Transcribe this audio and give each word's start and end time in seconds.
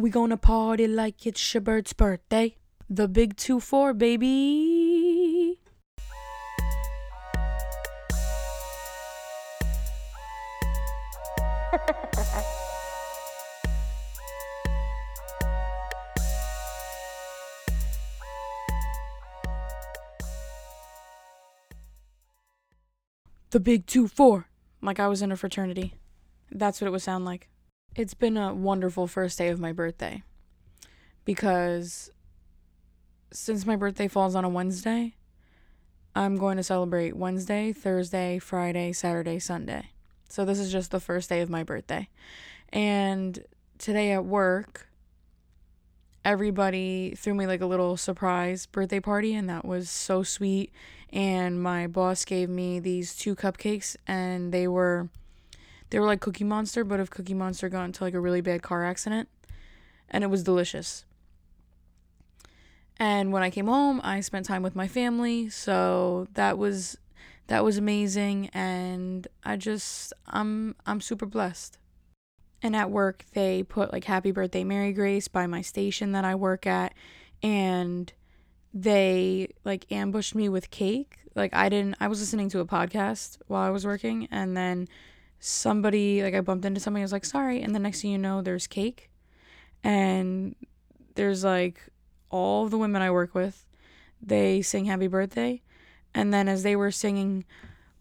We 0.00 0.08
gonna 0.08 0.38
party 0.38 0.86
like 0.86 1.26
it's 1.26 1.52
your 1.52 1.60
bird's 1.60 1.92
birthday. 1.92 2.56
The 2.88 3.06
big 3.06 3.36
2 3.36 3.60
4, 3.60 3.92
baby. 3.92 5.58
the 23.50 23.60
big 23.60 23.84
2 23.84 24.08
4. 24.08 24.46
Like 24.80 24.98
I 24.98 25.08
was 25.08 25.20
in 25.20 25.30
a 25.30 25.36
fraternity. 25.36 25.92
That's 26.50 26.80
what 26.80 26.88
it 26.88 26.90
would 26.90 27.02
sound 27.02 27.26
like. 27.26 27.50
It's 27.96 28.14
been 28.14 28.36
a 28.36 28.54
wonderful 28.54 29.08
first 29.08 29.36
day 29.36 29.48
of 29.48 29.58
my 29.58 29.72
birthday 29.72 30.22
because 31.24 32.08
since 33.32 33.66
my 33.66 33.74
birthday 33.74 34.06
falls 34.06 34.36
on 34.36 34.44
a 34.44 34.48
Wednesday, 34.48 35.16
I'm 36.14 36.36
going 36.36 36.56
to 36.56 36.62
celebrate 36.62 37.16
Wednesday, 37.16 37.72
Thursday, 37.72 38.38
Friday, 38.38 38.92
Saturday, 38.92 39.40
Sunday. 39.40 39.90
So 40.28 40.44
this 40.44 40.60
is 40.60 40.70
just 40.70 40.92
the 40.92 41.00
first 41.00 41.28
day 41.28 41.40
of 41.40 41.50
my 41.50 41.64
birthday. 41.64 42.08
And 42.72 43.44
today 43.78 44.12
at 44.12 44.24
work, 44.24 44.86
everybody 46.24 47.14
threw 47.16 47.34
me 47.34 47.48
like 47.48 47.60
a 47.60 47.66
little 47.66 47.96
surprise 47.96 48.66
birthday 48.66 49.00
party, 49.00 49.34
and 49.34 49.48
that 49.48 49.64
was 49.64 49.90
so 49.90 50.22
sweet. 50.22 50.72
And 51.12 51.60
my 51.60 51.88
boss 51.88 52.24
gave 52.24 52.48
me 52.48 52.78
these 52.78 53.16
two 53.16 53.34
cupcakes, 53.34 53.96
and 54.06 54.52
they 54.52 54.68
were 54.68 55.08
they 55.90 55.98
were 55.98 56.06
like 56.06 56.20
Cookie 56.20 56.44
Monster, 56.44 56.84
but 56.84 57.00
if 57.00 57.10
Cookie 57.10 57.34
Monster 57.34 57.68
got 57.68 57.84
into 57.84 58.04
like 58.04 58.14
a 58.14 58.20
really 58.20 58.40
bad 58.40 58.62
car 58.62 58.84
accident, 58.84 59.28
and 60.08 60.24
it 60.24 60.28
was 60.28 60.42
delicious. 60.42 61.04
And 62.98 63.32
when 63.32 63.42
I 63.42 63.50
came 63.50 63.66
home, 63.66 64.00
I 64.04 64.20
spent 64.20 64.46
time 64.46 64.62
with 64.62 64.76
my 64.76 64.86
family, 64.86 65.48
so 65.48 66.28
that 66.34 66.58
was 66.58 66.98
that 67.50 67.64
was 67.64 67.78
amazing 67.78 68.48
and 68.54 69.26
I 69.44 69.56
just 69.56 70.12
I'm 70.28 70.76
I'm 70.86 71.00
super 71.00 71.26
blessed. 71.26 71.78
And 72.62 72.76
at 72.76 72.90
work, 72.90 73.24
they 73.32 73.64
put 73.64 73.92
like 73.92 74.04
happy 74.04 74.30
birthday 74.30 74.62
Mary 74.62 74.92
Grace 74.92 75.26
by 75.26 75.48
my 75.48 75.60
station 75.60 76.12
that 76.12 76.24
I 76.24 76.36
work 76.36 76.64
at 76.64 76.94
and 77.42 78.12
they 78.72 79.48
like 79.64 79.90
ambushed 79.90 80.36
me 80.36 80.48
with 80.48 80.70
cake. 80.70 81.18
Like 81.34 81.52
I 81.52 81.68
didn't 81.68 81.96
I 81.98 82.06
was 82.06 82.20
listening 82.20 82.50
to 82.50 82.60
a 82.60 82.66
podcast 82.66 83.38
while 83.48 83.66
I 83.66 83.70
was 83.70 83.84
working 83.84 84.28
and 84.30 84.56
then 84.56 84.86
somebody 85.40 86.22
like 86.22 86.34
I 86.34 86.42
bumped 86.42 86.66
into 86.66 86.80
somebody 86.80 87.02
I 87.02 87.04
was 87.04 87.12
like 87.12 87.24
sorry 87.24 87.62
and 87.62 87.74
the 87.74 87.78
next 87.78 88.02
thing 88.02 88.12
you 88.12 88.18
know 88.18 88.42
there's 88.42 88.66
cake. 88.66 89.10
And 89.82 90.54
there's 91.14 91.42
like 91.42 91.80
all 92.28 92.68
the 92.68 92.78
women 92.78 93.02
I 93.02 93.10
work 93.10 93.34
with 93.34 93.66
they 94.22 94.60
sing 94.62 94.84
happy 94.84 95.06
birthday. 95.06 95.62
And 96.14 96.32
then 96.32 96.48
as 96.48 96.62
they 96.62 96.76
were 96.76 96.90
singing 96.90 97.44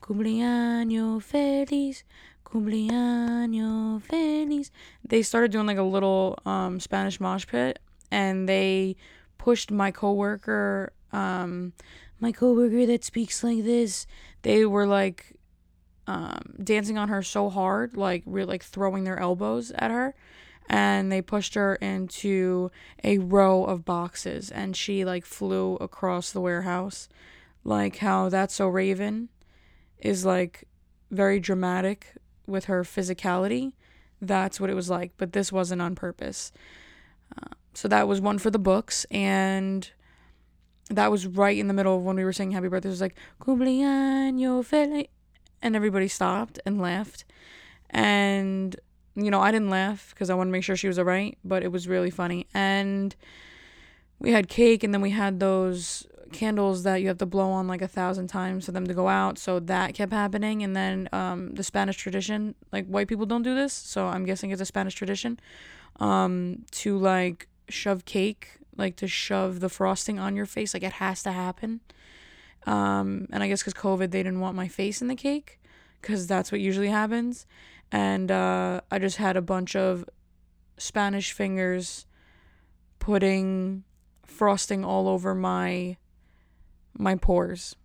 cumpleaños 0.01 1.23
feliz 1.23 2.03
cumpleaños 2.45 4.01
feliz 4.01 4.71
they 5.05 5.21
started 5.21 5.51
doing 5.51 5.67
like 5.67 5.77
a 5.77 5.83
little 5.83 6.39
um 6.45 6.79
Spanish 6.79 7.19
mosh 7.19 7.47
pit. 7.47 7.79
And 8.11 8.49
they 8.49 8.97
pushed 9.37 9.71
my 9.71 9.91
coworker 9.91 10.91
um 11.13 11.71
my 12.19 12.33
coworker 12.33 12.85
that 12.85 13.05
speaks 13.05 13.43
like 13.43 13.63
this 13.63 14.05
they 14.41 14.65
were 14.65 14.85
like 14.85 15.38
um, 16.09 16.55
dancing 16.63 16.97
on 16.97 17.09
her 17.09 17.21
so 17.21 17.51
hard, 17.51 17.95
like 17.95 18.23
really 18.25 18.47
like 18.47 18.63
throwing 18.63 19.03
their 19.03 19.19
elbows 19.19 19.69
at 19.75 19.91
her, 19.91 20.15
and 20.67 21.11
they 21.11 21.21
pushed 21.21 21.53
her 21.53 21.75
into 21.75 22.71
a 23.03 23.19
row 23.19 23.63
of 23.63 23.85
boxes, 23.85 24.49
and 24.49 24.75
she 24.75 25.05
like 25.05 25.23
flew 25.23 25.75
across 25.75 26.31
the 26.31 26.41
warehouse, 26.41 27.09
like 27.63 27.97
how 27.97 28.27
that's 28.27 28.55
so 28.55 28.67
Raven 28.67 29.29
is 29.99 30.25
like 30.25 30.63
very 31.11 31.39
dramatic 31.39 32.15
with 32.47 32.65
her 32.65 32.81
physicality. 32.83 33.73
That's 34.19 34.59
what 34.59 34.71
it 34.71 34.75
was 34.75 34.89
like, 34.89 35.11
but 35.17 35.33
this 35.33 35.51
wasn't 35.51 35.83
on 35.83 35.93
purpose. 35.93 36.51
Uh, 37.37 37.53
so 37.75 37.87
that 37.87 38.07
was 38.07 38.19
one 38.19 38.39
for 38.39 38.49
the 38.49 38.57
books, 38.57 39.05
and 39.11 39.87
that 40.89 41.11
was 41.11 41.27
right 41.27 41.55
in 41.59 41.67
the 41.67 41.73
middle 41.75 41.97
of 41.97 42.03
when 42.03 42.15
we 42.15 42.23
were 42.23 42.33
saying 42.33 42.49
happy 42.49 42.67
birthday. 42.67 42.89
It 42.89 42.97
was 42.97 43.01
like, 43.01 43.15
cumpleaños 43.39 44.65
feliz 44.65 45.05
and 45.61 45.75
everybody 45.75 46.07
stopped 46.07 46.59
and 46.65 46.81
laughed. 46.81 47.25
And, 47.89 48.75
you 49.15 49.31
know, 49.31 49.41
I 49.41 49.51
didn't 49.51 49.69
laugh 49.69 50.11
because 50.11 50.29
I 50.29 50.35
wanted 50.35 50.49
to 50.49 50.51
make 50.53 50.63
sure 50.63 50.75
she 50.75 50.87
was 50.87 50.99
all 50.99 51.05
right, 51.05 51.37
but 51.43 51.63
it 51.63 51.71
was 51.71 51.87
really 51.87 52.09
funny. 52.09 52.47
And 52.53 53.15
we 54.19 54.31
had 54.31 54.47
cake, 54.47 54.83
and 54.83 54.93
then 54.93 55.01
we 55.01 55.11
had 55.11 55.39
those 55.39 56.05
candles 56.31 56.83
that 56.83 57.01
you 57.01 57.07
have 57.07 57.17
to 57.17 57.25
blow 57.25 57.49
on 57.49 57.67
like 57.67 57.81
a 57.81 57.87
thousand 57.87 58.27
times 58.27 58.65
for 58.65 58.71
them 58.71 58.85
to 58.85 58.93
go 58.93 59.07
out. 59.07 59.37
So 59.37 59.59
that 59.61 59.93
kept 59.95 60.13
happening. 60.13 60.61
And 60.63 60.75
then 60.75 61.09
um, 61.11 61.55
the 61.55 61.63
Spanish 61.63 61.97
tradition, 61.97 62.55
like 62.71 62.85
white 62.85 63.07
people 63.07 63.25
don't 63.25 63.41
do 63.41 63.55
this, 63.55 63.73
so 63.73 64.07
I'm 64.07 64.25
guessing 64.25 64.51
it's 64.51 64.61
a 64.61 64.65
Spanish 64.65 64.93
tradition, 64.93 65.39
um, 65.99 66.65
to 66.71 66.97
like 66.97 67.47
shove 67.67 68.05
cake, 68.05 68.59
like 68.77 68.95
to 68.97 69.07
shove 69.07 69.59
the 69.59 69.69
frosting 69.69 70.19
on 70.19 70.35
your 70.35 70.45
face. 70.45 70.73
Like 70.73 70.83
it 70.83 70.93
has 70.93 71.23
to 71.23 71.31
happen. 71.31 71.81
Um, 72.65 73.27
and 73.31 73.43
I 73.43 73.47
guess 73.47 73.61
because 73.61 73.73
COVID, 73.73 74.11
they 74.11 74.23
didn't 74.23 74.39
want 74.39 74.55
my 74.55 74.67
face 74.67 75.01
in 75.01 75.07
the 75.07 75.15
cake 75.15 75.59
because 76.01 76.27
that's 76.27 76.51
what 76.51 76.61
usually 76.61 76.89
happens. 76.89 77.45
And 77.91 78.31
uh, 78.31 78.81
I 78.91 78.99
just 78.99 79.17
had 79.17 79.37
a 79.37 79.41
bunch 79.41 79.75
of 79.75 80.05
Spanish 80.77 81.31
fingers 81.31 82.05
putting 82.99 83.83
frosting 84.25 84.85
all 84.85 85.07
over 85.07 85.33
my 85.33 85.97
my 86.97 87.15
pores. 87.15 87.75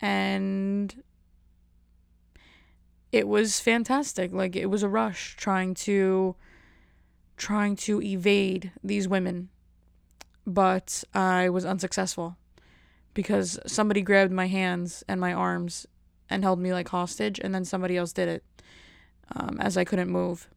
And 0.00 1.02
it 3.12 3.28
was 3.28 3.60
fantastic. 3.60 4.32
Like 4.32 4.56
it 4.56 4.66
was 4.66 4.82
a 4.82 4.88
rush 4.88 5.36
trying 5.36 5.74
to 5.74 6.34
trying 7.36 7.76
to 7.76 8.02
evade 8.02 8.72
these 8.82 9.06
women. 9.06 9.50
But 10.46 11.04
I 11.14 11.48
was 11.48 11.64
unsuccessful 11.64 12.36
because 13.16 13.58
somebody 13.66 14.02
grabbed 14.02 14.30
my 14.30 14.46
hands 14.46 15.02
and 15.08 15.18
my 15.18 15.32
arms 15.32 15.86
and 16.28 16.44
held 16.44 16.58
me 16.58 16.70
like 16.74 16.90
hostage, 16.90 17.40
and 17.42 17.54
then 17.54 17.64
somebody 17.64 17.96
else 17.96 18.12
did 18.12 18.28
it 18.28 18.44
um, 19.34 19.56
as 19.58 19.78
I 19.78 19.84
couldn't 19.84 20.10
move. 20.10 20.48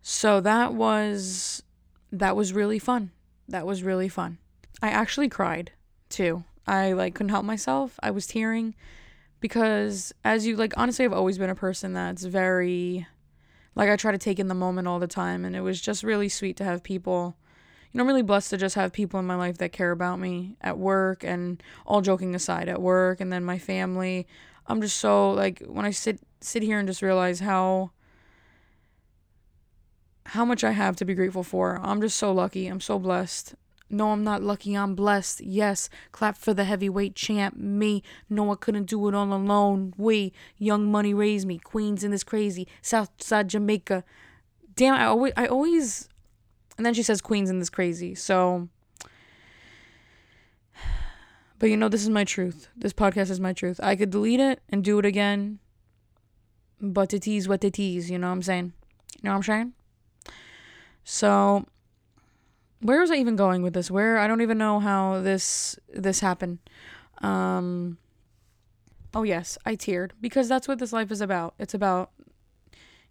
So 0.00 0.40
that 0.40 0.72
was 0.72 1.62
that 2.10 2.34
was 2.34 2.54
really 2.54 2.78
fun. 2.78 3.10
That 3.46 3.66
was 3.66 3.82
really 3.82 4.08
fun. 4.08 4.38
I 4.80 4.88
actually 4.88 5.28
cried 5.28 5.72
too. 6.08 6.44
I 6.66 6.92
like 6.92 7.14
couldn't 7.14 7.28
help 7.28 7.44
myself. 7.44 8.00
I 8.02 8.10
was 8.10 8.26
tearing 8.26 8.74
because 9.38 10.14
as 10.24 10.46
you 10.46 10.56
like 10.56 10.72
honestly 10.78 11.04
I've 11.04 11.12
always 11.12 11.36
been 11.36 11.50
a 11.50 11.54
person 11.54 11.92
that's 11.92 12.24
very 12.24 13.06
like 13.74 13.90
I 13.90 13.96
try 13.96 14.12
to 14.12 14.18
take 14.18 14.38
in 14.38 14.48
the 14.48 14.54
moment 14.54 14.88
all 14.88 14.98
the 14.98 15.06
time 15.06 15.44
and 15.44 15.54
it 15.54 15.60
was 15.60 15.78
just 15.78 16.02
really 16.02 16.30
sweet 16.30 16.56
to 16.56 16.64
have 16.64 16.82
people 16.82 17.36
you 17.92 17.98
know, 17.98 18.04
I'm 18.04 18.08
really 18.08 18.22
blessed 18.22 18.50
to 18.50 18.56
just 18.56 18.76
have 18.76 18.92
people 18.92 19.18
in 19.18 19.26
my 19.26 19.34
life 19.34 19.58
that 19.58 19.72
care 19.72 19.90
about 19.90 20.20
me 20.20 20.56
at 20.60 20.78
work 20.78 21.24
and 21.24 21.62
all 21.86 22.02
joking 22.02 22.34
aside 22.34 22.68
at 22.68 22.80
work 22.80 23.20
and 23.20 23.32
then 23.32 23.44
my 23.44 23.58
family. 23.58 24.26
I'm 24.66 24.80
just 24.80 24.98
so 24.98 25.32
like 25.32 25.60
when 25.66 25.84
I 25.84 25.90
sit 25.90 26.20
sit 26.40 26.62
here 26.62 26.78
and 26.78 26.86
just 26.86 27.02
realize 27.02 27.40
how 27.40 27.90
how 30.26 30.44
much 30.44 30.62
I 30.62 30.70
have 30.70 30.94
to 30.96 31.04
be 31.04 31.14
grateful 31.14 31.42
for. 31.42 31.80
I'm 31.82 32.00
just 32.00 32.16
so 32.16 32.32
lucky. 32.32 32.68
I'm 32.68 32.80
so 32.80 33.00
blessed. 33.00 33.54
No, 33.92 34.12
I'm 34.12 34.22
not 34.22 34.40
lucky. 34.40 34.74
I'm 34.74 34.94
blessed. 34.94 35.40
Yes, 35.40 35.90
clap 36.12 36.38
for 36.38 36.54
the 36.54 36.62
heavyweight 36.62 37.16
champ, 37.16 37.56
me. 37.56 38.04
No, 38.28 38.52
I 38.52 38.54
couldn't 38.54 38.84
do 38.84 39.08
it 39.08 39.14
all 39.16 39.32
alone. 39.32 39.92
We, 39.96 40.32
Young 40.56 40.92
Money 40.92 41.12
raised 41.12 41.48
me. 41.48 41.58
Queens 41.58 42.04
in 42.04 42.12
this 42.12 42.22
crazy 42.22 42.68
Southside 42.80 43.48
Jamaica. 43.48 44.04
Damn, 44.76 44.94
I 44.94 45.06
always, 45.06 45.32
I 45.36 45.46
always 45.46 46.08
and 46.80 46.86
then 46.86 46.94
she 46.94 47.02
says 47.02 47.20
Queens 47.20 47.50
and 47.50 47.60
this 47.60 47.68
crazy. 47.68 48.14
So 48.14 48.70
But 51.58 51.68
you 51.68 51.76
know 51.76 51.90
this 51.90 52.02
is 52.02 52.08
my 52.08 52.24
truth. 52.24 52.68
This 52.74 52.94
podcast 52.94 53.28
is 53.28 53.38
my 53.38 53.52
truth. 53.52 53.78
I 53.82 53.96
could 53.96 54.08
delete 54.08 54.40
it 54.40 54.62
and 54.70 54.82
do 54.82 54.98
it 54.98 55.04
again. 55.04 55.58
But 56.80 57.12
it 57.12 57.28
is 57.28 57.48
what 57.48 57.62
it 57.64 57.78
is, 57.78 58.10
you 58.10 58.18
know 58.18 58.28
what 58.28 58.32
I'm 58.32 58.42
saying? 58.42 58.72
You 59.20 59.24
know 59.24 59.32
what 59.32 59.36
I'm 59.36 59.42
saying? 59.42 59.72
So 61.04 61.66
where 62.80 63.00
was 63.00 63.10
I 63.10 63.16
even 63.16 63.36
going 63.36 63.60
with 63.60 63.74
this? 63.74 63.90
Where 63.90 64.16
I 64.16 64.26
don't 64.26 64.40
even 64.40 64.56
know 64.56 64.80
how 64.80 65.20
this 65.20 65.78
this 65.92 66.20
happened. 66.20 66.60
Um 67.18 67.98
Oh 69.12 69.24
yes, 69.24 69.58
I 69.66 69.76
teared 69.76 70.12
because 70.18 70.48
that's 70.48 70.66
what 70.66 70.78
this 70.78 70.94
life 70.94 71.10
is 71.10 71.20
about. 71.20 71.52
It's 71.58 71.74
about 71.74 72.10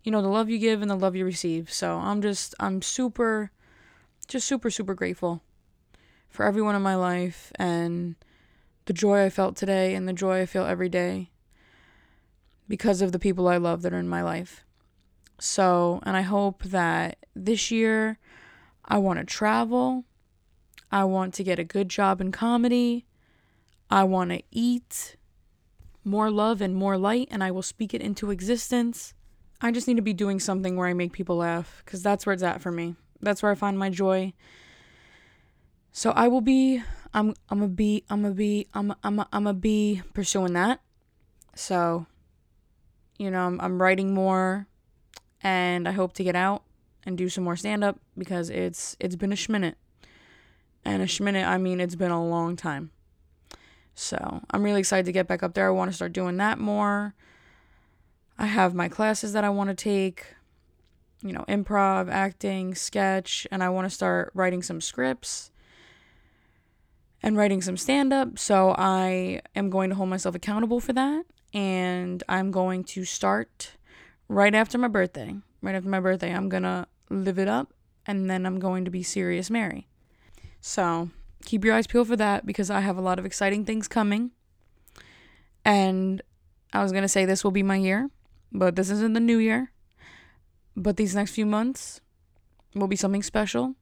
you 0.04 0.12
know 0.12 0.24
the 0.24 0.28
love 0.28 0.50
you 0.50 0.58
give 0.58 0.82
and 0.82 0.90
the 0.90 0.96
love 0.96 1.16
you 1.16 1.24
receive. 1.24 1.72
So 1.72 1.98
I'm 1.98 2.24
just 2.24 2.56
I'm 2.60 2.82
super 2.82 3.52
just 4.30 4.48
super, 4.48 4.70
super 4.70 4.94
grateful 4.94 5.42
for 6.30 6.46
everyone 6.46 6.76
in 6.76 6.82
my 6.82 6.96
life 6.96 7.52
and 7.56 8.16
the 8.86 8.94
joy 8.94 9.26
I 9.26 9.30
felt 9.30 9.58
today 9.58 9.96
and 9.96 10.08
the 10.08 10.14
joy 10.14 10.42
I 10.42 10.46
feel 10.46 10.66
every 10.66 10.88
day 10.88 11.32
because 12.68 13.02
of 13.02 13.12
the 13.12 13.20
people 13.20 13.48
I 13.48 13.58
love 13.58 13.82
that 13.82 13.94
are 13.94 14.00
in 14.00 14.08
my 14.08 14.22
life. 14.22 14.64
So, 15.40 16.00
and 16.04 16.16
I 16.16 16.22
hope 16.22 16.64
that 16.64 17.18
this 17.36 17.72
year 17.72 18.20
I 18.86 19.00
want 19.00 19.20
to 19.20 19.26
travel. 19.26 20.06
I 20.92 21.06
want 21.06 21.34
to 21.36 21.44
get 21.44 21.58
a 21.58 21.64
good 21.64 21.90
job 21.90 22.22
in 22.22 22.32
comedy. 22.32 23.08
I 23.90 24.04
want 24.04 24.30
to 24.30 24.44
eat 24.52 25.16
more 26.04 26.30
love 26.30 26.62
and 26.62 26.76
more 26.76 26.98
light, 26.98 27.28
and 27.32 27.44
I 27.44 27.50
will 27.50 27.64
speak 27.64 27.96
it 27.96 28.02
into 28.02 28.30
existence. 28.30 29.14
I 29.62 29.72
just 29.72 29.88
need 29.88 29.98
to 29.98 30.04
be 30.04 30.14
doing 30.14 30.40
something 30.40 30.76
where 30.76 30.88
I 30.88 30.94
make 30.94 31.14
people 31.14 31.38
laugh 31.38 31.82
because 31.84 32.04
that's 32.04 32.26
where 32.26 32.34
it's 32.34 32.44
at 32.44 32.62
for 32.62 32.72
me. 32.72 32.96
That's 33.22 33.44
where 33.44 33.52
I 33.52 33.56
find 33.56 33.78
my 33.78 33.90
joy. 33.90 34.34
So 35.92 36.12
I 36.12 36.28
will 36.28 36.42
be 36.42 36.82
I'm 37.14 37.34
I'm 37.50 37.62
a 37.62 37.68
be 37.68 38.04
I'm 38.10 38.26
a 38.26 38.32
be 38.32 38.68
I'm 38.74 38.92
a, 38.92 38.98
I'm 39.04 39.20
a, 39.20 39.28
I'm 39.34 39.48
a 39.48 39.54
be 39.54 40.02
pursuing 40.14 40.54
that. 40.54 40.82
So 41.56 42.06
you 43.18 43.30
know, 43.30 43.46
I'm, 43.46 43.60
I'm 43.60 43.82
writing 43.82 44.14
more 44.14 44.68
and 45.42 45.88
I 45.88 45.92
hope 45.92 46.14
to 46.14 46.24
get 46.24 46.36
out 46.36 46.64
and 47.06 47.18
do 47.18 47.30
some 47.30 47.44
more 47.44 47.56
stand 47.56 47.84
up 47.84 48.00
because 48.18 48.50
it's 48.50 48.96
it's 49.00 49.16
been 49.16 49.34
a 49.34 49.36
schminute. 49.36 49.76
And 50.86 51.02
a 51.02 51.06
schminute, 51.06 51.46
I 51.46 51.58
mean 51.58 51.80
it's 51.80 51.96
been 51.96 52.12
a 52.12 52.26
long 52.26 52.56
time. 52.56 52.92
So 53.94 54.42
I'm 54.52 54.64
really 54.64 54.80
excited 54.80 55.06
to 55.08 55.12
get 55.12 55.28
back 55.28 55.44
up 55.44 55.54
there. 55.54 55.68
I 55.68 55.72
want 55.72 55.92
to 55.92 55.96
start 55.96 56.14
doing 56.14 56.38
that 56.38 56.58
more. 56.58 57.14
I 58.38 58.46
have 58.46 58.74
my 58.74 58.88
classes 58.88 59.34
that 59.34 59.44
I 59.44 59.50
want 59.50 59.70
to 59.70 59.76
take, 59.76 60.36
you 61.22 61.34
know, 61.34 61.46
improv, 61.48 62.10
acting, 62.10 62.76
sketch, 62.76 63.46
and 63.52 63.64
I 63.64 63.70
want 63.70 63.86
to 63.86 63.94
start 63.94 64.32
writing 64.34 64.62
some 64.62 64.82
scripts 64.82 65.52
and 67.22 67.36
writing 67.36 67.62
some 67.62 67.78
stand 67.78 68.14
up. 68.14 68.40
So 68.40 68.74
I 68.78 69.42
am 69.56 69.70
going 69.70 69.90
to 69.90 69.96
hold 69.96 70.10
myself 70.10 70.36
accountable 70.36 70.80
for 70.80 70.94
that. 70.94 71.26
And 71.54 72.24
I'm 72.30 72.52
going 72.52 72.84
to 72.86 73.04
start 73.04 73.74
right 74.28 74.56
after 74.56 74.78
my 74.78 74.88
birthday. 74.88 75.36
Right 75.62 75.76
after 75.76 75.90
my 75.90 76.00
birthday, 76.00 76.34
I'm 76.34 76.48
going 76.48 76.64
to 76.64 76.88
live 77.10 77.38
it 77.38 77.48
up 77.48 77.74
and 78.06 78.30
then 78.30 78.46
I'm 78.46 78.60
going 78.60 78.86
to 78.86 78.92
be 78.92 79.04
serious 79.04 79.50
Mary. 79.50 79.88
So 80.62 81.10
keep 81.46 81.64
your 81.64 81.76
eyes 81.76 81.88
peeled 81.88 82.08
for 82.08 82.16
that 82.16 82.46
because 82.46 82.70
I 82.70 82.80
have 82.80 82.98
a 82.98 83.02
lot 83.02 83.20
of 83.20 83.26
exciting 83.26 83.66
things 83.66 83.88
coming. 83.88 84.32
And 85.66 86.22
I 86.74 86.82
was 86.82 86.92
going 86.92 87.04
to 87.04 87.10
say 87.10 87.26
this 87.26 87.44
will 87.44 87.52
be 87.52 87.64
my 87.64 87.76
year, 87.76 88.10
but 88.52 88.76
this 88.76 88.90
isn't 88.90 89.14
the 89.14 89.20
new 89.20 89.38
year. 89.38 89.72
But 90.80 90.96
these 90.96 91.14
next 91.14 91.32
few 91.32 91.46
months 91.46 92.00
will 92.74 92.88
be 92.88 92.96
something 92.96 93.22
special. 93.22 93.76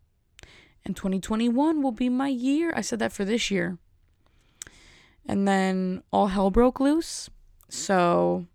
And 0.83 0.95
2021 0.95 1.83
will 1.83 1.91
be 1.91 2.09
my 2.09 2.27
year. 2.27 2.73
I 2.75 2.81
said 2.81 2.97
that 2.99 3.13
for 3.13 3.23
this 3.23 3.51
year. 3.51 3.77
And 5.23 5.47
then 5.47 6.01
all 6.11 6.27
hell 6.27 6.49
broke 6.49 6.79
loose. 6.79 7.29
So 7.69 8.47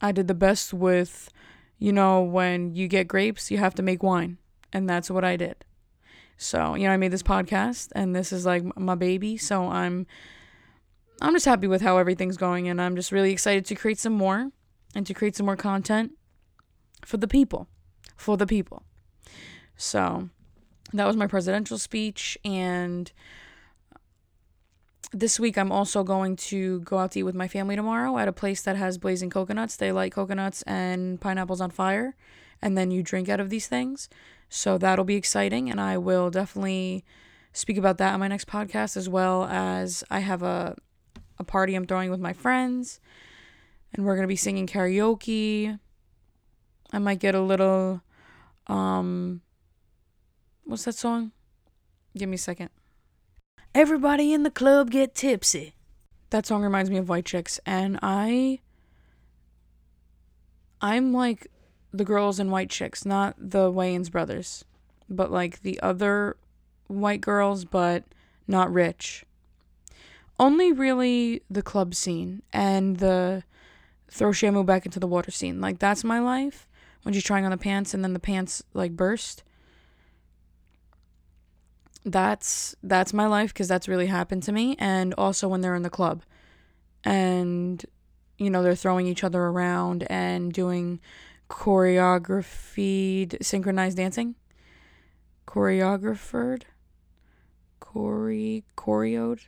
I 0.00 0.10
did 0.10 0.26
the 0.26 0.34
best 0.34 0.72
with, 0.72 1.30
you 1.78 1.92
know, 1.92 2.22
when 2.22 2.74
you 2.74 2.88
get 2.88 3.08
grapes, 3.08 3.50
you 3.50 3.58
have 3.58 3.74
to 3.74 3.82
make 3.82 4.02
wine. 4.02 4.38
And 4.72 4.88
that's 4.88 5.10
what 5.10 5.24
I 5.24 5.36
did. 5.36 5.66
So, 6.38 6.76
you 6.76 6.86
know, 6.86 6.94
I 6.94 6.96
made 6.96 7.10
this 7.10 7.22
podcast 7.22 7.88
and 7.94 8.16
this 8.16 8.32
is 8.32 8.46
like 8.46 8.64
my 8.78 8.94
baby. 8.94 9.36
So 9.36 9.68
I'm 9.68 10.06
I'm 11.20 11.34
just 11.34 11.46
happy 11.46 11.66
with 11.66 11.82
how 11.82 11.98
everything's 11.98 12.36
going 12.38 12.68
and 12.68 12.80
I'm 12.80 12.96
just 12.96 13.12
really 13.12 13.32
excited 13.32 13.66
to 13.66 13.74
create 13.74 13.98
some 13.98 14.12
more 14.14 14.50
and 14.94 15.04
to 15.06 15.12
create 15.12 15.36
some 15.36 15.46
more 15.46 15.56
content 15.56 16.12
for 17.08 17.16
the 17.16 17.26
people. 17.26 17.68
For 18.16 18.36
the 18.36 18.46
people. 18.46 18.82
So, 19.76 20.28
that 20.92 21.06
was 21.06 21.16
my 21.16 21.26
presidential 21.26 21.78
speech 21.78 22.36
and 22.44 23.10
this 25.10 25.40
week 25.40 25.56
I'm 25.56 25.72
also 25.72 26.04
going 26.04 26.36
to 26.36 26.80
go 26.80 26.98
out 26.98 27.12
to 27.12 27.20
eat 27.20 27.22
with 27.22 27.34
my 27.34 27.48
family 27.48 27.76
tomorrow 27.76 28.18
at 28.18 28.28
a 28.28 28.32
place 28.32 28.60
that 28.62 28.76
has 28.76 28.98
blazing 28.98 29.30
coconuts. 29.30 29.74
They 29.76 29.90
light 29.90 30.12
coconuts 30.12 30.60
and 30.62 31.18
pineapples 31.18 31.62
on 31.62 31.70
fire 31.70 32.14
and 32.60 32.76
then 32.76 32.90
you 32.90 33.02
drink 33.02 33.30
out 33.30 33.40
of 33.40 33.48
these 33.48 33.68
things. 33.68 34.10
So 34.50 34.76
that'll 34.76 35.04
be 35.04 35.14
exciting, 35.14 35.70
and 35.70 35.80
I 35.80 35.98
will 35.98 36.30
definitely 36.30 37.04
speak 37.52 37.76
about 37.76 37.98
that 37.98 38.14
on 38.14 38.20
my 38.20 38.28
next 38.28 38.48
podcast 38.48 38.96
as 38.96 39.08
well 39.08 39.44
as 39.44 40.04
I 40.10 40.20
have 40.20 40.42
a 40.42 40.76
a 41.38 41.44
party 41.44 41.74
I'm 41.74 41.86
throwing 41.86 42.10
with 42.10 42.20
my 42.20 42.32
friends, 42.32 42.98
and 43.92 44.04
we're 44.04 44.16
gonna 44.16 44.26
be 44.26 44.36
singing 44.36 44.66
karaoke. 44.66 45.78
I 46.92 46.98
might 46.98 47.18
get 47.18 47.34
a 47.34 47.40
little, 47.40 48.02
um, 48.66 49.42
what's 50.64 50.84
that 50.84 50.94
song? 50.94 51.32
Give 52.16 52.28
me 52.28 52.36
a 52.36 52.38
second. 52.38 52.70
Everybody 53.74 54.32
in 54.32 54.42
the 54.42 54.50
club 54.50 54.90
get 54.90 55.14
tipsy. 55.14 55.74
That 56.30 56.46
song 56.46 56.62
reminds 56.62 56.90
me 56.90 56.98
of 56.98 57.08
White 57.08 57.24
Chicks, 57.24 57.60
and 57.64 57.98
I, 58.02 58.60
I'm 60.80 61.12
like 61.12 61.46
the 61.92 62.04
girls 62.04 62.38
in 62.38 62.50
White 62.50 62.70
Chicks, 62.70 63.04
not 63.04 63.34
the 63.38 63.72
Wayans 63.72 64.10
brothers, 64.10 64.64
but 65.08 65.30
like 65.30 65.62
the 65.62 65.80
other 65.80 66.36
white 66.86 67.20
girls, 67.20 67.64
but 67.64 68.04
not 68.46 68.72
rich. 68.72 69.24
Only 70.38 70.72
really 70.72 71.42
the 71.50 71.62
club 71.62 71.94
scene 71.94 72.42
and 72.52 72.98
the 72.98 73.42
throw 74.10 74.30
Shamu 74.30 74.64
back 74.64 74.86
into 74.86 75.00
the 75.00 75.06
water 75.06 75.30
scene. 75.30 75.60
Like 75.60 75.78
that's 75.78 76.04
my 76.04 76.20
life. 76.20 76.67
When 77.02 77.14
she's 77.14 77.24
trying 77.24 77.44
on 77.44 77.50
the 77.50 77.56
pants 77.56 77.94
and 77.94 78.02
then 78.04 78.12
the 78.12 78.20
pants 78.20 78.62
like 78.74 78.92
burst. 78.92 79.44
That's 82.04 82.74
that's 82.82 83.12
my 83.12 83.26
life 83.26 83.52
because 83.52 83.68
that's 83.68 83.88
really 83.88 84.06
happened 84.06 84.42
to 84.44 84.52
me. 84.52 84.76
And 84.78 85.14
also 85.14 85.48
when 85.48 85.60
they're 85.60 85.74
in 85.74 85.82
the 85.82 85.90
club, 85.90 86.22
and 87.04 87.84
you 88.38 88.50
know 88.50 88.62
they're 88.62 88.74
throwing 88.74 89.06
each 89.06 89.24
other 89.24 89.42
around 89.42 90.04
and 90.04 90.52
doing 90.52 91.00
choreographed 91.50 93.42
synchronized 93.42 93.96
dancing 93.96 94.34
choreographed 95.46 96.62
chore 97.82 98.62
choreoed 98.76 99.40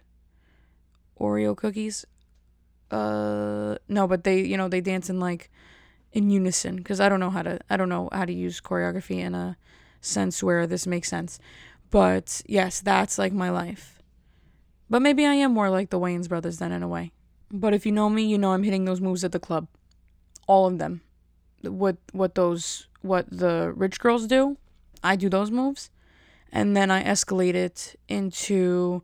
oreo 1.21 1.57
cookies 1.57 2.07
uh 2.91 3.77
no 3.89 4.07
but 4.07 4.25
they 4.25 4.41
you 4.41 4.57
know 4.57 4.69
they 4.69 4.81
dance 4.81 5.11
in 5.11 5.21
like 5.21 5.51
in 6.13 6.31
unison 6.31 6.77
because 6.77 7.01
i 7.01 7.09
don't 7.09 7.21
know 7.21 7.31
how 7.31 7.43
to 7.43 7.59
i 7.71 7.77
don't 7.77 7.89
know 7.89 8.09
how 8.13 8.25
to 8.25 8.33
use 8.33 8.61
choreography 8.61 9.19
in 9.19 9.35
a 9.35 9.57
sense 10.01 10.43
where 10.43 10.67
this 10.67 10.87
makes 10.87 11.09
sense. 11.09 11.39
But 11.91 12.43
yes 12.47 12.81
that's 12.81 13.19
like 13.19 13.33
my 13.33 13.51
life. 13.51 14.01
But 14.89 15.03
maybe 15.03 15.27
i 15.27 15.35
am 15.35 15.53
more 15.53 15.71
like 15.71 15.91
the 15.91 16.01
wayans 16.01 16.29
brothers 16.29 16.59
then 16.59 16.73
in 16.73 16.83
a 16.83 16.89
way. 16.89 17.13
But 17.51 17.75
if 17.75 17.85
you 17.85 17.93
know 17.93 18.09
me 18.09 18.23
you 18.25 18.39
know 18.39 18.53
i'm 18.53 18.63
hitting 18.63 18.85
those 18.85 19.01
moves 19.01 19.25
at 19.25 19.33
the 19.33 19.41
club. 19.41 19.69
All 20.47 20.67
of 20.67 20.79
them. 20.79 21.03
What 21.63 21.97
what 22.13 22.35
those 22.35 22.89
what 23.03 23.27
the 23.31 23.73
rich 23.77 24.01
girls 24.01 24.27
do. 24.27 24.57
I 25.03 25.17
do 25.17 25.29
those 25.29 25.51
moves, 25.51 25.91
and 26.53 26.77
then 26.77 26.91
I 26.91 27.03
escalate 27.03 27.55
it 27.55 27.99
into 28.09 29.03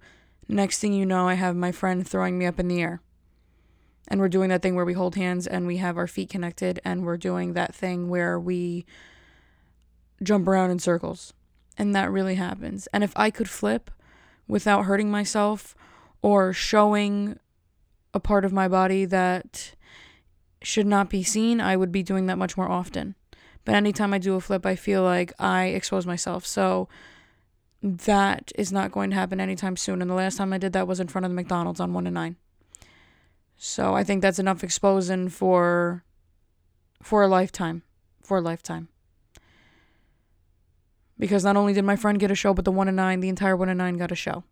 next 0.48 0.78
thing 0.78 0.92
you 0.92 1.06
know, 1.06 1.28
I 1.28 1.34
have 1.34 1.56
my 1.56 1.72
friend 1.72 2.06
throwing 2.06 2.38
me 2.38 2.46
up 2.46 2.60
in 2.60 2.68
the 2.68 2.80
air. 2.80 3.00
And 4.08 4.20
we're 4.20 4.28
doing 4.28 4.48
that 4.50 4.62
thing 4.62 4.74
where 4.74 4.84
we 4.84 4.92
hold 4.92 5.16
hands 5.16 5.46
and 5.46 5.66
we 5.66 5.78
have 5.78 5.96
our 5.96 6.06
feet 6.06 6.30
connected, 6.30 6.80
and 6.84 7.04
we're 7.04 7.16
doing 7.16 7.54
that 7.54 7.74
thing 7.74 8.08
where 8.08 8.38
we 8.38 8.86
jump 10.22 10.46
around 10.46 10.70
in 10.70 10.78
circles. 10.78 11.32
And 11.76 11.94
that 11.94 12.10
really 12.10 12.36
happens. 12.36 12.86
And 12.92 13.04
if 13.04 13.12
I 13.16 13.30
could 13.30 13.50
flip 13.50 13.90
without 14.48 14.84
hurting 14.84 15.10
myself 15.10 15.74
or 16.22 16.52
showing 16.52 17.38
a 18.14 18.20
part 18.20 18.44
of 18.44 18.52
my 18.52 18.68
body 18.68 19.04
that 19.04 19.74
should 20.62 20.86
not 20.86 21.10
be 21.10 21.22
seen, 21.22 21.60
I 21.60 21.76
would 21.76 21.92
be 21.92 22.02
doing 22.02 22.26
that 22.26 22.38
much 22.38 22.56
more 22.56 22.70
often. 22.70 23.14
But 23.64 23.74
anytime 23.74 24.14
I 24.14 24.18
do 24.18 24.36
a 24.36 24.40
flip, 24.40 24.64
I 24.64 24.76
feel 24.76 25.02
like 25.02 25.32
I 25.38 25.66
expose 25.66 26.06
myself. 26.06 26.46
So 26.46 26.88
that 27.82 28.52
is 28.54 28.72
not 28.72 28.92
going 28.92 29.10
to 29.10 29.16
happen 29.16 29.40
anytime 29.40 29.76
soon. 29.76 30.00
And 30.00 30.10
the 30.10 30.14
last 30.14 30.38
time 30.38 30.52
I 30.52 30.58
did 30.58 30.72
that 30.72 30.88
was 30.88 31.00
in 31.00 31.08
front 31.08 31.24
of 31.24 31.30
the 31.30 31.34
McDonald's 31.34 31.80
on 31.80 31.92
1 31.92 32.06
and 32.06 32.14
9. 32.14 32.36
So 33.56 33.94
I 33.94 34.04
think 34.04 34.22
that's 34.22 34.38
enough 34.38 34.62
exposing 34.62 35.28
for 35.28 36.04
for 37.02 37.22
a 37.22 37.28
lifetime. 37.28 37.82
For 38.22 38.38
a 38.38 38.40
lifetime. 38.40 38.88
Because 41.18 41.44
not 41.44 41.56
only 41.56 41.72
did 41.72 41.84
my 41.84 41.96
friend 41.96 42.18
get 42.18 42.30
a 42.30 42.34
show, 42.34 42.52
but 42.52 42.64
the 42.66 42.72
1 42.72 42.88
and 42.88 42.96
9, 42.96 43.20
the 43.20 43.28
entire 43.28 43.56
1 43.56 43.68
and 43.70 43.78
9 43.78 43.96
got 43.96 44.12
a 44.12 44.14
show. 44.14 44.44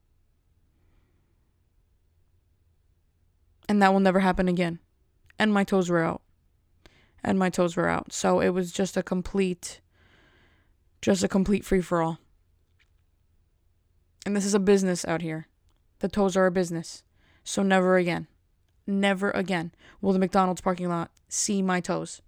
And 3.69 3.83
that 3.83 3.93
will 3.93 4.01
never 4.01 4.21
happen 4.21 4.49
again 4.49 4.79
and 5.39 5.53
my 5.53 5.65
toes 5.65 5.91
were 5.91 6.03
out. 6.03 6.23
And 7.23 7.39
my 7.39 7.51
toes 7.51 7.77
were 7.77 7.89
out. 7.89 8.13
So 8.13 8.41
it 8.41 8.51
was 8.51 8.73
just 8.73 8.97
a 8.97 9.03
complete 9.03 9.81
just 11.01 11.23
a 11.23 11.29
complete 11.29 11.67
free 11.67 11.83
for 11.83 12.03
all. 12.03 12.19
And 14.25 14.35
this 14.35 14.47
is 14.47 14.55
a 14.55 14.59
business 14.59 15.05
out 15.05 15.21
here. 15.21 15.49
The 15.99 16.09
toes 16.09 16.35
are 16.35 16.47
a 16.47 16.51
business. 16.51 17.03
So 17.45 17.63
never 17.63 17.99
again. 17.99 18.27
Never 18.87 19.31
again 19.31 19.73
will 20.00 20.12
the 20.12 20.19
McDonald's 20.19 20.61
parking 20.61 20.88
lot 20.88 21.11
see 21.29 21.62
my 21.62 21.81
toes. 21.81 22.21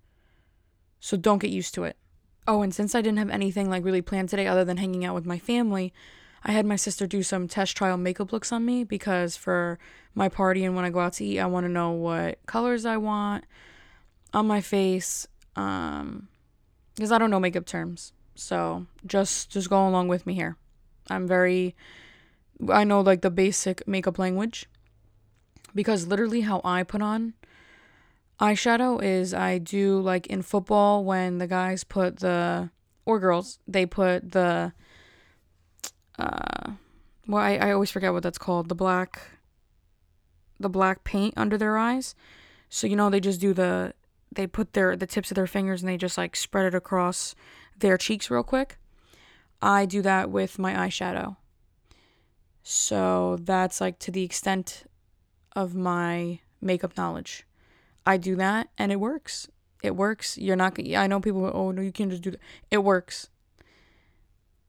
So 1.01 1.17
don't 1.17 1.39
get 1.39 1.51
used 1.51 1.75
to 1.75 1.85
it. 1.85 1.97
Oh, 2.49 2.63
and 2.63 2.75
since 2.75 2.95
I 2.95 3.01
didn't 3.01 3.19
have 3.19 3.31
anything 3.31 3.69
like 3.69 3.85
really 3.85 4.03
planned 4.03 4.29
today 4.29 4.47
other 4.47 4.65
than 4.65 4.77
hanging 4.77 5.05
out 5.05 5.15
with 5.15 5.27
my 5.27 5.39
family, 5.39 5.93
I 6.45 6.53
had 6.53 6.65
my 6.65 6.77
sister 6.77 7.07
do 7.07 7.23
some 7.23 7.49
test 7.49 7.77
trial 7.77 7.97
makeup 7.97 8.33
looks 8.33 8.53
on 8.53 8.65
me 8.65 8.85
because 8.85 9.37
for 9.37 9.79
my 10.15 10.29
party 10.29 10.65
and 10.65 10.77
when 10.77 10.85
I 10.85 10.91
go 10.91 11.01
out 11.01 11.15
to 11.15 11.25
eat, 11.25 11.41
I 11.41 11.47
want 11.47 11.65
to 11.65 11.73
know 11.73 11.91
what 11.91 12.39
colors 12.47 12.87
I 12.87 12.97
want 12.97 13.45
on 14.33 14.47
my 14.47 14.61
face. 14.61 15.27
Um, 15.57 16.29
because 16.95 17.13
I 17.13 17.19
don't 17.19 17.31
know 17.31 17.41
makeup 17.41 17.67
terms. 17.67 18.13
So 18.35 18.87
just 19.07 19.51
just 19.51 19.71
go 19.71 19.87
along 19.87 20.09
with 20.09 20.27
me 20.27 20.35
here. 20.35 20.57
I'm 21.11 21.27
very 21.27 21.75
I 22.71 22.85
know 22.85 23.01
like 23.01 23.23
the 23.23 23.31
basic 23.31 23.87
makeup 23.87 24.19
language 24.19 24.67
because 25.77 26.09
literally 26.09 26.41
how 26.41 26.61
I 26.65 26.83
put 26.83 27.03
on 27.03 27.35
eyeshadow 28.41 29.03
is 29.03 29.33
I 29.33 29.59
do 29.59 30.01
like 30.01 30.27
in 30.27 30.43
football 30.43 31.05
when 31.05 31.39
the 31.39 31.47
guys 31.47 31.85
put 31.85 32.19
the 32.19 32.71
or 33.05 33.21
girls 33.21 33.59
they 33.69 33.87
put 33.87 34.33
the 34.33 34.73
uh 36.19 36.73
well 37.29 37.43
I, 37.43 37.57
I 37.57 37.73
always 37.73 37.91
forget 37.91 38.13
what 38.13 38.23
that's 38.23 38.39
called 38.39 38.69
the 38.69 38.75
black 38.75 39.21
the 40.59 40.69
black 40.69 41.05
paint 41.05 41.35
under 41.37 41.59
their 41.59 41.77
eyes. 41.77 42.15
So 42.69 42.87
you 42.87 42.97
know 42.97 43.11
they 43.11 43.21
just 43.21 43.41
do 43.41 43.53
the 43.53 43.95
they 44.33 44.47
put 44.47 44.73
their 44.73 44.97
the 44.97 45.07
tips 45.07 45.31
of 45.31 45.35
their 45.35 45.47
fingers 45.47 45.83
and 45.83 45.89
they 45.89 45.97
just 45.97 46.19
like 46.19 46.35
spread 46.35 46.67
it 46.67 46.75
across 46.75 47.35
their 47.79 47.97
cheeks 47.97 48.31
real 48.31 48.43
quick. 48.43 48.79
I 49.63 49.87
do 49.87 50.03
that 50.03 50.31
with 50.31 50.59
my 50.59 50.75
eyeshadow. 50.75 51.37
So 52.63 53.39
that's 53.41 53.81
like 53.81 53.99
to 54.01 54.11
the 54.11 54.25
extent 54.25 54.85
of 55.57 55.75
my 55.75 56.39
makeup 56.61 56.97
knowledge 56.97 57.45
I 58.07 58.17
do 58.17 58.37
that 58.37 58.69
and 58.79 58.93
it 58.93 59.01
works. 59.01 59.49
It 59.83 59.97
works. 59.97 60.39
You're 60.39 60.57
not. 60.57 60.79
I 60.79 61.07
know 61.07 61.21
people. 61.21 61.51
Oh 61.53 61.73
no, 61.73 61.83
you 61.83 61.93
can't 61.93 62.11
just 62.11 62.23
do 62.23 62.31
that. 62.31 62.41
It 62.71 62.79
works. 62.79 63.29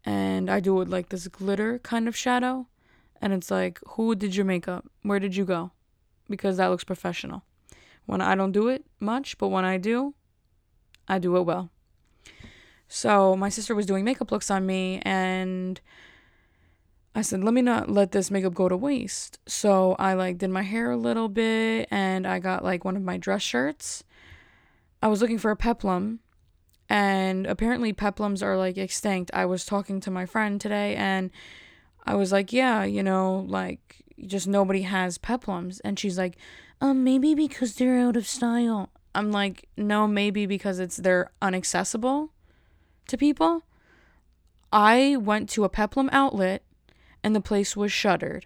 And 0.03 0.49
I 0.49 0.59
do 0.59 0.81
it 0.81 0.89
like 0.89 1.09
this 1.09 1.27
glitter 1.27 1.79
kind 1.79 2.07
of 2.07 2.15
shadow, 2.15 2.67
and 3.21 3.33
it's 3.33 3.51
like, 3.51 3.79
who 3.89 4.15
did 4.15 4.35
your 4.35 4.45
makeup? 4.45 4.85
Where 5.01 5.19
did 5.19 5.35
you 5.35 5.43
go? 5.43 5.71
Because 6.29 6.57
that 6.57 6.67
looks 6.67 6.85
professional. 6.85 7.43
When 8.05 8.21
I 8.21 8.35
don't 8.35 8.53
do 8.53 8.69
it 8.69 8.85
much, 9.01 9.37
but 9.37 9.49
when 9.49 9.65
I 9.65 9.77
do, 9.77 10.13
I 11.09 11.19
do 11.19 11.35
it 11.35 11.41
well. 11.41 11.69
So 12.87 13.35
my 13.35 13.49
sister 13.49 13.75
was 13.75 13.85
doing 13.85 14.05
makeup 14.05 14.31
looks 14.31 14.49
on 14.49 14.65
me, 14.65 15.01
and 15.03 15.81
I 17.17 17.23
said, 17.23 17.43
let 17.43 17.55
me 17.55 17.63
not 17.63 17.89
let 17.89 18.11
this 18.11 18.29
makeup 18.29 18.53
go 18.53 18.69
to 18.69 18.77
waste. 18.77 19.39
So 19.47 19.95
I 19.97 20.13
like 20.13 20.37
did 20.37 20.51
my 20.51 20.61
hair 20.61 20.91
a 20.91 20.97
little 20.97 21.29
bit 21.29 21.87
and 21.89 22.27
I 22.27 22.37
got 22.37 22.63
like 22.63 22.85
one 22.85 22.95
of 22.95 23.01
my 23.01 23.17
dress 23.17 23.41
shirts. 23.41 24.03
I 25.01 25.07
was 25.07 25.19
looking 25.19 25.39
for 25.39 25.49
a 25.49 25.55
peplum 25.55 26.19
and 26.87 27.47
apparently 27.47 27.91
peplums 27.91 28.43
are 28.43 28.55
like 28.55 28.77
extinct. 28.77 29.31
I 29.33 29.47
was 29.47 29.65
talking 29.65 29.99
to 30.01 30.11
my 30.11 30.27
friend 30.27 30.61
today 30.61 30.95
and 30.95 31.31
I 32.05 32.13
was 32.13 32.31
like, 32.31 32.53
yeah, 32.53 32.83
you 32.83 33.01
know, 33.01 33.47
like 33.49 34.03
just 34.27 34.47
nobody 34.47 34.83
has 34.83 35.17
peplums. 35.17 35.81
And 35.83 35.97
she's 35.97 36.19
like, 36.19 36.37
um, 36.81 37.03
maybe 37.03 37.33
because 37.33 37.73
they're 37.73 37.97
out 37.97 38.15
of 38.15 38.27
style. 38.27 38.91
I'm 39.15 39.31
like, 39.31 39.67
no, 39.75 40.07
maybe 40.07 40.45
because 40.45 40.77
it's 40.77 40.97
they're 40.97 41.31
unaccessible 41.41 42.29
to 43.07 43.17
people. 43.17 43.63
I 44.71 45.17
went 45.19 45.49
to 45.49 45.63
a 45.63 45.69
peplum 45.69 46.11
outlet 46.13 46.61
and 47.23 47.35
the 47.35 47.41
place 47.41 47.75
was 47.75 47.91
shuttered. 47.91 48.45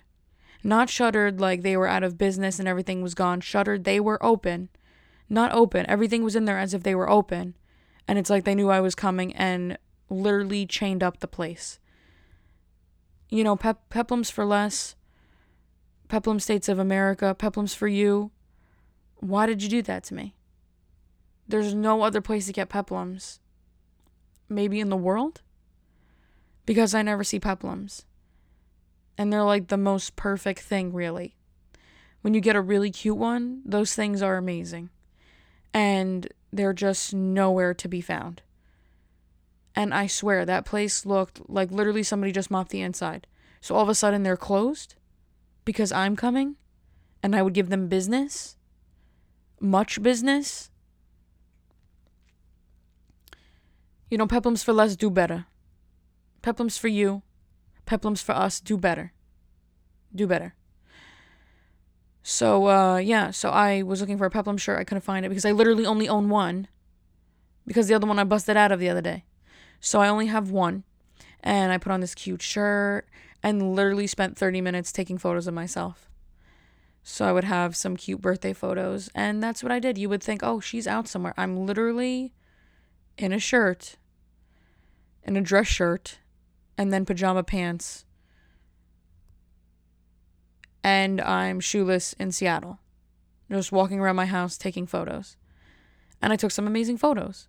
Not 0.63 0.89
shuttered 0.89 1.39
like 1.39 1.61
they 1.61 1.75
were 1.75 1.87
out 1.87 2.03
of 2.03 2.17
business 2.17 2.59
and 2.59 2.67
everything 2.67 3.01
was 3.01 3.15
gone. 3.15 3.41
Shuttered, 3.41 3.83
they 3.83 3.99
were 3.99 4.23
open. 4.23 4.69
Not 5.29 5.51
open. 5.53 5.85
Everything 5.89 6.23
was 6.23 6.35
in 6.35 6.45
there 6.45 6.59
as 6.59 6.73
if 6.73 6.83
they 6.83 6.93
were 6.93 7.09
open. 7.09 7.55
And 8.07 8.19
it's 8.19 8.29
like 8.29 8.43
they 8.43 8.55
knew 8.55 8.69
I 8.69 8.81
was 8.81 8.95
coming 8.95 9.35
and 9.35 9.77
literally 10.09 10.65
chained 10.65 11.01
up 11.03 11.19
the 11.19 11.27
place. 11.27 11.79
You 13.29 13.43
know, 13.43 13.55
pep- 13.55 13.89
peplums 13.89 14.31
for 14.31 14.45
less. 14.45 14.95
Peplum 16.09 16.39
States 16.39 16.69
of 16.69 16.77
America. 16.77 17.35
Peplums 17.37 17.75
for 17.75 17.87
you. 17.87 18.31
Why 19.15 19.45
did 19.45 19.63
you 19.63 19.69
do 19.69 19.81
that 19.83 20.03
to 20.05 20.13
me? 20.13 20.35
There's 21.47 21.73
no 21.73 22.03
other 22.03 22.21
place 22.21 22.45
to 22.47 22.53
get 22.53 22.69
peplums. 22.69 23.39
Maybe 24.49 24.79
in 24.79 24.89
the 24.89 24.97
world? 24.97 25.41
Because 26.65 26.93
I 26.93 27.01
never 27.01 27.23
see 27.23 27.39
peplums 27.39 28.03
and 29.17 29.31
they're 29.31 29.43
like 29.43 29.67
the 29.67 29.77
most 29.77 30.15
perfect 30.15 30.61
thing, 30.61 30.93
really. 30.93 31.35
When 32.21 32.33
you 32.33 32.41
get 32.41 32.55
a 32.55 32.61
really 32.61 32.91
cute 32.91 33.17
one, 33.17 33.61
those 33.65 33.95
things 33.95 34.21
are 34.21 34.37
amazing. 34.37 34.89
And 35.73 36.27
they're 36.51 36.73
just 36.73 37.13
nowhere 37.13 37.73
to 37.73 37.87
be 37.87 38.01
found. 38.01 38.41
And 39.75 39.93
I 39.93 40.07
swear, 40.07 40.45
that 40.45 40.65
place 40.65 41.05
looked 41.05 41.49
like 41.49 41.71
literally 41.71 42.03
somebody 42.03 42.31
just 42.31 42.51
mopped 42.51 42.71
the 42.71 42.81
inside. 42.81 43.25
So 43.61 43.75
all 43.75 43.83
of 43.83 43.89
a 43.89 43.95
sudden 43.95 44.23
they're 44.23 44.37
closed 44.37 44.95
because 45.65 45.91
I'm 45.91 46.15
coming 46.15 46.55
and 47.23 47.35
I 47.35 47.41
would 47.41 47.53
give 47.53 47.69
them 47.69 47.87
business, 47.87 48.57
much 49.59 50.01
business. 50.01 50.69
You 54.09 54.17
know, 54.17 54.27
peplums 54.27 54.63
for 54.63 54.73
less 54.73 54.95
do 54.95 55.09
better. 55.09 55.45
Peplums 56.43 56.77
for 56.77 56.89
you 56.89 57.21
Peplums 57.85 58.23
for 58.23 58.33
us, 58.33 58.59
do 58.59 58.77
better. 58.77 59.13
Do 60.13 60.27
better. 60.27 60.55
So, 62.23 62.67
uh, 62.69 62.97
yeah, 62.97 63.31
so 63.31 63.49
I 63.49 63.81
was 63.81 63.99
looking 63.99 64.17
for 64.17 64.25
a 64.25 64.29
Peplum 64.29 64.57
shirt. 64.57 64.79
I 64.79 64.83
couldn't 64.83 65.01
find 65.01 65.25
it 65.25 65.29
because 65.29 65.45
I 65.45 65.51
literally 65.51 65.85
only 65.85 66.07
own 66.07 66.29
one 66.29 66.67
because 67.65 67.87
the 67.87 67.93
other 67.93 68.07
one 68.07 68.19
I 68.19 68.23
busted 68.23 68.57
out 68.57 68.71
of 68.71 68.79
the 68.79 68.89
other 68.89 69.01
day. 69.01 69.23
So 69.79 69.99
I 69.99 70.07
only 70.07 70.27
have 70.27 70.51
one. 70.51 70.83
And 71.43 71.71
I 71.71 71.79
put 71.79 71.91
on 71.91 72.01
this 72.01 72.13
cute 72.13 72.41
shirt 72.41 73.07
and 73.41 73.75
literally 73.75 74.05
spent 74.05 74.37
30 74.37 74.61
minutes 74.61 74.91
taking 74.91 75.17
photos 75.17 75.47
of 75.47 75.55
myself. 75.55 76.07
So 77.03 77.25
I 77.25 77.31
would 77.31 77.45
have 77.45 77.75
some 77.75 77.97
cute 77.97 78.21
birthday 78.21 78.53
photos. 78.53 79.09
And 79.15 79.41
that's 79.41 79.63
what 79.63 79.71
I 79.71 79.79
did. 79.79 79.97
You 79.97 80.07
would 80.09 80.21
think, 80.21 80.41
oh, 80.43 80.59
she's 80.59 80.85
out 80.85 81.07
somewhere. 81.07 81.33
I'm 81.35 81.65
literally 81.65 82.33
in 83.17 83.33
a 83.33 83.39
shirt, 83.39 83.97
in 85.23 85.35
a 85.35 85.41
dress 85.41 85.67
shirt, 85.67 86.19
and 86.81 86.91
then 86.91 87.05
pajama 87.05 87.43
pants. 87.43 88.05
And 90.83 91.21
I'm 91.21 91.59
shoeless 91.59 92.13
in 92.13 92.31
Seattle, 92.31 92.79
just 93.51 93.71
walking 93.71 93.99
around 93.99 94.15
my 94.15 94.25
house 94.25 94.57
taking 94.57 94.87
photos. 94.87 95.37
And 96.23 96.33
I 96.33 96.35
took 96.35 96.49
some 96.49 96.65
amazing 96.65 96.97
photos. 96.97 97.47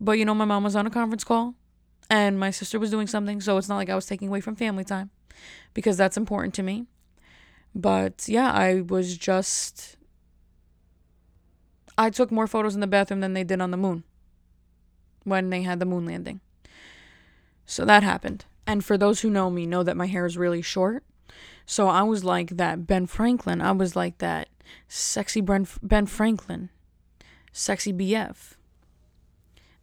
But 0.00 0.12
you 0.12 0.24
know, 0.24 0.34
my 0.34 0.44
mom 0.44 0.62
was 0.62 0.76
on 0.76 0.86
a 0.86 0.90
conference 0.90 1.24
call 1.24 1.54
and 2.08 2.38
my 2.38 2.50
sister 2.50 2.78
was 2.78 2.90
doing 2.90 3.08
something, 3.08 3.40
so 3.40 3.56
it's 3.56 3.68
not 3.68 3.76
like 3.76 3.90
I 3.90 3.96
was 3.96 4.06
taking 4.06 4.28
away 4.28 4.40
from 4.40 4.54
family 4.54 4.84
time 4.84 5.10
because 5.72 5.96
that's 5.96 6.16
important 6.16 6.54
to 6.54 6.62
me. 6.62 6.86
But 7.74 8.26
yeah, 8.28 8.52
I 8.52 8.82
was 8.82 9.18
just. 9.18 9.96
I 11.98 12.10
took 12.10 12.30
more 12.30 12.46
photos 12.46 12.74
in 12.74 12.80
the 12.80 12.86
bathroom 12.86 13.20
than 13.20 13.34
they 13.34 13.44
did 13.44 13.60
on 13.60 13.72
the 13.72 13.76
moon 13.76 14.04
when 15.24 15.50
they 15.50 15.62
had 15.62 15.80
the 15.80 15.86
moon 15.86 16.06
landing. 16.06 16.40
So 17.66 17.84
that 17.84 18.02
happened. 18.02 18.44
And 18.66 18.84
for 18.84 18.96
those 18.96 19.20
who 19.20 19.30
know 19.30 19.50
me, 19.50 19.66
know 19.66 19.82
that 19.82 19.96
my 19.96 20.06
hair 20.06 20.26
is 20.26 20.36
really 20.36 20.62
short. 20.62 21.04
So 21.66 21.88
I 21.88 22.02
was 22.02 22.24
like 22.24 22.56
that 22.56 22.86
Ben 22.86 23.06
Franklin. 23.06 23.60
I 23.60 23.72
was 23.72 23.96
like 23.96 24.18
that 24.18 24.48
sexy 24.88 25.40
Ben, 25.40 25.66
ben 25.82 26.06
Franklin, 26.06 26.70
sexy 27.52 27.92
BF. 27.92 28.54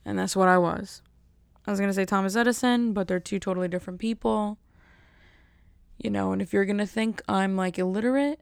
And 0.05 0.17
that's 0.17 0.35
what 0.35 0.47
I 0.47 0.57
was. 0.57 1.01
I 1.65 1.71
was 1.71 1.79
going 1.79 1.89
to 1.89 1.93
say 1.93 2.05
Thomas 2.05 2.35
Edison, 2.35 2.93
but 2.93 3.07
they're 3.07 3.19
two 3.19 3.39
totally 3.39 3.67
different 3.67 3.99
people. 3.99 4.57
You 5.97 6.09
know, 6.09 6.31
and 6.31 6.41
if 6.41 6.53
you're 6.53 6.65
going 6.65 6.79
to 6.79 6.87
think 6.87 7.21
I'm 7.27 7.55
like 7.55 7.77
illiterate, 7.77 8.39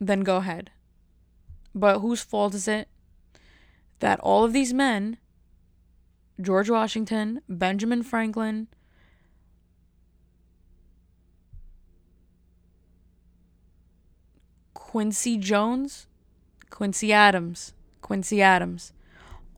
then 0.00 0.20
go 0.20 0.36
ahead. 0.36 0.70
But 1.74 2.00
whose 2.00 2.22
fault 2.22 2.54
is 2.54 2.68
it 2.68 2.88
that 3.98 4.20
all 4.20 4.44
of 4.44 4.52
these 4.52 4.74
men 4.74 5.18
George 6.42 6.68
Washington, 6.68 7.40
Benjamin 7.48 8.02
Franklin, 8.02 8.68
Quincy 14.74 15.38
Jones, 15.38 16.06
Quincy 16.70 17.12
Adams, 17.12 17.72
Quincy 18.00 18.42
Adams, 18.42 18.92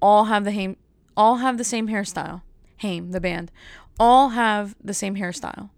all 0.01 0.27
have 0.27 0.45
the 0.45 0.53
same 0.53 0.77
all 1.17 1.37
have 1.37 1.59
the 1.59 1.65
same 1.65 1.89
hairstyle. 1.89 2.43
Haim, 2.79 3.13
the 3.13 3.21
band, 3.21 3.51
all 3.99 4.31
have 4.31 4.75
the 4.83 4.95
same 4.95 5.17
hairstyle. 5.17 5.71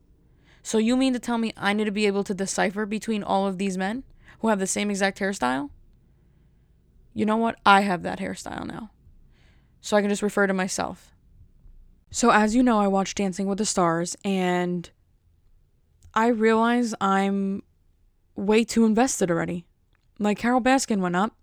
So 0.62 0.78
you 0.78 0.96
mean 0.96 1.12
to 1.12 1.18
tell 1.18 1.38
me 1.38 1.52
I 1.56 1.72
need 1.72 1.84
to 1.84 1.92
be 1.92 2.06
able 2.06 2.24
to 2.24 2.34
decipher 2.34 2.86
between 2.86 3.22
all 3.22 3.46
of 3.46 3.58
these 3.58 3.78
men 3.78 4.02
who 4.40 4.48
have 4.48 4.58
the 4.58 4.66
same 4.66 4.90
exact 4.90 5.20
hairstyle? 5.20 5.70
You 7.14 7.24
know 7.24 7.36
what? 7.36 7.58
I 7.64 7.82
have 7.82 8.02
that 8.02 8.18
hairstyle 8.18 8.66
now 8.66 8.90
so 9.86 9.96
I 9.96 10.00
can 10.00 10.10
just 10.10 10.22
refer 10.22 10.48
to 10.48 10.52
myself. 10.52 11.14
So, 12.10 12.30
as 12.30 12.56
you 12.56 12.64
know, 12.64 12.80
I 12.80 12.88
watch 12.88 13.14
Dancing 13.14 13.46
with 13.46 13.58
the 13.58 13.64
Stars, 13.64 14.16
and 14.24 14.90
I 16.12 16.26
realize 16.26 16.92
I'm 17.00 17.62
way 18.34 18.64
too 18.64 18.84
invested 18.84 19.30
already. 19.30 19.64
Like, 20.18 20.38
Carole 20.38 20.60
Baskin 20.60 20.98
went 20.98 21.14
up, 21.14 21.36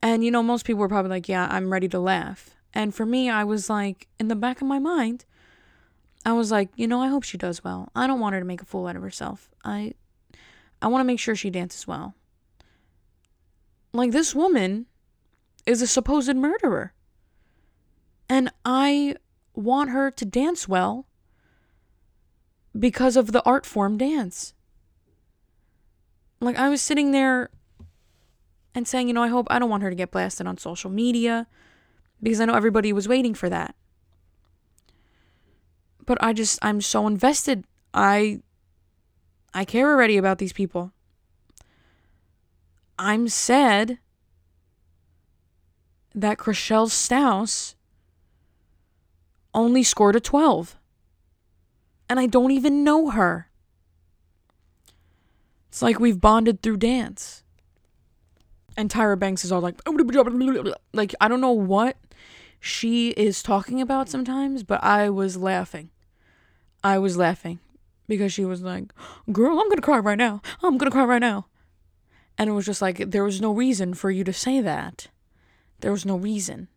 and 0.00 0.24
you 0.24 0.30
know, 0.30 0.42
most 0.42 0.64
people 0.64 0.80
were 0.80 0.88
probably 0.88 1.10
like, 1.10 1.28
Yeah, 1.28 1.46
I'm 1.50 1.70
ready 1.70 1.88
to 1.88 1.98
laugh. 1.98 2.56
And 2.72 2.94
for 2.94 3.04
me, 3.04 3.28
I 3.28 3.44
was 3.44 3.68
like, 3.68 4.08
in 4.18 4.28
the 4.28 4.36
back 4.36 4.62
of 4.62 4.66
my 4.66 4.78
mind, 4.78 5.26
I 6.24 6.32
was 6.32 6.50
like, 6.50 6.70
you 6.74 6.86
know, 6.86 7.02
I 7.02 7.08
hope 7.08 7.22
she 7.22 7.36
does 7.36 7.62
well. 7.62 7.90
I 7.94 8.06
don't 8.06 8.20
want 8.20 8.32
her 8.32 8.40
to 8.40 8.46
make 8.46 8.62
a 8.62 8.66
fool 8.66 8.86
out 8.86 8.96
of 8.96 9.02
herself. 9.02 9.50
I 9.62 9.92
I 10.80 10.86
want 10.86 11.00
to 11.00 11.06
make 11.06 11.20
sure 11.20 11.36
she 11.36 11.50
dances 11.50 11.86
well. 11.86 12.14
Like 13.92 14.12
this 14.12 14.34
woman 14.34 14.86
is 15.66 15.82
a 15.82 15.86
supposed 15.86 16.34
murderer. 16.34 16.94
And 18.28 18.50
I 18.64 19.16
want 19.54 19.90
her 19.90 20.10
to 20.10 20.24
dance 20.24 20.68
well 20.68 21.06
because 22.78 23.16
of 23.16 23.32
the 23.32 23.42
art 23.44 23.64
form 23.64 23.96
dance. 23.96 24.54
Like, 26.40 26.56
I 26.56 26.68
was 26.68 26.80
sitting 26.80 27.10
there 27.10 27.50
and 28.74 28.86
saying, 28.86 29.08
you 29.08 29.14
know, 29.14 29.22
I 29.22 29.28
hope 29.28 29.48
I 29.50 29.58
don't 29.58 29.70
want 29.70 29.82
her 29.82 29.90
to 29.90 29.96
get 29.96 30.10
blasted 30.10 30.46
on 30.46 30.58
social 30.58 30.90
media 30.90 31.46
because 32.22 32.40
I 32.40 32.44
know 32.44 32.54
everybody 32.54 32.92
was 32.92 33.08
waiting 33.08 33.34
for 33.34 33.48
that. 33.48 33.74
But 36.06 36.18
I 36.20 36.32
just, 36.32 36.58
I'm 36.62 36.80
so 36.80 37.06
invested. 37.06 37.64
I, 37.92 38.40
I 39.52 39.64
care 39.64 39.90
already 39.90 40.16
about 40.16 40.38
these 40.38 40.52
people. 40.52 40.92
I'm 42.98 43.28
sad 43.28 43.98
that 46.14 46.38
Chrishell 46.38 46.90
Stause 46.90 47.74
only 49.54 49.82
scored 49.82 50.16
a 50.16 50.20
12. 50.20 50.76
And 52.08 52.18
I 52.18 52.26
don't 52.26 52.50
even 52.50 52.84
know 52.84 53.10
her. 53.10 53.48
It's 55.68 55.82
like 55.82 56.00
we've 56.00 56.20
bonded 56.20 56.62
through 56.62 56.78
dance. 56.78 57.42
And 58.76 58.90
Tyra 58.90 59.18
Banks 59.18 59.44
is 59.44 59.52
all 59.52 59.60
like, 59.60 59.80
like, 60.92 61.14
I 61.20 61.28
don't 61.28 61.40
know 61.40 61.52
what 61.52 61.96
she 62.60 63.10
is 63.10 63.42
talking 63.42 63.80
about 63.80 64.08
sometimes, 64.08 64.62
but 64.62 64.82
I 64.82 65.10
was 65.10 65.36
laughing. 65.36 65.90
I 66.82 66.98
was 66.98 67.16
laughing 67.16 67.58
because 68.06 68.32
she 68.32 68.44
was 68.44 68.62
like, 68.62 68.92
girl, 69.30 69.58
I'm 69.58 69.68
going 69.68 69.76
to 69.76 69.82
cry 69.82 69.98
right 69.98 70.18
now. 70.18 70.40
I'm 70.62 70.78
going 70.78 70.90
to 70.90 70.94
cry 70.94 71.04
right 71.04 71.18
now. 71.18 71.46
And 72.36 72.48
it 72.48 72.52
was 72.52 72.66
just 72.66 72.80
like, 72.80 73.10
there 73.10 73.24
was 73.24 73.40
no 73.40 73.52
reason 73.52 73.94
for 73.94 74.10
you 74.10 74.22
to 74.24 74.32
say 74.32 74.60
that. 74.60 75.08
There 75.80 75.92
was 75.92 76.06
no 76.06 76.16
reason. 76.16 76.68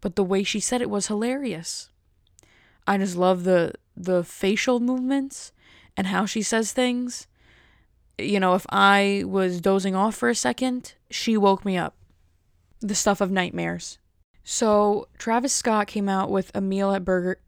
But 0.00 0.16
the 0.16 0.24
way 0.24 0.42
she 0.42 0.60
said 0.60 0.82
it 0.82 0.90
was 0.90 1.06
hilarious. 1.06 1.90
I 2.86 2.98
just 2.98 3.16
love 3.16 3.44
the 3.44 3.72
the 3.96 4.22
facial 4.22 4.78
movements 4.80 5.52
and 5.96 6.06
how 6.08 6.26
she 6.26 6.42
says 6.42 6.72
things. 6.72 7.26
You 8.18 8.40
know, 8.40 8.54
if 8.54 8.66
I 8.70 9.24
was 9.26 9.60
dozing 9.60 9.94
off 9.94 10.14
for 10.14 10.28
a 10.28 10.34
second, 10.34 10.94
she 11.10 11.36
woke 11.36 11.64
me 11.64 11.76
up. 11.76 11.94
The 12.80 12.94
stuff 12.94 13.20
of 13.20 13.30
nightmares. 13.30 13.98
So, 14.44 15.08
Travis 15.18 15.52
Scott 15.52 15.86
came 15.86 16.08
out 16.08 16.30
with 16.30 16.50
a 16.54 16.60
meal 16.60 16.92
at 16.92 17.04
Burger 17.04 17.40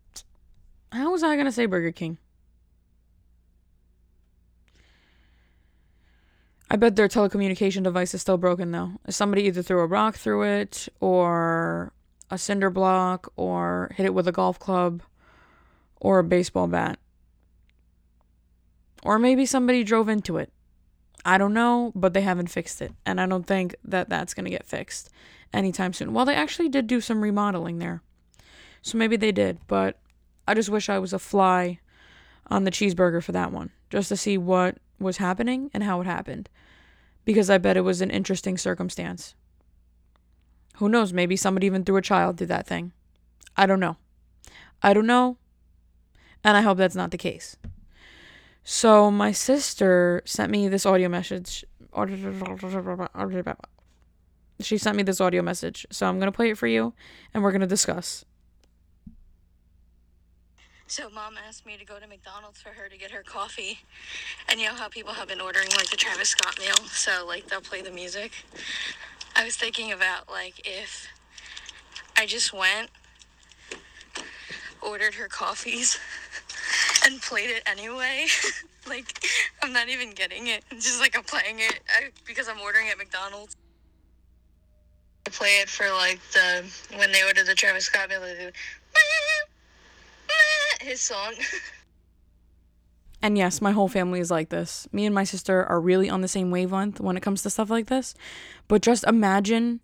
How 0.90 1.12
was 1.12 1.22
I 1.22 1.36
to 1.36 1.52
say 1.52 1.66
Burger 1.66 1.92
King? 1.92 2.18
I 6.70 6.76
bet 6.76 6.96
their 6.96 7.08
telecommunication 7.08 7.82
device 7.82 8.14
is 8.14 8.20
still 8.20 8.36
broken 8.36 8.72
though. 8.72 8.92
Somebody 9.08 9.44
either 9.44 9.62
threw 9.62 9.80
a 9.80 9.86
rock 9.86 10.16
through 10.16 10.42
it 10.42 10.88
or 11.00 11.92
a 12.30 12.36
cinder 12.36 12.68
block 12.68 13.32
or 13.36 13.92
hit 13.96 14.04
it 14.04 14.12
with 14.12 14.28
a 14.28 14.32
golf 14.32 14.58
club 14.58 15.02
or 16.00 16.18
a 16.18 16.24
baseball 16.24 16.66
bat. 16.66 16.98
Or 19.02 19.18
maybe 19.18 19.46
somebody 19.46 19.84
drove 19.84 20.08
into 20.08 20.36
it. 20.36 20.52
I 21.24 21.38
don't 21.38 21.54
know, 21.54 21.92
but 21.94 22.14
they 22.14 22.20
haven't 22.22 22.48
fixed 22.48 22.80
it. 22.80 22.92
And 23.04 23.20
I 23.20 23.26
don't 23.26 23.46
think 23.46 23.74
that 23.84 24.08
that's 24.08 24.34
going 24.34 24.44
to 24.44 24.50
get 24.50 24.66
fixed 24.66 25.10
anytime 25.52 25.92
soon. 25.92 26.12
Well, 26.12 26.24
they 26.24 26.34
actually 26.34 26.68
did 26.68 26.86
do 26.86 27.00
some 27.00 27.22
remodeling 27.22 27.78
there. 27.78 28.02
So 28.82 28.96
maybe 28.98 29.16
they 29.16 29.32
did, 29.32 29.58
but 29.66 29.98
I 30.46 30.54
just 30.54 30.68
wish 30.68 30.88
I 30.88 30.98
was 30.98 31.12
a 31.12 31.18
fly 31.18 31.80
on 32.46 32.64
the 32.64 32.70
cheeseburger 32.70 33.22
for 33.22 33.32
that 33.32 33.52
one, 33.52 33.70
just 33.90 34.08
to 34.08 34.16
see 34.16 34.38
what 34.38 34.78
was 34.98 35.18
happening 35.18 35.70
and 35.74 35.82
how 35.82 36.00
it 36.00 36.06
happened. 36.06 36.48
Because 37.24 37.50
I 37.50 37.58
bet 37.58 37.76
it 37.76 37.82
was 37.82 38.00
an 38.00 38.10
interesting 38.10 38.56
circumstance. 38.56 39.34
Who 40.76 40.88
knows? 40.88 41.12
Maybe 41.12 41.36
somebody 41.36 41.66
even 41.66 41.84
threw 41.84 41.96
a 41.96 42.02
child 42.02 42.38
through 42.38 42.46
that 42.46 42.66
thing. 42.66 42.92
I 43.56 43.66
don't 43.66 43.80
know. 43.80 43.96
I 44.82 44.94
don't 44.94 45.06
know. 45.06 45.36
And 46.44 46.56
I 46.56 46.62
hope 46.62 46.78
that's 46.78 46.96
not 46.96 47.10
the 47.10 47.18
case. 47.18 47.56
So 48.64 49.10
my 49.10 49.32
sister 49.32 50.22
sent 50.24 50.50
me 50.50 50.68
this 50.68 50.84
audio 50.84 51.08
message. 51.08 51.64
She 54.60 54.78
sent 54.78 54.96
me 54.96 55.02
this 55.02 55.20
audio 55.20 55.42
message. 55.42 55.86
So 55.90 56.06
I'm 56.06 56.18
going 56.18 56.30
to 56.30 56.36
play 56.36 56.50
it 56.50 56.58
for 56.58 56.66
you 56.66 56.92
and 57.32 57.42
we're 57.42 57.52
going 57.52 57.62
to 57.62 57.66
discuss. 57.66 58.24
So 60.90 61.10
mom 61.10 61.34
asked 61.46 61.66
me 61.66 61.76
to 61.76 61.84
go 61.84 61.98
to 61.98 62.06
McDonald's 62.06 62.62
for 62.62 62.70
her 62.70 62.88
to 62.88 62.96
get 62.96 63.10
her 63.10 63.22
coffee. 63.22 63.80
And 64.48 64.58
you 64.58 64.68
know 64.68 64.74
how 64.74 64.88
people 64.88 65.12
have 65.12 65.28
been 65.28 65.40
ordering 65.40 65.68
like 65.76 65.90
the 65.90 65.98
Travis 65.98 66.30
Scott 66.30 66.58
meal, 66.58 66.76
so 66.86 67.26
like 67.26 67.46
they'll 67.46 67.60
play 67.60 67.82
the 67.82 67.90
music. 67.90 68.32
I 69.36 69.44
was 69.44 69.54
thinking 69.54 69.92
about 69.92 70.30
like 70.30 70.66
if 70.66 71.08
I 72.16 72.24
just 72.24 72.54
went 72.54 72.88
ordered 74.80 75.14
her 75.14 75.28
coffees 75.28 75.98
and 77.04 77.20
played 77.22 77.50
it 77.50 77.62
anyway. 77.66 78.26
like, 78.88 79.24
I'm 79.62 79.72
not 79.72 79.88
even 79.88 80.10
getting 80.12 80.48
it. 80.48 80.64
Just 80.72 81.00
like 81.00 81.16
I'm 81.16 81.24
playing 81.24 81.60
it 81.60 81.80
I, 81.88 82.10
because 82.26 82.48
I'm 82.48 82.60
ordering 82.60 82.88
at 82.88 82.98
McDonald's. 82.98 83.56
I 85.26 85.30
play 85.30 85.60
it 85.60 85.68
for 85.68 85.90
like 85.92 86.20
the 86.32 86.64
when 86.96 87.12
they 87.12 87.22
order 87.22 87.44
the 87.44 87.54
Travis 87.54 87.84
Scott 87.84 88.08
meal, 88.08 88.22
his 90.80 91.00
song. 91.00 91.34
And 93.20 93.36
yes, 93.36 93.60
my 93.60 93.72
whole 93.72 93.88
family 93.88 94.20
is 94.20 94.30
like 94.30 94.48
this. 94.48 94.86
Me 94.92 95.04
and 95.04 95.14
my 95.14 95.24
sister 95.24 95.64
are 95.64 95.80
really 95.80 96.08
on 96.08 96.20
the 96.20 96.28
same 96.28 96.50
wavelength 96.50 97.00
when 97.00 97.16
it 97.16 97.20
comes 97.20 97.42
to 97.42 97.50
stuff 97.50 97.68
like 97.68 97.86
this. 97.86 98.14
But 98.68 98.80
just 98.80 99.02
imagine 99.04 99.80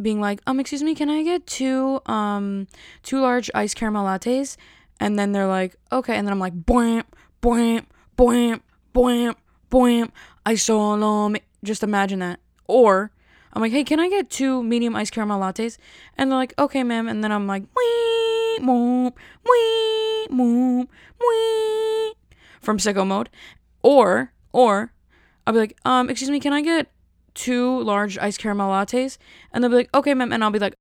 being 0.00 0.20
like, 0.20 0.40
um, 0.46 0.58
excuse 0.58 0.82
me, 0.82 0.94
can 0.94 1.10
I 1.10 1.22
get 1.22 1.46
two 1.46 2.00
um 2.06 2.66
two 3.02 3.20
large 3.20 3.50
iced 3.54 3.76
caramel 3.76 4.06
lattes? 4.06 4.56
And 5.02 5.18
then 5.18 5.32
they're 5.32 5.48
like, 5.48 5.74
okay, 5.90 6.14
and 6.16 6.24
then 6.24 6.32
I'm 6.32 6.38
like, 6.38 6.54
boing, 6.54 7.02
boing, 7.42 7.86
boing, 8.16 8.60
boing, 8.94 9.34
boing. 9.68 10.10
I 10.46 10.54
saw 10.54 10.96
them. 10.96 11.36
Just 11.64 11.82
imagine 11.82 12.20
that. 12.20 12.38
Or 12.68 13.10
I'm 13.52 13.60
like, 13.60 13.72
hey, 13.72 13.82
can 13.82 13.98
I 13.98 14.08
get 14.08 14.30
two 14.30 14.62
medium 14.62 14.94
iced 14.94 15.12
caramel 15.12 15.40
lattes? 15.40 15.76
And 16.16 16.30
they're 16.30 16.38
like, 16.38 16.54
okay, 16.56 16.84
ma'am. 16.84 17.08
And 17.08 17.24
then 17.24 17.32
I'm 17.32 17.48
like, 17.48 17.64
wee, 17.76 18.58
moop, 18.60 19.14
wee, 19.44 20.28
moop, 20.30 20.86
wee, 21.18 22.14
from 22.60 22.78
sicko 22.78 23.04
mode. 23.04 23.28
Or, 23.82 24.32
or, 24.52 24.92
I'll 25.48 25.52
be 25.52 25.58
like, 25.58 25.76
um, 25.84 26.10
excuse 26.10 26.30
me, 26.30 26.38
can 26.38 26.52
I 26.52 26.62
get 26.62 26.92
two 27.34 27.80
large 27.80 28.18
iced 28.18 28.38
caramel 28.38 28.70
lattes? 28.70 29.18
And 29.52 29.64
they'll 29.64 29.70
be 29.70 29.78
like, 29.78 29.90
okay, 29.96 30.14
ma'am. 30.14 30.32
And 30.32 30.44
I'll 30.44 30.52
be 30.52 30.60
like, 30.60 30.76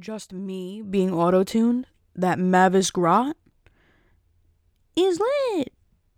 just 0.00 0.32
me 0.32 0.82
being 0.82 1.12
auto 1.12 1.44
tuned, 1.44 1.86
that 2.14 2.38
Mavis 2.38 2.90
Grot 2.90 3.36
is 4.96 5.20
lit. 5.20 5.72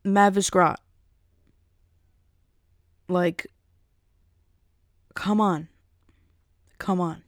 Mavis 0.05 0.51
Grot. 0.51 0.81
Like, 3.09 3.47
come 5.15 5.41
on. 5.41 5.69
Come 6.79 7.01
on. 7.01 7.23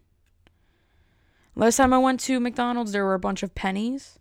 Last 1.54 1.76
time 1.76 1.92
I 1.92 1.98
went 1.98 2.20
to 2.20 2.40
McDonald's, 2.40 2.92
there 2.92 3.04
were 3.04 3.14
a 3.14 3.18
bunch 3.18 3.42
of 3.42 3.54
pennies 3.54 4.18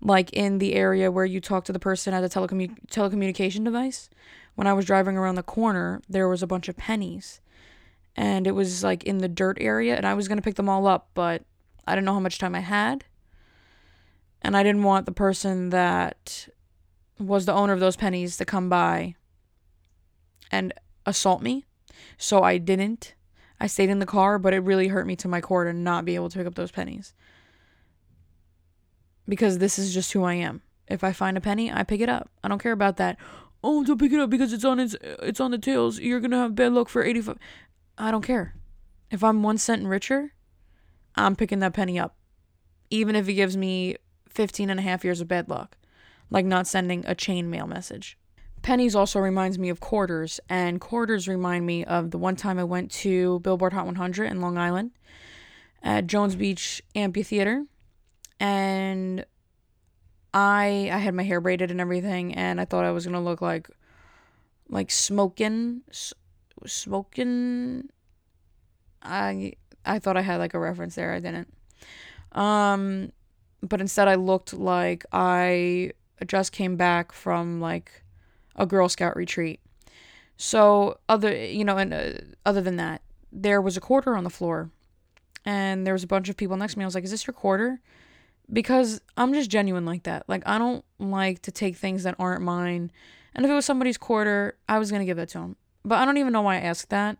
like 0.00 0.32
in 0.32 0.58
the 0.58 0.74
area 0.74 1.10
where 1.10 1.24
you 1.24 1.40
talk 1.40 1.64
to 1.64 1.72
the 1.72 1.78
person 1.78 2.12
at 2.12 2.20
the 2.20 2.28
telecommu- 2.28 2.76
telecommunication 2.90 3.64
device. 3.64 4.10
When 4.54 4.66
I 4.66 4.72
was 4.72 4.84
driving 4.84 5.16
around 5.16 5.36
the 5.36 5.42
corner, 5.42 6.00
there 6.08 6.28
was 6.28 6.42
a 6.42 6.46
bunch 6.46 6.68
of 6.68 6.76
pennies. 6.76 7.40
And 8.14 8.46
it 8.46 8.52
was 8.52 8.82
like 8.82 9.04
in 9.04 9.18
the 9.18 9.28
dirt 9.28 9.58
area, 9.60 9.96
and 9.96 10.06
I 10.06 10.14
was 10.14 10.28
to 10.28 10.40
pick 10.40 10.54
them 10.54 10.68
all 10.68 10.86
up, 10.86 11.10
but 11.14 11.42
I 11.86 11.94
didn't 11.94 12.06
know 12.06 12.14
how 12.14 12.20
much 12.20 12.38
time 12.38 12.54
I 12.54 12.60
had. 12.60 13.04
And 14.42 14.56
I 14.56 14.62
didn't 14.62 14.82
want 14.82 15.06
the 15.06 15.12
person 15.12 15.70
that 15.70 16.48
was 17.18 17.46
the 17.46 17.52
owner 17.52 17.72
of 17.72 17.80
those 17.80 17.96
pennies 17.96 18.36
to 18.36 18.44
come 18.44 18.68
by 18.68 19.14
and 20.50 20.72
assault 21.04 21.42
me. 21.42 21.64
So 22.18 22.42
I 22.42 22.58
didn't. 22.58 23.14
I 23.58 23.66
stayed 23.66 23.88
in 23.88 23.98
the 23.98 24.06
car, 24.06 24.38
but 24.38 24.52
it 24.52 24.58
really 24.58 24.88
hurt 24.88 25.06
me 25.06 25.16
to 25.16 25.28
my 25.28 25.40
core 25.40 25.64
to 25.64 25.72
not 25.72 26.04
be 26.04 26.14
able 26.14 26.28
to 26.28 26.38
pick 26.38 26.46
up 26.46 26.54
those 26.54 26.70
pennies 26.70 27.14
because 29.28 29.58
this 29.58 29.78
is 29.78 29.94
just 29.94 30.12
who 30.12 30.24
I 30.24 30.34
am. 30.34 30.62
If 30.88 31.02
I 31.02 31.12
find 31.12 31.36
a 31.36 31.40
penny, 31.40 31.72
I 31.72 31.82
pick 31.82 32.00
it 32.00 32.08
up. 32.08 32.30
I 32.44 32.48
don't 32.48 32.62
care 32.62 32.72
about 32.72 32.96
that. 32.98 33.16
Oh, 33.64 33.82
don't 33.82 33.98
pick 33.98 34.12
it 34.12 34.20
up 34.20 34.30
because 34.30 34.52
it's 34.52 34.64
on 34.64 34.78
its 34.78 34.94
it's 35.02 35.40
on 35.40 35.50
the 35.50 35.58
tails. 35.58 35.98
You're 35.98 36.20
gonna 36.20 36.38
have 36.38 36.54
bad 36.54 36.72
luck 36.72 36.88
for 36.88 37.02
eighty 37.02 37.20
five. 37.20 37.38
I 37.98 38.10
don't 38.10 38.22
care. 38.22 38.54
If 39.10 39.24
I'm 39.24 39.42
one 39.42 39.58
cent 39.58 39.86
richer, 39.86 40.32
I'm 41.16 41.36
picking 41.36 41.60
that 41.60 41.72
penny 41.72 41.98
up, 41.98 42.16
even 42.90 43.16
if 43.16 43.28
it 43.28 43.34
gives 43.34 43.56
me 43.56 43.96
15 44.28 44.70
and 44.70 44.80
a 44.80 44.82
half 44.82 45.04
years 45.04 45.20
of 45.20 45.28
bad 45.28 45.48
luck, 45.48 45.76
like 46.30 46.44
not 46.44 46.66
sending 46.66 47.04
a 47.06 47.14
chain 47.14 47.48
mail 47.50 47.66
message. 47.66 48.18
Pennies 48.62 48.94
also 48.96 49.20
reminds 49.20 49.58
me 49.58 49.68
of 49.68 49.80
quarters, 49.80 50.40
and 50.48 50.80
quarters 50.80 51.28
remind 51.28 51.66
me 51.66 51.84
of 51.84 52.10
the 52.10 52.18
one 52.18 52.36
time 52.36 52.58
I 52.58 52.64
went 52.64 52.90
to 52.92 53.40
Billboard 53.40 53.72
Hot 53.72 53.86
100 53.86 54.24
in 54.24 54.40
Long 54.40 54.58
Island 54.58 54.90
at 55.82 56.06
Jones 56.06 56.34
Beach 56.34 56.82
Amphitheater 56.94 57.64
and 58.40 59.24
I 60.34 60.90
I 60.92 60.98
had 60.98 61.14
my 61.14 61.22
hair 61.22 61.40
braided 61.40 61.70
and 61.70 61.80
everything, 61.80 62.34
and 62.34 62.60
I 62.60 62.64
thought 62.64 62.84
I 62.84 62.90
was 62.90 63.06
gonna 63.06 63.22
look 63.22 63.40
like 63.40 63.70
like 64.68 64.90
smoking 64.90 65.82
s- 65.88 66.14
smoking. 66.66 67.88
I 69.02 69.54
I 69.86 69.98
thought 69.98 70.16
I 70.16 70.22
had 70.22 70.38
like 70.38 70.54
a 70.54 70.58
reference 70.58 70.94
there. 70.94 71.12
I 71.12 71.20
didn't. 71.20 71.52
Um, 72.32 73.12
but 73.62 73.80
instead 73.80 74.08
I 74.08 74.14
looked 74.14 74.52
like 74.52 75.04
I 75.12 75.92
just 76.26 76.52
came 76.52 76.76
back 76.76 77.12
from 77.12 77.60
like 77.60 78.02
a 78.54 78.66
Girl 78.66 78.88
Scout 78.88 79.16
retreat. 79.16 79.60
So 80.36 80.98
other, 81.08 81.34
you 81.34 81.64
know, 81.64 81.78
and 81.78 81.94
uh, 81.94 82.12
other 82.44 82.60
than 82.60 82.76
that, 82.76 83.02
there 83.32 83.60
was 83.60 83.76
a 83.76 83.80
quarter 83.80 84.16
on 84.16 84.24
the 84.24 84.30
floor, 84.30 84.70
and 85.44 85.86
there 85.86 85.94
was 85.94 86.04
a 86.04 86.06
bunch 86.06 86.28
of 86.28 86.36
people 86.36 86.56
next 86.56 86.74
to 86.74 86.78
me. 86.78 86.84
I 86.84 86.86
was 86.86 86.94
like, 86.94 87.04
"Is 87.04 87.10
this 87.10 87.26
your 87.26 87.34
quarter?" 87.34 87.80
Because 88.52 89.00
I'm 89.16 89.32
just 89.32 89.50
genuine 89.50 89.84
like 89.84 90.04
that. 90.04 90.24
Like 90.28 90.42
I 90.46 90.58
don't 90.58 90.84
like 90.98 91.42
to 91.42 91.50
take 91.50 91.76
things 91.76 92.02
that 92.04 92.14
aren't 92.18 92.42
mine. 92.42 92.92
And 93.34 93.44
if 93.44 93.50
it 93.50 93.54
was 93.54 93.64
somebody's 93.64 93.98
quarter, 93.98 94.56
I 94.68 94.78
was 94.78 94.90
gonna 94.90 95.04
give 95.04 95.18
it 95.18 95.30
to 95.30 95.38
him. 95.38 95.56
But 95.84 95.98
I 95.98 96.04
don't 96.04 96.18
even 96.18 96.32
know 96.32 96.42
why 96.42 96.56
I 96.56 96.60
asked 96.60 96.90
that. 96.90 97.18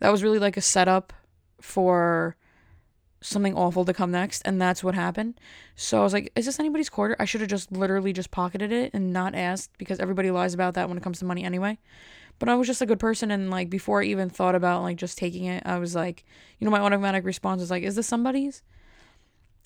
That 0.00 0.10
was 0.10 0.22
really 0.22 0.38
like 0.38 0.56
a 0.56 0.62
setup 0.62 1.12
for 1.60 2.36
something 3.20 3.54
awful 3.54 3.84
to 3.84 3.92
come 3.92 4.10
next 4.10 4.42
and 4.44 4.60
that's 4.60 4.84
what 4.84 4.94
happened. 4.94 5.38
So 5.74 6.00
i 6.00 6.02
was 6.02 6.12
like 6.12 6.32
is 6.36 6.46
this 6.46 6.60
anybody's 6.60 6.88
quarter? 6.88 7.16
I 7.18 7.24
should 7.24 7.40
have 7.40 7.50
just 7.50 7.72
literally 7.72 8.12
just 8.12 8.30
pocketed 8.30 8.72
it 8.72 8.92
and 8.94 9.12
not 9.12 9.34
asked 9.34 9.70
because 9.78 10.00
everybody 10.00 10.30
lies 10.30 10.54
about 10.54 10.74
that 10.74 10.88
when 10.88 10.96
it 10.96 11.02
comes 11.02 11.18
to 11.20 11.24
money 11.24 11.44
anyway. 11.44 11.78
But 12.38 12.48
i 12.48 12.54
was 12.54 12.66
just 12.66 12.82
a 12.82 12.86
good 12.86 13.00
person 13.00 13.30
and 13.30 13.50
like 13.50 13.70
before 13.70 14.02
i 14.02 14.04
even 14.04 14.28
thought 14.30 14.54
about 14.54 14.82
like 14.82 14.96
just 14.96 15.18
taking 15.18 15.44
it 15.44 15.62
i 15.66 15.78
was 15.78 15.94
like 15.94 16.24
you 16.58 16.64
know 16.64 16.70
my 16.70 16.80
automatic 16.80 17.24
response 17.24 17.60
was 17.60 17.70
like 17.70 17.82
is 17.82 17.96
this 17.96 18.06
somebody's? 18.06 18.62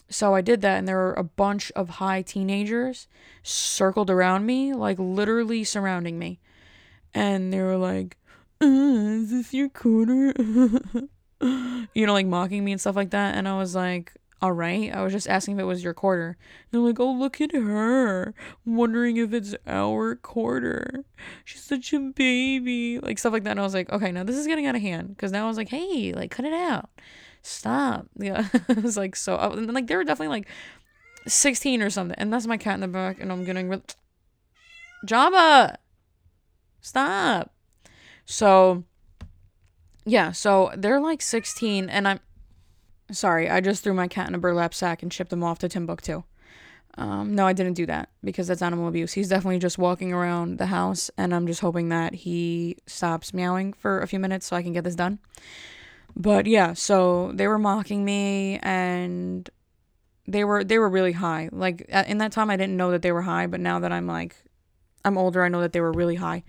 So 0.09 0.35
i 0.35 0.41
did 0.41 0.61
that 0.63 0.79
and 0.79 0.89
there 0.89 0.97
were 0.97 1.15
a 1.15 1.25
bunch 1.25 1.71
of 1.73 1.89
high 1.91 2.23
teenagers 2.23 3.09
circled 3.43 4.11
around 4.11 4.47
me 4.47 4.73
like 4.73 4.99
literally 4.99 5.65
surrounding 5.65 6.19
me. 6.19 6.41
And 7.13 7.53
they 7.53 7.61
were 7.61 7.77
like 7.77 8.17
uh, 8.63 8.67
is 8.67 9.31
this 9.31 9.53
your 9.53 9.69
quarter 9.69 10.33
you 11.41 12.07
know, 12.07 12.13
like 12.13 12.27
mocking 12.27 12.65
me 12.65 12.73
and 12.73 12.81
stuff 12.81 12.97
like 12.97 13.11
that. 13.11 13.37
And 13.37 13.49
I 13.49 13.57
was 13.57 13.75
like, 13.75 14.13
all 14.43 14.53
right. 14.53 14.95
I 14.95 15.03
was 15.03 15.13
just 15.13 15.29
asking 15.29 15.57
if 15.57 15.61
it 15.61 15.65
was 15.65 15.85
your 15.85 15.95
quarter. 15.95 16.29
And 16.29 16.37
they're 16.71 16.81
like, 16.81 17.01
oh, 17.01 17.13
look 17.13 17.41
at 17.41 17.53
her, 17.53 18.35
wondering 18.65 19.17
if 19.17 19.33
it's 19.33 19.55
our 19.67 20.17
quarter. 20.17 21.05
She's 21.45 21.63
such 21.63 21.93
a 21.93 22.01
baby, 22.01 22.99
like 23.01 23.19
stuff 23.19 23.33
like 23.33 23.45
that. 23.45 23.53
And 23.53 23.61
I 23.61 23.65
was 23.65 23.75
like, 23.75 23.91
okay, 23.91 24.13
now 24.13 24.25
this 24.25 24.37
is 24.37 24.47
getting 24.47 24.67
out 24.67 24.77
of 24.77 24.83
hand 24.83 25.09
because 25.09 25.33
now 25.33 25.45
I 25.45 25.49
was 25.49 25.57
like, 25.57 25.69
hey, 25.69 26.13
like 26.13 26.31
cut 26.31 26.47
it 26.47 26.53
out, 26.55 26.89
stop. 27.43 28.07
Yeah, 28.19 28.49
it 28.69 28.83
was 28.83 28.97
like 28.97 29.17
so. 29.17 29.37
And 29.37 29.73
like 29.73 29.87
they 29.87 29.97
were 29.97 30.05
definitely 30.05 30.37
like 30.37 30.49
sixteen 31.27 31.83
or 31.83 31.91
something. 31.91 32.17
And 32.19 32.33
that's 32.33 32.47
my 32.47 32.57
cat 32.57 32.75
in 32.75 32.81
the 32.81 32.89
back, 32.89 33.21
and 33.21 33.31
I'm 33.31 33.45
getting 33.45 33.69
re- 33.69 33.83
Jabba, 35.07 35.77
stop. 36.81 37.53
So 38.25 38.85
yeah, 40.11 40.33
so 40.33 40.73
they're 40.77 41.01
like 41.01 41.23
16, 41.23 41.89
and 41.89 42.09
I'm 42.09 42.21
sorry, 43.13 43.49
I 43.49 43.61
just 43.61 43.85
threw 43.85 43.95
my 43.95 44.09
cat 44.09 44.29
in 44.29 44.35
a 44.35 44.39
burlap 44.39 44.75
sack 44.75 45.05
and 45.05 45.13
shipped 45.13 45.33
him 45.33 45.45
off 45.45 45.61
to 45.61 45.69
Timbuktu. 45.69 46.25
Um, 46.99 47.37
no, 47.37 47.47
I 47.47 47.53
didn't 47.53 47.75
do 47.75 47.87
that 47.87 48.09
because 48.25 48.49
that's 48.49 48.61
animal 48.61 48.89
abuse. 48.89 49.13
He's 49.13 49.29
definitely 49.29 49.61
just 49.61 49.79
walking 49.79 50.13
around 50.13 50.59
the 50.59 50.67
house, 50.67 51.13
and 51.17 51.33
I'm 51.33 51.47
just 51.47 51.61
hoping 51.61 51.91
that 51.91 52.13
he 52.13 52.77
stops 52.87 53.33
meowing 53.33 53.73
for 53.73 54.01
a 54.01 54.09
few 54.09 54.19
minutes 54.19 54.47
so 54.47 54.57
I 54.57 54.63
can 54.63 54.73
get 54.73 54.83
this 54.83 54.97
done. 54.97 55.21
But 56.17 56.47
yeah, 56.47 56.73
so 56.73 57.31
they 57.33 57.47
were 57.47 57.59
mocking 57.59 58.05
me, 58.05 58.59
and 58.65 59.49
they 60.27 60.43
were 60.43 60.65
they 60.65 60.81
were 60.81 60.89
really 60.89 61.13
high. 61.13 61.51
Like 61.53 61.83
in 61.83 62.19
that 62.19 62.33
time, 62.33 62.51
I 62.51 62.57
didn't 62.57 62.77
know 62.77 62.91
that 62.91 63.03
they 63.03 63.13
were 63.13 63.23
high, 63.23 63.47
but 63.47 63.61
now 63.61 63.79
that 63.79 63.93
I'm 63.93 64.09
like, 64.09 64.35
I'm 65.05 65.17
older, 65.17 65.45
I 65.45 65.49
know 65.49 65.61
that 65.61 65.73
they 65.73 65.81
were 65.81 65.93
really 65.93 66.17
high. 66.17 66.43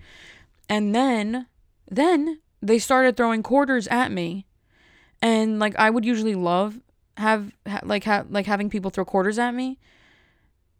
And 0.68 0.92
then, 0.92 1.46
then 1.88 2.40
they 2.62 2.78
started 2.78 3.16
throwing 3.16 3.42
quarters 3.42 3.86
at 3.88 4.10
me. 4.10 4.46
And 5.20 5.58
like 5.60 5.76
i 5.76 5.88
would 5.88 6.04
usually 6.04 6.34
love 6.34 6.80
have 7.16 7.52
ha- 7.66 7.80
like 7.84 8.04
ha- 8.04 8.24
like 8.28 8.46
having 8.46 8.70
people 8.70 8.90
throw 8.90 9.04
quarters 9.04 9.38
at 9.38 9.54
me 9.54 9.78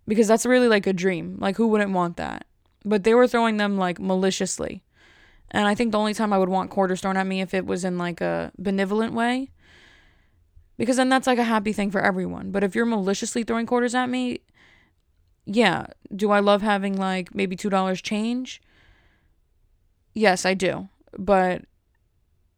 because 0.09 0.27
that's 0.27 0.47
really 0.47 0.69
like 0.69 0.87
a 0.87 0.93
dream. 0.93 1.37
Like 1.39 1.57
who 1.57 1.69
wouldn't 1.69 1.93
want 1.93 2.17
that? 2.17 2.47
But 2.85 3.05
they 3.05 3.15
were 3.15 3.29
throwing 3.29 3.59
them 3.59 3.77
like 3.77 4.01
maliciously. 4.01 4.83
And 5.51 5.69
i 5.69 5.75
think 5.75 5.93
the 5.93 5.99
only 5.99 6.15
time 6.15 6.33
i 6.33 6.39
would 6.39 6.49
want 6.49 6.71
quarters 6.71 7.03
thrown 7.03 7.17
at 7.17 7.27
me 7.27 7.41
if 7.41 7.53
it 7.55 7.67
was 7.67 7.85
in 7.85 7.99
like 7.99 8.21
a 8.21 8.51
benevolent 8.59 9.13
way 9.13 9.51
because 10.79 10.97
then 10.97 11.11
that's 11.11 11.27
like 11.27 11.39
a 11.39 11.45
happy 11.45 11.73
thing 11.73 11.91
for 11.91 12.01
everyone. 12.01 12.51
But 12.51 12.65
if 12.65 12.75
you're 12.75 12.87
maliciously 12.87 13.45
throwing 13.45 13.67
quarters 13.67 13.95
at 13.95 14.09
me 14.09 14.41
yeah. 15.45 15.87
Do 16.15 16.31
i 16.31 16.41
love 16.41 16.63
having 16.63 16.97
like 16.97 17.35
maybe 17.35 17.57
two 17.57 17.71
dollars 17.71 18.01
change? 18.01 18.63
Yes 20.15 20.45
i 20.47 20.55
do. 20.55 20.89
But 21.19 21.63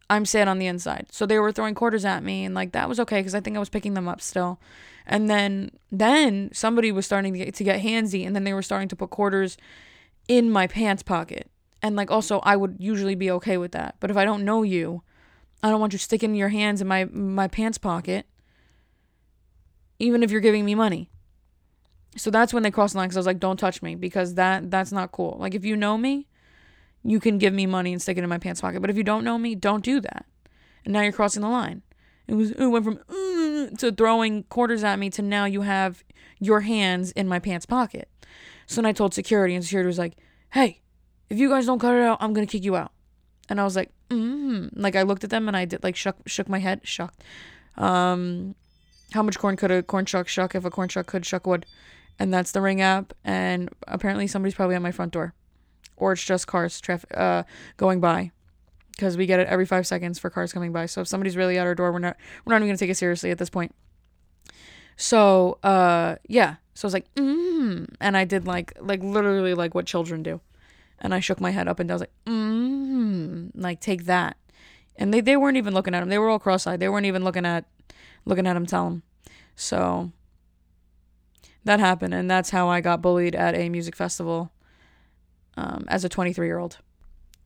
I'm 0.09 0.25
sad 0.25 0.47
on 0.47 0.59
the 0.59 0.67
inside. 0.67 1.07
So 1.11 1.25
they 1.25 1.39
were 1.39 1.51
throwing 1.51 1.75
quarters 1.75 2.05
at 2.05 2.23
me 2.23 2.45
and 2.45 2.53
like 2.53 2.73
that 2.73 2.87
was 2.87 2.99
okay 3.01 3.19
because 3.19 3.35
I 3.35 3.39
think 3.39 3.55
I 3.55 3.59
was 3.59 3.69
picking 3.69 3.95
them 3.95 4.07
up 4.07 4.21
still. 4.21 4.59
And 5.05 5.29
then 5.29 5.71
then 5.91 6.49
somebody 6.53 6.91
was 6.91 7.05
starting 7.05 7.33
to 7.33 7.39
get, 7.39 7.55
to 7.55 7.63
get 7.63 7.81
handsy 7.81 8.25
and 8.25 8.35
then 8.35 8.43
they 8.43 8.53
were 8.53 8.61
starting 8.61 8.87
to 8.89 8.95
put 8.95 9.09
quarters 9.09 9.57
in 10.27 10.51
my 10.51 10.67
pants 10.67 11.03
pocket. 11.03 11.49
And 11.81 11.95
like 11.95 12.11
also 12.11 12.39
I 12.39 12.55
would 12.55 12.77
usually 12.79 13.15
be 13.15 13.31
okay 13.31 13.57
with 13.57 13.71
that. 13.71 13.95
But 13.99 14.11
if 14.11 14.17
I 14.17 14.25
don't 14.25 14.45
know 14.45 14.63
you, 14.63 15.01
I 15.63 15.69
don't 15.69 15.79
want 15.79 15.93
you 15.93 15.99
sticking 15.99 16.35
your 16.35 16.49
hands 16.49 16.81
in 16.81 16.87
my 16.87 17.05
my 17.05 17.47
pants 17.47 17.77
pocket 17.77 18.27
even 19.97 20.23
if 20.23 20.29
you're 20.29 20.41
giving 20.41 20.65
me 20.65 20.75
money. 20.75 21.09
So 22.17 22.29
that's 22.29 22.53
when 22.53 22.63
they 22.63 22.71
crossed 22.71 22.93
the 22.93 22.99
line 22.99 23.09
cuz 23.09 23.17
I 23.17 23.19
was 23.19 23.25
like 23.25 23.39
don't 23.39 23.57
touch 23.57 23.81
me 23.81 23.95
because 23.95 24.35
that 24.35 24.69
that's 24.69 24.91
not 24.91 25.11
cool. 25.11 25.37
Like 25.39 25.55
if 25.55 25.65
you 25.65 25.75
know 25.75 25.97
me, 25.97 26.27
you 27.05 27.19
can 27.19 27.37
give 27.37 27.53
me 27.53 27.67
money 27.67 27.93
and 27.93 28.01
stick 28.01 28.17
it 28.17 28.23
in 28.23 28.29
my 28.29 28.39
pants 28.39 28.61
pocket. 28.61 28.81
But 28.81 28.89
if 28.89 28.97
you 28.97 29.03
don't 29.03 29.23
know 29.23 29.37
me, 29.37 29.53
don't 29.53 29.83
do 29.83 30.01
that. 30.01 30.25
And 30.83 30.93
now 30.93 31.01
you're 31.01 31.11
crossing 31.11 31.43
the 31.43 31.49
line. 31.49 31.83
It 32.27 32.33
was 32.33 32.51
it 32.51 32.65
went 32.65 32.83
from 32.83 32.99
uh, 33.07 33.75
to 33.77 33.91
throwing 33.95 34.43
quarters 34.43 34.83
at 34.83 34.97
me 34.97 35.11
to 35.11 35.21
now 35.21 35.45
you 35.45 35.61
have 35.61 36.03
your 36.39 36.61
hands 36.61 37.11
in 37.11 37.27
my 37.27 37.37
pants 37.37 37.67
pocket. 37.67 38.09
So 38.65 38.81
then 38.81 38.87
I 38.87 38.93
told 38.93 39.13
security, 39.13 39.53
and 39.53 39.63
security 39.63 39.85
was 39.85 39.99
like, 39.99 40.17
"Hey, 40.51 40.81
if 41.29 41.37
you 41.37 41.49
guys 41.49 41.67
don't 41.67 41.77
cut 41.77 41.93
it 41.93 42.01
out, 42.01 42.17
I'm 42.19 42.33
gonna 42.33 42.47
kick 42.47 42.63
you 42.63 42.75
out." 42.75 42.91
And 43.47 43.61
I 43.61 43.63
was 43.63 43.75
like, 43.75 43.91
"Hmm." 44.09 44.69
Like 44.73 44.95
I 44.95 45.03
looked 45.03 45.23
at 45.23 45.29
them 45.29 45.47
and 45.47 45.55
I 45.55 45.65
did 45.65 45.83
like 45.83 45.95
shook 45.95 46.17
shook 46.25 46.49
my 46.49 46.57
head, 46.57 46.81
shocked. 46.83 47.23
Um, 47.77 48.55
how 49.11 49.21
much 49.21 49.37
corn 49.37 49.55
could 49.55 49.69
a 49.69 49.83
corn 49.83 50.07
shuck 50.07 50.27
shuck 50.27 50.55
if 50.55 50.65
a 50.65 50.71
corn 50.71 50.89
shuck 50.89 51.05
could 51.05 51.27
shuck 51.27 51.45
wood? 51.45 51.67
And 52.17 52.33
that's 52.33 52.51
the 52.51 52.61
ring 52.61 52.81
app. 52.81 53.13
And 53.23 53.69
apparently 53.87 54.25
somebody's 54.25 54.55
probably 54.55 54.75
at 54.75 54.81
my 54.81 54.91
front 54.91 55.13
door 55.13 55.35
or 55.97 56.13
it's 56.13 56.23
just 56.23 56.47
cars 56.47 56.79
traffic 56.81 57.09
uh, 57.15 57.43
going 57.77 57.99
by 57.99 58.31
because 58.95 59.17
we 59.17 59.25
get 59.25 59.39
it 59.39 59.47
every 59.47 59.65
five 59.65 59.85
seconds 59.85 60.17
for 60.17 60.29
cars 60.29 60.53
coming 60.53 60.71
by. 60.71 60.85
So 60.85 61.01
if 61.01 61.07
somebody's 61.07 61.35
really 61.35 61.57
at 61.57 61.67
our 61.67 61.75
door, 61.75 61.91
we're 61.91 61.99
not 61.99 62.17
we're 62.45 62.53
not 62.53 62.57
even 62.57 62.69
gonna 62.69 62.77
take 62.77 62.89
it 62.89 62.97
seriously 62.97 63.31
at 63.31 63.37
this 63.37 63.49
point. 63.49 63.73
So 64.95 65.59
uh 65.63 66.15
yeah, 66.27 66.55
so 66.73 66.85
I 66.85 66.87
was 66.87 66.93
like 66.93 67.13
mm, 67.15 67.87
and 67.99 68.17
I 68.17 68.25
did 68.25 68.47
like 68.47 68.73
like 68.79 69.03
literally 69.03 69.53
like 69.53 69.75
what 69.75 69.85
children 69.85 70.23
do, 70.23 70.41
and 70.99 71.13
I 71.13 71.19
shook 71.19 71.41
my 71.41 71.51
head 71.51 71.67
up 71.67 71.79
and 71.79 71.89
down. 71.89 71.93
I 71.93 71.95
was 71.95 72.01
like 72.01 72.25
mm, 72.25 73.51
like 73.55 73.81
take 73.81 74.05
that, 74.05 74.37
and 74.95 75.13
they 75.13 75.21
they 75.21 75.37
weren't 75.37 75.57
even 75.57 75.73
looking 75.73 75.93
at 75.93 76.01
him. 76.01 76.09
They 76.09 76.17
were 76.17 76.29
all 76.29 76.39
cross-eyed. 76.39 76.79
They 76.79 76.89
weren't 76.89 77.05
even 77.05 77.23
looking 77.23 77.45
at 77.45 77.65
looking 78.25 78.47
at 78.47 78.55
him. 78.55 78.65
Tell 78.65 78.87
him. 78.87 79.03
So 79.55 80.11
that 81.65 81.79
happened, 81.79 82.13
and 82.13 82.31
that's 82.31 82.51
how 82.51 82.69
I 82.69 82.79
got 82.79 83.01
bullied 83.01 83.35
at 83.35 83.55
a 83.55 83.69
music 83.69 83.95
festival 83.95 84.51
um, 85.57 85.85
as 85.87 86.03
a 86.03 86.09
23 86.09 86.47
year 86.47 86.57
old. 86.57 86.77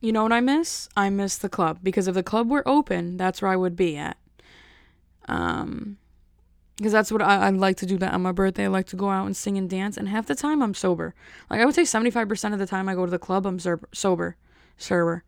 You 0.00 0.12
know 0.12 0.22
what 0.22 0.32
I 0.32 0.40
miss? 0.40 0.88
I 0.96 1.10
miss 1.10 1.36
the 1.36 1.48
club 1.48 1.80
because 1.82 2.08
if 2.08 2.14
the 2.14 2.22
club 2.22 2.50
were 2.50 2.66
open, 2.66 3.16
that's 3.16 3.42
where 3.42 3.50
I 3.50 3.56
would 3.56 3.76
be 3.76 3.96
at. 3.96 4.16
Um, 5.28 5.98
because 6.80 6.92
that's 6.92 7.12
what 7.12 7.20
I, 7.20 7.48
I 7.48 7.50
like 7.50 7.76
to 7.78 7.86
do. 7.86 7.98
That 7.98 8.14
on 8.14 8.22
my 8.22 8.32
birthday, 8.32 8.64
I 8.64 8.68
like 8.68 8.86
to 8.86 8.96
go 8.96 9.10
out 9.10 9.26
and 9.26 9.36
sing 9.36 9.58
and 9.58 9.68
dance. 9.68 9.98
And 9.98 10.08
half 10.08 10.24
the 10.24 10.34
time, 10.34 10.62
I'm 10.62 10.72
sober. 10.72 11.14
Like 11.50 11.60
I 11.60 11.66
would 11.66 11.74
say, 11.74 11.82
75% 11.82 12.54
of 12.54 12.58
the 12.58 12.66
time 12.66 12.88
I 12.88 12.94
go 12.94 13.04
to 13.04 13.10
the 13.10 13.18
club, 13.18 13.44
I'm 13.44 13.58
sober, 13.58 13.86
sober, 13.92 14.36
sober, 14.78 15.22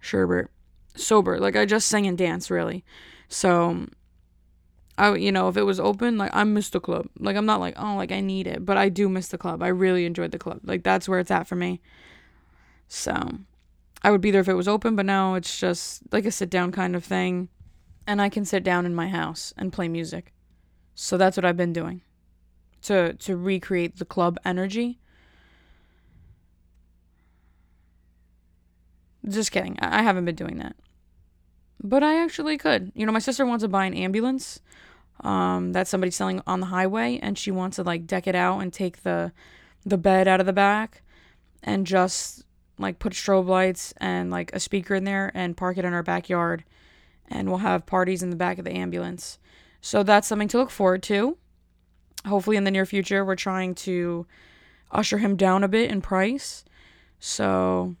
sherbert, 0.00 0.48
sober. 0.96 1.38
Like 1.38 1.54
I 1.54 1.66
just 1.66 1.86
sing 1.86 2.06
and 2.06 2.16
dance, 2.16 2.50
really. 2.50 2.82
So, 3.28 3.88
I 4.98 5.14
you 5.14 5.32
know 5.32 5.48
if 5.48 5.56
it 5.56 5.62
was 5.62 5.80
open, 5.80 6.18
like 6.18 6.30
I 6.34 6.44
miss 6.44 6.70
the 6.70 6.80
club. 6.80 7.08
Like 7.18 7.36
I'm 7.36 7.46
not 7.46 7.60
like 7.60 7.74
oh 7.78 7.96
like 7.96 8.12
I 8.12 8.20
need 8.20 8.46
it, 8.46 8.64
but 8.64 8.76
I 8.76 8.88
do 8.88 9.08
miss 9.08 9.28
the 9.28 9.38
club. 9.38 9.62
I 9.62 9.68
really 9.68 10.04
enjoyed 10.06 10.32
the 10.32 10.38
club. 10.38 10.60
Like 10.64 10.82
that's 10.82 11.08
where 11.08 11.20
it's 11.20 11.30
at 11.30 11.46
for 11.46 11.56
me. 11.56 11.80
So 12.88 13.38
I 14.02 14.10
would 14.10 14.20
be 14.20 14.30
there 14.30 14.40
if 14.40 14.48
it 14.48 14.54
was 14.54 14.68
open, 14.68 14.96
but 14.96 15.06
now 15.06 15.34
it's 15.34 15.58
just 15.58 16.02
like 16.12 16.24
a 16.24 16.32
sit 16.32 16.50
down 16.50 16.72
kind 16.72 16.96
of 16.96 17.04
thing. 17.04 17.48
And 18.06 18.20
I 18.20 18.28
can 18.28 18.44
sit 18.44 18.64
down 18.64 18.86
in 18.86 18.94
my 18.94 19.08
house 19.08 19.52
and 19.56 19.72
play 19.72 19.86
music. 19.86 20.32
So 20.94 21.16
that's 21.16 21.36
what 21.36 21.44
I've 21.44 21.56
been 21.56 21.72
doing. 21.72 22.02
To 22.82 23.14
to 23.14 23.36
recreate 23.36 23.98
the 23.98 24.04
club 24.04 24.38
energy. 24.44 24.98
Just 29.28 29.52
kidding. 29.52 29.76
I 29.80 30.02
haven't 30.02 30.24
been 30.24 30.34
doing 30.34 30.58
that. 30.58 30.74
But 31.82 32.02
I 32.02 32.22
actually 32.22 32.58
could. 32.58 32.92
You 32.94 33.06
know, 33.06 33.12
my 33.12 33.18
sister 33.18 33.46
wants 33.46 33.62
to 33.64 33.68
buy 33.68 33.86
an 33.86 33.94
ambulance 33.94 34.60
um, 35.20 35.72
that 35.72 35.88
somebody's 35.88 36.16
selling 36.16 36.42
on 36.46 36.60
the 36.60 36.66
highway 36.66 37.18
and 37.22 37.38
she 37.38 37.50
wants 37.50 37.76
to 37.76 37.82
like 37.82 38.06
deck 38.06 38.26
it 38.26 38.34
out 38.34 38.60
and 38.60 38.72
take 38.72 39.02
the 39.02 39.32
the 39.86 39.98
bed 39.98 40.28
out 40.28 40.40
of 40.40 40.46
the 40.46 40.52
back 40.52 41.02
and 41.62 41.86
just 41.86 42.44
like 42.78 42.98
put 42.98 43.14
strobe 43.14 43.46
lights 43.46 43.94
and 43.98 44.30
like 44.30 44.50
a 44.54 44.60
speaker 44.60 44.94
in 44.94 45.04
there 45.04 45.30
and 45.34 45.56
park 45.56 45.78
it 45.78 45.84
in 45.84 45.94
our 45.94 46.02
backyard 46.02 46.64
and 47.28 47.48
we'll 47.48 47.58
have 47.58 47.86
parties 47.86 48.22
in 48.22 48.30
the 48.30 48.36
back 48.36 48.58
of 48.58 48.64
the 48.64 48.72
ambulance. 48.72 49.38
So 49.80 50.02
that's 50.02 50.28
something 50.28 50.48
to 50.48 50.58
look 50.58 50.70
forward 50.70 51.02
to. 51.04 51.38
Hopefully 52.26 52.56
in 52.56 52.64
the 52.64 52.70
near 52.70 52.84
future 52.84 53.24
we're 53.24 53.36
trying 53.36 53.74
to 53.76 54.26
usher 54.90 55.18
him 55.18 55.36
down 55.36 55.64
a 55.64 55.68
bit 55.68 55.90
in 55.90 56.02
price. 56.02 56.64
So 57.18 57.96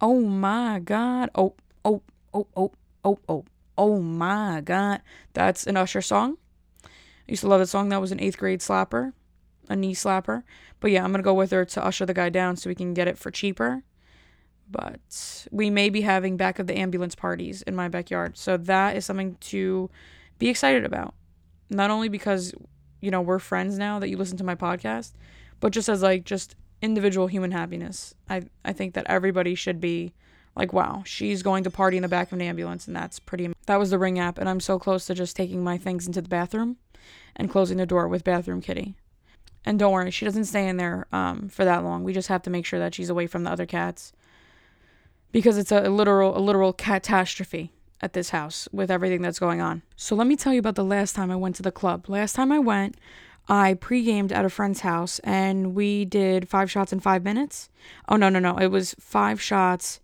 Oh 0.00 0.20
my 0.20 0.80
god. 0.80 1.30
Oh 1.34 1.54
oh 1.84 2.02
oh 2.32 2.46
oh 2.56 2.72
oh 3.04 3.18
oh. 3.28 3.44
Oh 3.78 4.00
my 4.00 4.60
god. 4.60 5.02
That's 5.32 5.66
an 5.66 5.76
Usher 5.76 6.02
song. 6.02 6.36
I 6.84 6.88
used 7.28 7.42
to 7.42 7.48
love 7.48 7.60
that 7.60 7.68
song. 7.68 7.88
That 7.88 8.00
was 8.00 8.12
an 8.12 8.18
8th 8.18 8.36
grade 8.36 8.60
slapper, 8.60 9.12
a 9.68 9.76
knee 9.76 9.94
slapper. 9.94 10.42
But 10.80 10.90
yeah, 10.90 11.02
I'm 11.04 11.12
going 11.12 11.22
to 11.22 11.24
go 11.24 11.34
with 11.34 11.52
her 11.52 11.64
to 11.64 11.84
usher 11.84 12.04
the 12.04 12.14
guy 12.14 12.28
down 12.28 12.56
so 12.56 12.68
we 12.68 12.74
can 12.74 12.94
get 12.94 13.08
it 13.08 13.16
for 13.16 13.30
cheaper. 13.30 13.84
But 14.70 15.46
we 15.50 15.70
may 15.70 15.88
be 15.88 16.02
having 16.02 16.36
back 16.36 16.58
of 16.58 16.66
the 16.66 16.76
ambulance 16.76 17.14
parties 17.14 17.62
in 17.62 17.74
my 17.74 17.88
backyard. 17.88 18.36
So 18.36 18.56
that 18.56 18.96
is 18.96 19.06
something 19.06 19.36
to 19.40 19.88
be 20.38 20.48
excited 20.48 20.84
about. 20.84 21.14
Not 21.70 21.90
only 21.90 22.08
because, 22.08 22.52
you 23.00 23.10
know, 23.10 23.20
we're 23.20 23.38
friends 23.38 23.78
now 23.78 23.98
that 23.98 24.08
you 24.08 24.16
listen 24.16 24.36
to 24.38 24.44
my 24.44 24.54
podcast, 24.54 25.12
but 25.60 25.72
just 25.72 25.88
as 25.88 26.02
like 26.02 26.24
just 26.24 26.56
individual 26.82 27.28
human 27.28 27.52
happiness. 27.52 28.14
I 28.28 28.42
I 28.64 28.72
think 28.72 28.94
that 28.94 29.06
everybody 29.06 29.54
should 29.54 29.80
be 29.80 30.12
like, 30.54 30.72
wow, 30.72 31.02
she's 31.06 31.42
going 31.42 31.64
to 31.64 31.70
party 31.70 31.96
in 31.96 32.02
the 32.02 32.08
back 32.08 32.28
of 32.28 32.34
an 32.34 32.42
ambulance, 32.42 32.86
and 32.86 32.94
that's 32.94 33.18
pretty. 33.18 33.52
That 33.66 33.78
was 33.78 33.90
the 33.90 33.98
Ring 33.98 34.18
app, 34.18 34.38
and 34.38 34.48
I'm 34.48 34.60
so 34.60 34.78
close 34.78 35.06
to 35.06 35.14
just 35.14 35.36
taking 35.36 35.64
my 35.64 35.78
things 35.78 36.06
into 36.06 36.20
the 36.20 36.28
bathroom 36.28 36.76
and 37.36 37.50
closing 37.50 37.78
the 37.78 37.86
door 37.86 38.08
with 38.08 38.24
Bathroom 38.24 38.60
Kitty. 38.60 38.94
And 39.64 39.78
don't 39.78 39.92
worry, 39.92 40.10
she 40.10 40.24
doesn't 40.24 40.46
stay 40.46 40.68
in 40.68 40.76
there 40.76 41.06
um, 41.12 41.48
for 41.48 41.64
that 41.64 41.84
long. 41.84 42.04
We 42.04 42.12
just 42.12 42.28
have 42.28 42.42
to 42.42 42.50
make 42.50 42.66
sure 42.66 42.80
that 42.80 42.94
she's 42.94 43.10
away 43.10 43.26
from 43.26 43.44
the 43.44 43.50
other 43.50 43.66
cats 43.66 44.12
because 45.30 45.56
it's 45.56 45.72
a, 45.72 45.88
literal 45.88 46.36
a 46.36 46.40
literal 46.40 46.72
catastrophe 46.72 47.72
at 48.00 48.12
this 48.12 48.30
house 48.30 48.68
with 48.72 48.90
everything 48.90 49.22
that's 49.22 49.38
going 49.38 49.60
on. 49.60 49.82
So 49.96 50.16
let 50.16 50.26
me 50.26 50.36
tell 50.36 50.52
you 50.52 50.58
about 50.58 50.74
the 50.74 50.84
last 50.84 51.14
time 51.14 51.30
I 51.30 51.36
went 51.36 51.54
to 51.56 51.62
the 51.62 51.70
club. 51.70 52.08
Last 52.08 52.34
time 52.34 52.50
I 52.50 52.58
went, 52.58 52.96
I 53.48 53.74
pre-gamed 53.74 54.32
at 54.32 54.44
a 54.44 54.50
friend's 54.50 54.80
house 54.80 55.20
and 55.20 55.74
we 55.74 56.04
did 56.04 56.48
five 56.48 56.70
shots 56.70 56.92
in 56.92 57.00
five 57.00 57.22
minutes. 57.22 57.70
Oh 58.08 58.16
no 58.16 58.28
no 58.28 58.38
no! 58.38 58.56
It 58.58 58.68
was 58.68 58.94
five 58.98 59.40
shots, 59.40 60.00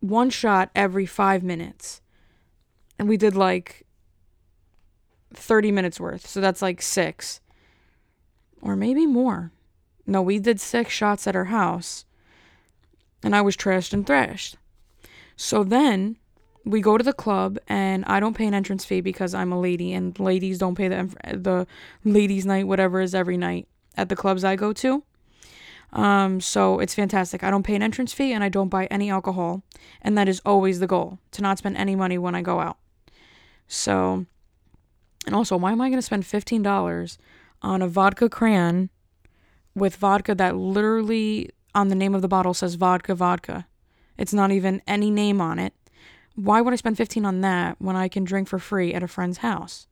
one 0.00 0.30
shot 0.30 0.70
every 0.74 1.06
five 1.06 1.42
minutes, 1.42 2.00
and 2.98 3.08
we 3.08 3.16
did 3.16 3.34
like 3.34 3.86
thirty 5.34 5.70
minutes 5.72 6.00
worth. 6.00 6.26
So 6.26 6.40
that's 6.40 6.62
like 6.62 6.82
six, 6.82 7.40
or 8.62 8.76
maybe 8.76 9.06
more. 9.06 9.52
No, 10.06 10.22
we 10.22 10.38
did 10.38 10.60
six 10.60 10.90
shots 10.92 11.26
at 11.26 11.34
her 11.34 11.46
house, 11.46 12.04
and 13.22 13.34
I 13.36 13.42
was 13.42 13.56
trashed 13.56 13.92
and 13.92 14.06
thrashed. 14.06 14.56
So 15.36 15.62
then 15.64 16.16
we 16.64 16.80
go 16.80 16.98
to 16.98 17.04
the 17.04 17.12
club 17.12 17.58
and 17.68 18.04
I 18.06 18.20
don't 18.20 18.36
pay 18.36 18.46
an 18.46 18.54
entrance 18.54 18.84
fee 18.84 19.00
because 19.00 19.34
I'm 19.34 19.52
a 19.52 19.60
lady 19.60 19.92
and 19.94 20.18
ladies 20.18 20.58
don't 20.58 20.74
pay 20.74 20.88
the 20.88 21.14
the 21.32 21.66
ladies 22.04 22.44
night 22.44 22.66
whatever 22.66 23.00
is 23.00 23.14
every 23.14 23.36
night 23.36 23.68
at 23.96 24.08
the 24.08 24.16
clubs 24.16 24.44
I 24.44 24.56
go 24.56 24.72
to. 24.74 25.02
Um 25.92 26.40
so 26.40 26.80
it's 26.80 26.94
fantastic. 26.94 27.42
I 27.42 27.50
don't 27.50 27.62
pay 27.62 27.74
an 27.74 27.82
entrance 27.82 28.12
fee 28.12 28.32
and 28.32 28.44
I 28.44 28.48
don't 28.48 28.68
buy 28.68 28.86
any 28.86 29.10
alcohol 29.10 29.62
and 30.02 30.16
that 30.18 30.28
is 30.28 30.40
always 30.44 30.80
the 30.80 30.86
goal 30.86 31.18
to 31.32 31.42
not 31.42 31.58
spend 31.58 31.76
any 31.76 31.96
money 31.96 32.18
when 32.18 32.34
I 32.34 32.42
go 32.42 32.60
out. 32.60 32.78
So 33.66 34.26
and 35.26 35.34
also 35.34 35.56
why 35.56 35.72
am 35.72 35.80
I 35.80 35.88
going 35.88 35.98
to 35.98 36.02
spend 36.02 36.24
$15 36.24 37.18
on 37.62 37.82
a 37.82 37.88
vodka 37.88 38.28
cran 38.28 38.90
with 39.74 39.96
vodka 39.96 40.34
that 40.34 40.56
literally 40.56 41.50
on 41.74 41.88
the 41.88 41.94
name 41.94 42.14
of 42.14 42.22
the 42.22 42.28
bottle 42.28 42.54
says 42.54 42.74
vodka 42.74 43.14
vodka. 43.14 43.66
It's 44.16 44.34
not 44.34 44.50
even 44.50 44.82
any 44.86 45.10
name 45.10 45.40
on 45.40 45.58
it 45.58 45.72
why 46.38 46.60
would 46.60 46.72
I 46.72 46.76
spend 46.76 46.96
15 46.96 47.24
on 47.24 47.40
that 47.40 47.76
when 47.80 47.96
I 47.96 48.06
can 48.06 48.22
drink 48.22 48.46
for 48.46 48.60
free 48.60 48.94
at 48.94 49.02
a 49.02 49.08
friend's 49.08 49.38
house? 49.38 49.88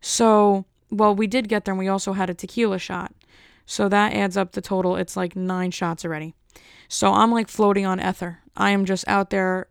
So, 0.00 0.64
well, 0.90 1.12
we 1.12 1.26
did 1.26 1.48
get 1.48 1.64
there 1.64 1.72
and 1.72 1.78
we 1.78 1.88
also 1.88 2.12
had 2.12 2.30
a 2.30 2.34
tequila 2.34 2.78
shot. 2.78 3.12
So 3.70 3.86
that 3.90 4.14
adds 4.14 4.38
up 4.38 4.52
the 4.52 4.62
total. 4.62 4.96
It's 4.96 5.14
like 5.14 5.36
nine 5.36 5.70
shots 5.72 6.02
already. 6.02 6.34
So 6.88 7.12
I'm 7.12 7.30
like 7.30 7.48
floating 7.48 7.84
on 7.84 8.00
ether. 8.00 8.38
I 8.56 8.70
am 8.70 8.86
just 8.86 9.06
out 9.06 9.28
there, 9.28 9.68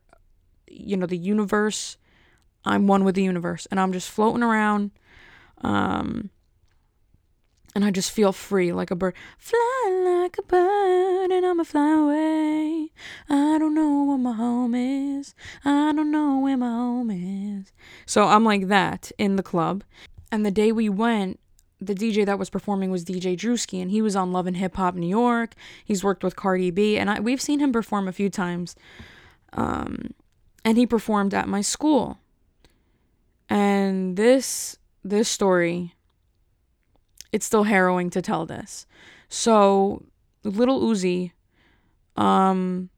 you 0.70 0.96
know, 0.96 1.08
the 1.08 1.18
universe. 1.18 1.98
I'm 2.64 2.86
one 2.86 3.04
with 3.04 3.16
the 3.16 3.24
universe 3.24 3.66
and 3.72 3.80
I'm 3.80 3.92
just 3.92 4.12
floating 4.12 4.44
around. 4.44 4.92
Um, 5.62 6.30
and 7.74 7.84
I 7.84 7.90
just 7.90 8.12
feel 8.12 8.32
free 8.32 8.72
like 8.72 8.92
a 8.92 8.96
bird. 8.96 9.16
Fly 9.40 10.22
like 10.22 10.38
a 10.38 10.44
bird, 10.44 11.32
and 11.32 11.44
I'ma 11.46 11.64
fly 11.64 11.94
away. 11.94 12.92
I 13.30 13.58
don't 13.58 13.74
know 13.74 14.04
where 14.04 14.18
my 14.20 14.34
home 14.34 14.76
is. 14.76 15.34
I 15.66 15.92
don't 15.94 16.12
know 16.12 16.38
where 16.38 16.58
my 16.58 16.70
home 16.70 17.10
is. 17.10 17.74
So 18.06 18.26
I'm 18.26 18.44
like 18.44 18.68
that 18.68 19.12
in 19.18 19.38
the 19.38 19.44
club. 19.44 19.84
And 20.32 20.46
the 20.46 20.52
day 20.52 20.72
we 20.72 20.88
went, 20.88 21.40
the 21.80 21.94
DJ 21.94 22.26
that 22.26 22.40
was 22.40 22.50
performing 22.50 22.90
was 22.90 23.06
DJ 23.06 23.38
Drewski, 23.38 23.82
and 23.82 23.92
he 23.92 24.02
was 24.02 24.16
on 24.16 24.32
Love 24.32 24.48
and 24.48 24.58
Hip 24.58 24.76
Hop 24.78 24.96
New 24.96 25.08
York. 25.08 25.54
He's 25.86 26.04
worked 26.04 26.24
with 26.24 26.36
Cardi 26.36 26.72
B, 26.72 26.98
and 26.98 27.10
I, 27.10 27.20
we've 27.20 27.42
seen 27.42 27.60
him 27.60 27.72
perform 27.72 28.08
a 28.08 28.12
few 28.12 28.30
times. 28.30 28.76
Um, 29.54 30.14
and 30.66 30.78
he 30.78 30.86
performed 30.86 31.34
at 31.34 31.48
my 31.48 31.62
school. 31.62 32.20
And 33.50 34.18
this 34.18 34.78
this 35.04 35.30
story 35.30 35.94
it's 37.32 37.46
still 37.46 37.64
harrowing 37.64 38.10
to 38.12 38.22
tell 38.22 38.46
this. 38.46 38.86
So, 39.30 40.04
Little 40.44 40.82
Uzi, 40.82 41.32
um, 42.16 42.90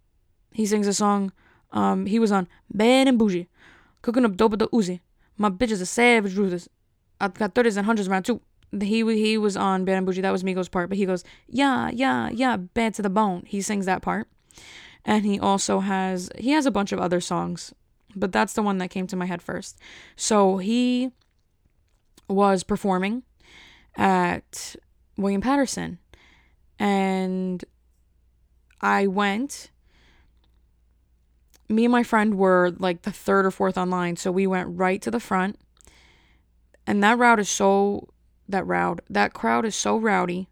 he 0.53 0.65
sings 0.65 0.87
a 0.87 0.93
song. 0.93 1.31
Um, 1.71 2.05
he 2.05 2.19
was 2.19 2.31
on 2.31 2.47
Bad 2.71 3.07
and 3.07 3.17
Bougie, 3.17 3.47
cooking 4.01 4.25
up 4.25 4.37
dope 4.37 4.51
with 4.51 4.59
the 4.59 4.67
Uzi. 4.69 5.01
My 5.37 5.49
bitch 5.49 5.71
is 5.71 5.81
a 5.81 5.85
savage 5.85 6.35
Ruthless. 6.35 6.69
I've 7.21 7.33
got 7.33 7.53
30s 7.53 7.77
and 7.77 7.85
hundreds 7.85 8.07
around 8.07 8.23
too. 8.23 8.41
He 8.71 9.03
he 9.03 9.37
was 9.37 9.57
on 9.57 9.85
Bad 9.85 9.97
and 9.97 10.05
Bougie. 10.05 10.21
That 10.21 10.31
was 10.31 10.43
Migos' 10.43 10.69
part, 10.69 10.89
but 10.89 10.97
he 10.97 11.05
goes, 11.05 11.23
yeah, 11.47 11.89
yeah, 11.91 12.29
yeah, 12.29 12.57
bad 12.57 12.93
to 12.95 13.01
the 13.01 13.09
bone. 13.09 13.43
He 13.47 13.61
sings 13.61 13.85
that 13.87 14.01
part, 14.01 14.27
and 15.03 15.25
he 15.25 15.39
also 15.39 15.79
has 15.79 16.29
he 16.37 16.51
has 16.51 16.65
a 16.65 16.71
bunch 16.71 16.91
of 16.91 16.99
other 16.99 17.19
songs, 17.19 17.73
but 18.15 18.31
that's 18.31 18.53
the 18.53 18.61
one 18.61 18.77
that 18.77 18.89
came 18.89 19.07
to 19.07 19.15
my 19.15 19.25
head 19.25 19.41
first. 19.41 19.77
So 20.15 20.57
he 20.57 21.11
was 22.27 22.63
performing 22.63 23.23
at 23.95 24.75
William 25.17 25.41
Paterson, 25.41 25.99
And 26.77 27.63
I 28.81 29.07
went. 29.07 29.71
Me 31.71 31.85
and 31.85 31.91
my 31.91 32.01
friend 32.01 32.35
were 32.35 32.71
like 32.79 33.03
the 33.03 33.11
third 33.11 33.45
or 33.45 33.51
fourth 33.51 33.77
online, 33.77 34.15
so 34.15 34.31
we 34.31 34.47
went 34.47 34.69
right 34.71 35.01
to 35.03 35.11
the 35.11 35.19
front. 35.19 35.59
And 36.87 37.03
that 37.03 37.19
route 37.19 37.39
is 37.39 37.49
so 37.49 38.07
that 38.49 38.67
route 38.67 38.99
that 39.09 39.33
crowd 39.33 39.65
is 39.65 39.75
so 39.75 39.97
rowdy. 39.97 40.49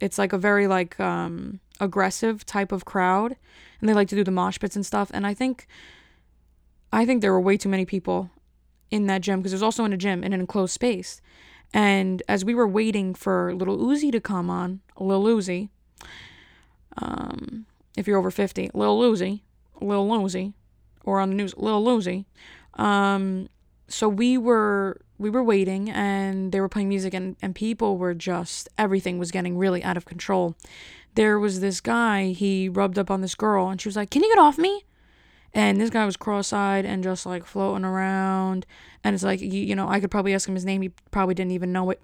It's 0.00 0.18
like 0.18 0.32
a 0.32 0.38
very 0.38 0.66
like 0.66 0.98
um 0.98 1.60
aggressive 1.78 2.44
type 2.46 2.72
of 2.72 2.84
crowd 2.84 3.36
and 3.80 3.88
they 3.88 3.94
like 3.94 4.08
to 4.08 4.16
do 4.16 4.24
the 4.24 4.30
mosh 4.30 4.58
pits 4.58 4.74
and 4.74 4.84
stuff 4.84 5.10
and 5.12 5.26
I 5.26 5.34
think 5.34 5.66
I 6.92 7.04
think 7.04 7.20
there 7.20 7.32
were 7.32 7.40
way 7.40 7.56
too 7.56 7.68
many 7.68 7.84
people 7.84 8.30
in 8.90 9.06
that 9.06 9.20
gym 9.20 9.40
because 9.40 9.52
it 9.52 9.56
was 9.56 9.62
also 9.62 9.84
in 9.84 9.92
a 9.92 9.96
gym 9.96 10.22
in 10.24 10.32
an 10.32 10.40
enclosed 10.40 10.72
space. 10.72 11.20
And 11.74 12.22
as 12.28 12.44
we 12.44 12.54
were 12.54 12.68
waiting 12.68 13.14
for 13.14 13.54
Little 13.54 13.76
Uzi 13.76 14.12
to 14.12 14.20
come 14.20 14.48
on, 14.48 14.80
Lil 14.98 15.24
Uzi, 15.24 15.68
um, 16.96 17.66
if 17.96 18.06
you're 18.06 18.18
over 18.18 18.30
50, 18.30 18.70
Lil 18.72 19.00
Uzi, 19.00 19.40
Lil 19.80 20.06
Uzi, 20.06 20.52
or 21.04 21.20
on 21.20 21.30
the 21.30 21.34
news, 21.34 21.56
Lil 21.56 21.84
Uzi, 21.84 22.24
um, 22.74 23.48
so 23.88 24.08
we 24.08 24.38
were 24.38 25.00
we 25.18 25.30
were 25.30 25.42
waiting 25.42 25.90
and 25.90 26.52
they 26.52 26.60
were 26.60 26.68
playing 26.68 26.88
music 26.88 27.14
and, 27.14 27.36
and 27.40 27.54
people 27.54 27.96
were 27.96 28.14
just 28.14 28.68
everything 28.76 29.18
was 29.18 29.30
getting 29.30 29.56
really 29.56 29.82
out 29.82 29.96
of 29.96 30.04
control. 30.04 30.54
There 31.14 31.38
was 31.38 31.60
this 31.60 31.80
guy 31.80 32.28
he 32.28 32.68
rubbed 32.68 32.98
up 32.98 33.10
on 33.10 33.22
this 33.22 33.34
girl 33.34 33.68
and 33.68 33.80
she 33.80 33.88
was 33.88 33.96
like 33.96 34.10
can 34.10 34.22
you 34.22 34.28
get 34.28 34.40
off 34.40 34.58
me? 34.58 34.84
And 35.54 35.80
this 35.80 35.90
guy 35.90 36.04
was 36.04 36.18
cross-eyed 36.18 36.84
and 36.84 37.02
just 37.02 37.24
like 37.24 37.46
floating 37.46 37.84
around. 37.84 38.66
And 39.02 39.14
it's 39.14 39.24
like 39.24 39.40
you, 39.40 39.48
you 39.48 39.74
know 39.74 39.88
i 39.88 40.00
could 40.00 40.10
probably 40.10 40.34
ask 40.34 40.48
him 40.48 40.54
his 40.54 40.64
name 40.64 40.82
he 40.82 40.90
probably 41.10 41.34
didn't 41.34 41.52
even 41.52 41.72
know 41.72 41.90
it. 41.90 42.02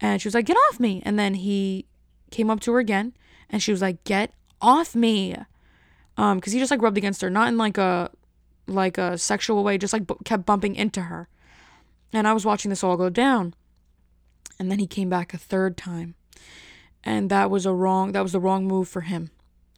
And 0.00 0.20
she 0.20 0.26
was 0.26 0.34
like 0.34 0.46
get 0.46 0.56
off 0.68 0.80
me. 0.80 1.02
And 1.04 1.18
then 1.18 1.34
he 1.34 1.86
came 2.30 2.50
up 2.50 2.60
to 2.60 2.72
her 2.72 2.78
again 2.78 3.12
and 3.48 3.62
she 3.62 3.70
was 3.70 3.82
like 3.82 4.02
get 4.04 4.32
off 4.60 4.94
me. 4.94 5.36
Um 6.16 6.38
because 6.38 6.52
he 6.52 6.58
just 6.58 6.70
like 6.70 6.82
rubbed 6.82 6.98
against 6.98 7.20
her 7.22 7.30
not 7.30 7.48
in 7.48 7.56
like 7.56 7.78
a 7.78 8.10
like 8.66 8.98
a 8.98 9.18
sexual 9.18 9.62
way 9.64 9.78
just 9.78 9.92
like 9.92 10.06
b- 10.06 10.14
kept 10.24 10.46
bumping 10.46 10.74
into 10.74 11.02
her 11.02 11.28
and 12.12 12.26
i 12.28 12.32
was 12.32 12.46
watching 12.46 12.68
this 12.68 12.84
all 12.84 12.96
go 12.96 13.10
down 13.10 13.54
and 14.58 14.70
then 14.70 14.78
he 14.78 14.86
came 14.86 15.08
back 15.08 15.32
a 15.32 15.38
third 15.38 15.76
time 15.76 16.14
and 17.02 17.30
that 17.30 17.50
was 17.50 17.66
a 17.66 17.72
wrong 17.72 18.12
that 18.12 18.22
was 18.22 18.32
the 18.32 18.40
wrong 18.40 18.66
move 18.66 18.88
for 18.88 19.02
him 19.02 19.30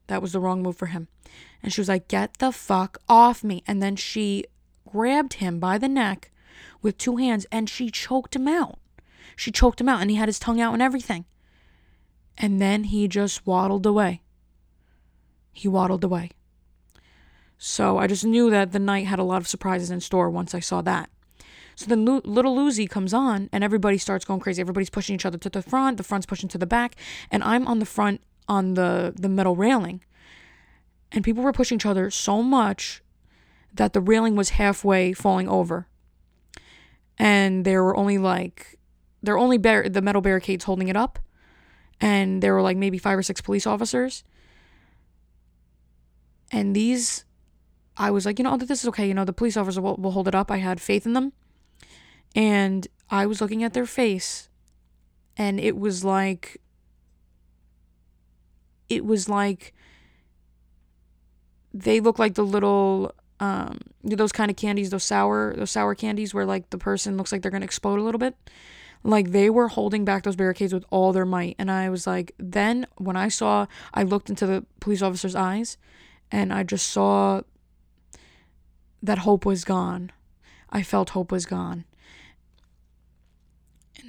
that 0.09 0.23
was 0.23 0.33
the 0.33 0.40
wrong 0.40 0.62
move 0.62 0.77
for 0.77 0.87
him 0.87 1.09
and 1.62 1.73
she 1.73 1.81
was 1.81 1.88
like, 1.88 2.09
Get 2.09 2.35
the 2.35 2.53
fuck 2.53 2.99
off 3.09 3.45
me. 3.45 3.62
And 3.66 3.83
then 3.83 3.97
she 3.97 4.45
grabbed 4.88 5.35
him 5.35 5.59
by 5.59 5.79
the 5.79 5.88
neck 5.88 6.31
with 6.81 6.99
two 6.99 7.16
hands 7.16 7.47
and 7.53 7.71
she 7.71 7.90
choked 7.90 8.35
him 8.35 8.49
out. 8.49 8.79
She 9.37 9.51
choked 9.51 9.81
him 9.81 9.88
out 9.88 10.01
and 10.03 10.11
he 10.11 10.16
had 10.16 10.29
his 10.29 10.38
tongue 10.38 10.61
out 10.61 10.73
and 10.73 10.83
everything. 10.83 11.25
And 12.37 12.61
then 12.61 12.85
he 12.85 13.09
just 13.09 13.47
waddled 13.47 13.87
away. 13.87 14.23
he 15.53 15.68
waddled 15.68 16.03
away. 16.03 16.31
So 17.59 17.99
I 17.99 18.07
just 18.07 18.25
knew 18.25 18.51
that 18.51 18.73
the 18.73 18.79
night 18.79 19.07
had 19.07 19.21
a 19.21 19.25
lot 19.25 19.40
of 19.40 19.47
surprises 19.47 19.90
in 19.90 20.01
store 20.01 20.29
once 20.29 20.55
I 20.55 20.61
saw 20.61 20.83
that. 20.83 21.11
So 21.74 21.87
then 21.87 22.04
little 22.04 22.56
Uzi 22.56 22.88
comes 22.88 23.14
on 23.14 23.48
and 23.52 23.64
everybody 23.64 23.98
starts 23.98 24.24
going 24.24 24.40
crazy. 24.40 24.61
Everybody's 24.61 24.90
pushing 24.90 25.14
each 25.14 25.26
other 25.26 25.38
to 25.38 25.50
the 25.50 25.62
front, 25.62 25.96
the 25.96 26.02
front's 26.02 26.26
pushing 26.26 26.48
to 26.50 26.58
the 26.58 26.66
back, 26.66 26.96
and 27.30 27.42
I'm 27.42 27.66
on 27.66 27.78
the 27.78 27.87
front 27.87 28.20
on 28.48 28.74
the 28.74 29.14
the 29.16 29.28
metal 29.28 29.56
railing. 29.56 30.02
And 31.11 31.24
people 31.24 31.42
were 31.42 31.52
pushing 31.52 31.76
each 31.76 31.87
other 31.87 32.11
so 32.11 32.42
much 32.42 33.02
that 33.74 33.92
the 33.92 34.00
railing 34.00 34.37
was 34.37 34.50
halfway 34.50 35.12
falling 35.12 35.48
over. 35.48 35.87
And 37.18 37.64
there 37.64 37.82
were 37.82 37.96
only 37.96 38.18
like 38.18 38.78
there 39.22 39.35
were 39.35 39.40
only 39.40 39.58
bar- 39.58 39.88
the 39.88 40.02
metal 40.02 40.22
barricades 40.22 40.64
holding 40.64 40.88
it 40.88 40.96
up 40.96 41.18
and 42.02 42.42
there 42.42 42.52
were 42.52 42.62
like 42.62 42.76
maybe 42.76 42.98
5 42.98 43.18
or 43.18 43.22
6 43.22 43.40
police 43.42 43.66
officers. 43.66 44.24
And 46.50 46.74
these 46.76 47.24
I 47.96 48.11
was 48.11 48.26
like, 48.26 48.38
you 48.38 48.42
know, 48.42 48.56
this 48.56 48.82
is 48.82 48.88
okay. 48.88 49.06
You 49.06 49.14
know, 49.14 49.24
the 49.24 49.32
police 49.32 49.56
officer 49.56 49.80
will, 49.80 49.96
will 49.96 50.12
hold 50.12 50.26
it 50.26 50.35
up. 50.35 50.50
I 50.50 50.56
had 50.56 50.80
faith 50.80 51.06
in 51.06 51.12
them. 51.12 51.32
And 52.35 52.87
I 53.11 53.27
was 53.27 53.40
looking 53.40 53.62
at 53.62 53.75
their 53.75 53.87
face, 53.87 54.49
and 55.37 55.61
it 55.61 55.77
was 55.77 56.05
like, 56.05 56.61
it 58.88 59.05
was 59.05 59.29
like, 59.29 59.75
they 61.75 62.01
look 62.01 62.18
like 62.18 62.35
the 62.35 62.42
little, 62.42 63.14
um, 63.40 63.79
those 64.03 64.33
kind 64.33 64.51
of 64.51 64.57
candies, 64.57 64.90
those 64.90 65.05
sour, 65.05 65.55
those 65.57 65.71
sour 65.71 65.95
candies 65.95 66.35
where 66.35 66.45
like 66.47 66.71
the 66.71 66.79
person 66.79 67.16
looks 67.16 67.33
like 67.33 67.42
they're 67.42 67.51
gonna 67.51 67.64
explode 67.64 67.99
a 67.99 68.03
little 68.03 68.18
bit. 68.18 68.37
Like 69.05 69.33
they 69.33 69.51
were 69.51 69.68
holding 69.68 70.05
back 70.05 70.23
those 70.23 70.37
barricades 70.37 70.73
with 70.73 70.85
all 70.90 71.12
their 71.12 71.25
might. 71.27 71.57
And 71.59 71.71
I 71.71 71.90
was 71.90 72.07
like, 72.07 72.33
then 72.38 72.87
when 72.97 73.16
I 73.16 73.29
saw, 73.29 73.66
I 73.92 74.05
looked 74.05 74.31
into 74.31 74.47
the 74.47 74.64
police 74.81 75.03
officer's 75.03 75.35
eyes, 75.35 75.77
and 76.31 76.53
I 76.53 76.62
just 76.62 76.87
saw 76.88 77.42
that 79.03 79.18
hope 79.18 79.45
was 79.45 79.64
gone. 79.64 80.12
I 80.71 80.83
felt 80.83 81.11
hope 81.11 81.33
was 81.33 81.45
gone. 81.45 81.85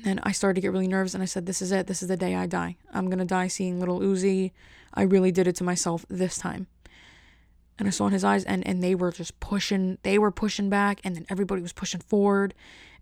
And 0.05 0.19
I 0.23 0.31
started 0.31 0.55
to 0.55 0.61
get 0.61 0.71
really 0.71 0.87
nervous 0.87 1.13
and 1.13 1.23
I 1.23 1.25
said, 1.25 1.45
This 1.45 1.61
is 1.61 1.71
it. 1.71 1.87
This 1.87 2.01
is 2.01 2.09
the 2.09 2.17
day 2.17 2.35
I 2.35 2.45
die. 2.45 2.77
I'm 2.93 3.05
going 3.07 3.19
to 3.19 3.25
die 3.25 3.47
seeing 3.47 3.79
little 3.79 3.99
Uzi. 3.99 4.51
I 4.93 5.03
really 5.03 5.31
did 5.31 5.47
it 5.47 5.55
to 5.57 5.63
myself 5.63 6.05
this 6.09 6.37
time. 6.37 6.67
And 7.79 7.87
I 7.87 7.91
saw 7.91 8.05
in 8.05 8.13
his 8.13 8.23
eyes, 8.23 8.43
and, 8.43 8.65
and 8.67 8.83
they 8.83 8.93
were 8.93 9.11
just 9.11 9.39
pushing, 9.39 9.97
they 10.03 10.19
were 10.19 10.29
pushing 10.29 10.69
back, 10.69 11.01
and 11.03 11.15
then 11.15 11.25
everybody 11.27 11.61
was 11.61 11.73
pushing 11.73 12.01
forward. 12.01 12.53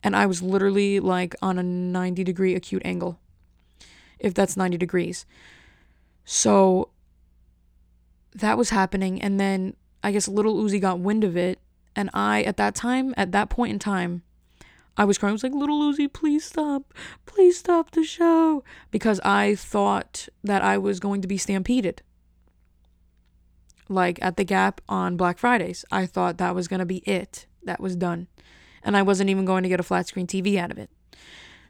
And 0.01 0.15
I 0.15 0.25
was 0.25 0.41
literally 0.41 1.01
like 1.01 1.35
on 1.41 1.59
a 1.59 1.63
90 1.63 2.23
degree 2.23 2.55
acute 2.55 2.81
angle, 2.85 3.19
if 4.17 4.33
that's 4.33 4.55
90 4.55 4.77
degrees. 4.77 5.25
So 6.23 6.89
that 8.33 8.57
was 8.57 8.69
happening. 8.69 9.21
And 9.21 9.39
then 9.39 9.75
I 10.03 10.13
guess 10.13 10.27
little 10.27 10.55
Uzi 10.55 10.79
got 10.79 10.99
wind 10.99 11.23
of 11.25 11.35
it 11.35 11.59
and 11.95 12.09
I, 12.13 12.43
at 12.43 12.57
that 12.57 12.75
time, 12.75 13.13
at 13.17 13.31
that 13.33 13.49
point 13.49 13.73
in 13.73 13.79
time, 13.79 14.23
I 14.97 15.05
was 15.05 15.17
crying. 15.17 15.31
I 15.31 15.33
was 15.33 15.43
like, 15.43 15.53
Little 15.53 15.81
Uzi, 15.81 16.11
please 16.11 16.45
stop. 16.45 16.93
Please 17.25 17.57
stop 17.57 17.91
the 17.91 18.03
show. 18.03 18.63
Because 18.91 19.19
I 19.21 19.55
thought 19.55 20.27
that 20.43 20.61
I 20.61 20.77
was 20.77 20.99
going 20.99 21.21
to 21.21 21.27
be 21.27 21.37
stampeded. 21.37 22.01
Like 23.87 24.19
at 24.21 24.37
the 24.37 24.43
Gap 24.43 24.81
on 24.89 25.17
Black 25.17 25.37
Fridays. 25.37 25.85
I 25.91 26.05
thought 26.05 26.37
that 26.37 26.55
was 26.55 26.67
going 26.67 26.79
to 26.79 26.85
be 26.85 26.97
it. 26.97 27.47
That 27.63 27.79
was 27.79 27.95
done. 27.95 28.27
And 28.83 28.97
I 28.97 29.01
wasn't 29.01 29.29
even 29.29 29.45
going 29.45 29.63
to 29.63 29.69
get 29.69 29.79
a 29.79 29.83
flat 29.83 30.07
screen 30.07 30.27
TV 30.27 30.57
out 30.57 30.71
of 30.71 30.77
it. 30.77 30.89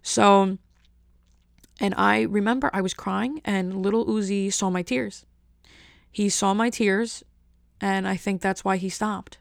So, 0.02 0.58
and 1.80 1.94
I 1.98 2.22
remember 2.22 2.70
I 2.74 2.82
was 2.82 2.94
crying, 2.94 3.42
and 3.44 3.82
little 3.82 4.06
Uzi 4.06 4.52
saw 4.52 4.70
my 4.70 4.82
tears. 4.82 5.26
He 6.12 6.30
saw 6.30 6.54
my 6.54 6.70
tears, 6.70 7.24
and 7.80 8.08
I 8.08 8.16
think 8.16 8.42
that's 8.42 8.64
why 8.64 8.78
he 8.78 8.90
stopped 8.90 9.38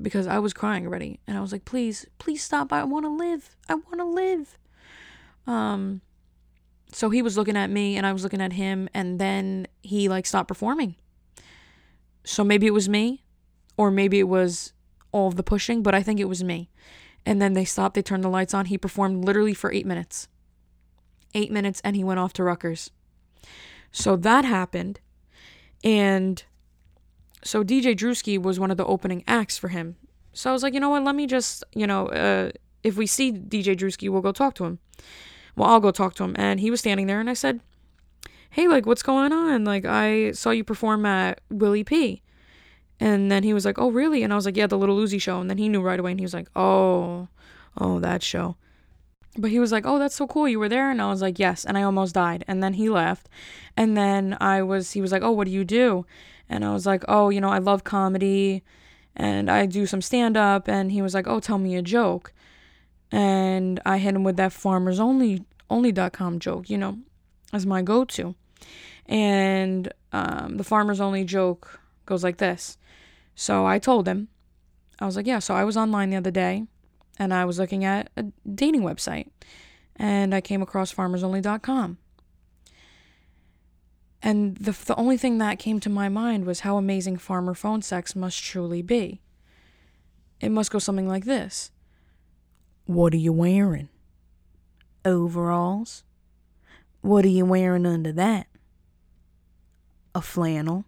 because 0.00 0.26
I 0.26 0.38
was 0.38 0.52
crying 0.52 0.86
already. 0.86 1.20
And 1.26 1.36
I 1.36 1.40
was 1.40 1.52
like 1.52 1.64
please 1.64 2.06
please 2.18 2.42
stop. 2.42 2.72
I 2.72 2.84
want 2.84 3.04
to 3.04 3.10
live. 3.10 3.56
I 3.68 3.74
want 3.74 3.98
to 3.98 4.04
live. 4.04 4.58
Um 5.46 6.00
so 6.92 7.10
he 7.10 7.22
was 7.22 7.36
looking 7.36 7.56
at 7.56 7.70
me 7.70 7.96
and 7.96 8.06
I 8.06 8.12
was 8.12 8.24
looking 8.24 8.40
at 8.40 8.54
him 8.54 8.88
and 8.92 9.20
then 9.20 9.68
he 9.82 10.08
like 10.08 10.26
stopped 10.26 10.48
performing. 10.48 10.96
So 12.24 12.44
maybe 12.44 12.66
it 12.66 12.74
was 12.74 12.88
me 12.88 13.22
or 13.76 13.90
maybe 13.90 14.18
it 14.18 14.28
was 14.28 14.72
all 15.12 15.28
of 15.28 15.36
the 15.36 15.42
pushing 15.42 15.82
but 15.82 15.94
I 15.94 16.02
think 16.02 16.20
it 16.20 16.28
was 16.28 16.42
me. 16.42 16.70
And 17.26 17.40
then 17.40 17.52
they 17.52 17.66
stopped. 17.66 17.94
They 17.94 18.02
turned 18.02 18.24
the 18.24 18.30
lights 18.30 18.54
on. 18.54 18.66
He 18.66 18.78
performed 18.78 19.24
literally 19.24 19.52
for 19.52 19.70
8 19.70 19.84
minutes. 19.84 20.26
8 21.34 21.52
minutes 21.52 21.80
and 21.84 21.94
he 21.94 22.02
went 22.02 22.18
off 22.18 22.32
to 22.34 22.44
Rutgers. 22.44 22.90
So 23.92 24.16
that 24.16 24.44
happened 24.44 25.00
and 25.82 26.42
so 27.42 27.64
DJ 27.64 27.96
Drewski 27.96 28.40
was 28.40 28.60
one 28.60 28.70
of 28.70 28.76
the 28.76 28.84
opening 28.84 29.24
acts 29.26 29.58
for 29.58 29.68
him. 29.68 29.96
So 30.32 30.50
I 30.50 30.52
was 30.52 30.62
like, 30.62 30.74
you 30.74 30.80
know 30.80 30.90
what? 30.90 31.02
Let 31.02 31.14
me 31.14 31.26
just, 31.26 31.64
you 31.74 31.86
know, 31.86 32.08
uh, 32.08 32.50
if 32.82 32.96
we 32.96 33.06
see 33.06 33.32
DJ 33.32 33.76
Drewski, 33.76 34.08
we'll 34.08 34.22
go 34.22 34.32
talk 34.32 34.54
to 34.56 34.64
him. 34.64 34.78
Well, 35.56 35.68
I'll 35.68 35.80
go 35.80 35.90
talk 35.90 36.14
to 36.14 36.24
him. 36.24 36.34
And 36.38 36.60
he 36.60 36.70
was 36.70 36.80
standing 36.80 37.06
there, 37.06 37.20
and 37.20 37.28
I 37.28 37.34
said, 37.34 37.60
hey, 38.50 38.68
like, 38.68 38.86
what's 38.86 39.02
going 39.02 39.32
on? 39.32 39.64
Like, 39.64 39.84
I 39.84 40.32
saw 40.32 40.50
you 40.50 40.64
perform 40.64 41.06
at 41.06 41.40
Willie 41.50 41.84
P. 41.84 42.22
And 42.98 43.30
then 43.30 43.42
he 43.42 43.54
was 43.54 43.64
like, 43.64 43.78
oh, 43.78 43.90
really? 43.90 44.22
And 44.22 44.32
I 44.32 44.36
was 44.36 44.44
like, 44.44 44.56
yeah, 44.56 44.66
the 44.66 44.78
Little 44.78 44.96
Uzi 44.96 45.20
show. 45.20 45.40
And 45.40 45.48
then 45.48 45.58
he 45.58 45.68
knew 45.68 45.80
right 45.80 45.98
away, 45.98 46.10
and 46.10 46.20
he 46.20 46.24
was 46.24 46.34
like, 46.34 46.48
oh, 46.54 47.28
oh, 47.78 48.00
that 48.00 48.22
show. 48.22 48.56
But 49.38 49.50
he 49.50 49.60
was 49.60 49.72
like, 49.72 49.86
oh, 49.86 49.98
that's 49.98 50.16
so 50.16 50.26
cool. 50.26 50.48
You 50.48 50.58
were 50.58 50.68
there? 50.68 50.90
And 50.90 51.00
I 51.00 51.08
was 51.08 51.22
like, 51.22 51.38
yes. 51.38 51.64
And 51.64 51.78
I 51.78 51.82
almost 51.82 52.14
died. 52.14 52.44
And 52.48 52.62
then 52.62 52.74
he 52.74 52.90
left. 52.90 53.28
And 53.76 53.96
then 53.96 54.36
I 54.40 54.62
was, 54.62 54.90
he 54.92 55.00
was 55.00 55.12
like, 55.12 55.22
oh, 55.22 55.30
what 55.30 55.46
do 55.46 55.52
you 55.52 55.64
do? 55.64 56.04
And 56.50 56.64
I 56.64 56.72
was 56.72 56.84
like, 56.84 57.04
oh, 57.08 57.30
you 57.30 57.40
know, 57.40 57.48
I 57.48 57.58
love 57.58 57.84
comedy 57.84 58.64
and 59.14 59.48
I 59.48 59.66
do 59.66 59.86
some 59.86 60.02
stand 60.02 60.36
up. 60.36 60.68
And 60.68 60.90
he 60.90 61.00
was 61.00 61.14
like, 61.14 61.28
oh, 61.28 61.38
tell 61.38 61.58
me 61.58 61.76
a 61.76 61.82
joke. 61.82 62.32
And 63.12 63.80
I 63.86 63.98
hit 63.98 64.14
him 64.14 64.24
with 64.24 64.36
that 64.36 64.52
farmers 64.52 65.00
only 65.00 65.44
only.com 65.70 66.40
joke, 66.40 66.68
you 66.68 66.76
know, 66.76 66.98
as 67.52 67.64
my 67.64 67.80
go 67.80 68.04
to. 68.04 68.34
And 69.06 69.92
um, 70.12 70.56
the 70.56 70.64
farmers 70.64 71.00
only 71.00 71.24
joke 71.24 71.80
goes 72.04 72.24
like 72.24 72.38
this. 72.38 72.76
So 73.36 73.64
I 73.64 73.78
told 73.78 74.08
him, 74.08 74.28
I 74.98 75.06
was 75.06 75.16
like, 75.16 75.26
yeah, 75.26 75.38
so 75.38 75.54
I 75.54 75.62
was 75.62 75.76
online 75.76 76.10
the 76.10 76.16
other 76.16 76.32
day 76.32 76.64
and 77.18 77.32
I 77.32 77.44
was 77.44 77.60
looking 77.60 77.84
at 77.84 78.10
a 78.16 78.24
dating 78.52 78.82
website 78.82 79.28
and 79.94 80.34
I 80.34 80.40
came 80.40 80.62
across 80.62 80.92
farmersonly.com. 80.92 81.98
And 84.22 84.56
the, 84.56 84.72
the 84.72 84.96
only 84.96 85.16
thing 85.16 85.38
that 85.38 85.58
came 85.58 85.80
to 85.80 85.90
my 85.90 86.08
mind 86.08 86.44
was 86.44 86.60
how 86.60 86.76
amazing 86.76 87.16
farmer 87.16 87.54
phone 87.54 87.82
sex 87.82 88.14
must 88.14 88.42
truly 88.42 88.82
be. 88.82 89.22
It 90.40 90.50
must 90.50 90.70
go 90.70 90.78
something 90.78 91.08
like 91.08 91.24
this 91.24 91.70
What 92.86 93.12
are 93.14 93.18
you 93.18 93.32
wearing? 93.32 93.88
Overalls? 95.04 96.04
What 97.00 97.24
are 97.24 97.28
you 97.28 97.46
wearing 97.46 97.86
under 97.86 98.12
that? 98.12 98.46
A 100.14 100.20
flannel. 100.20 100.84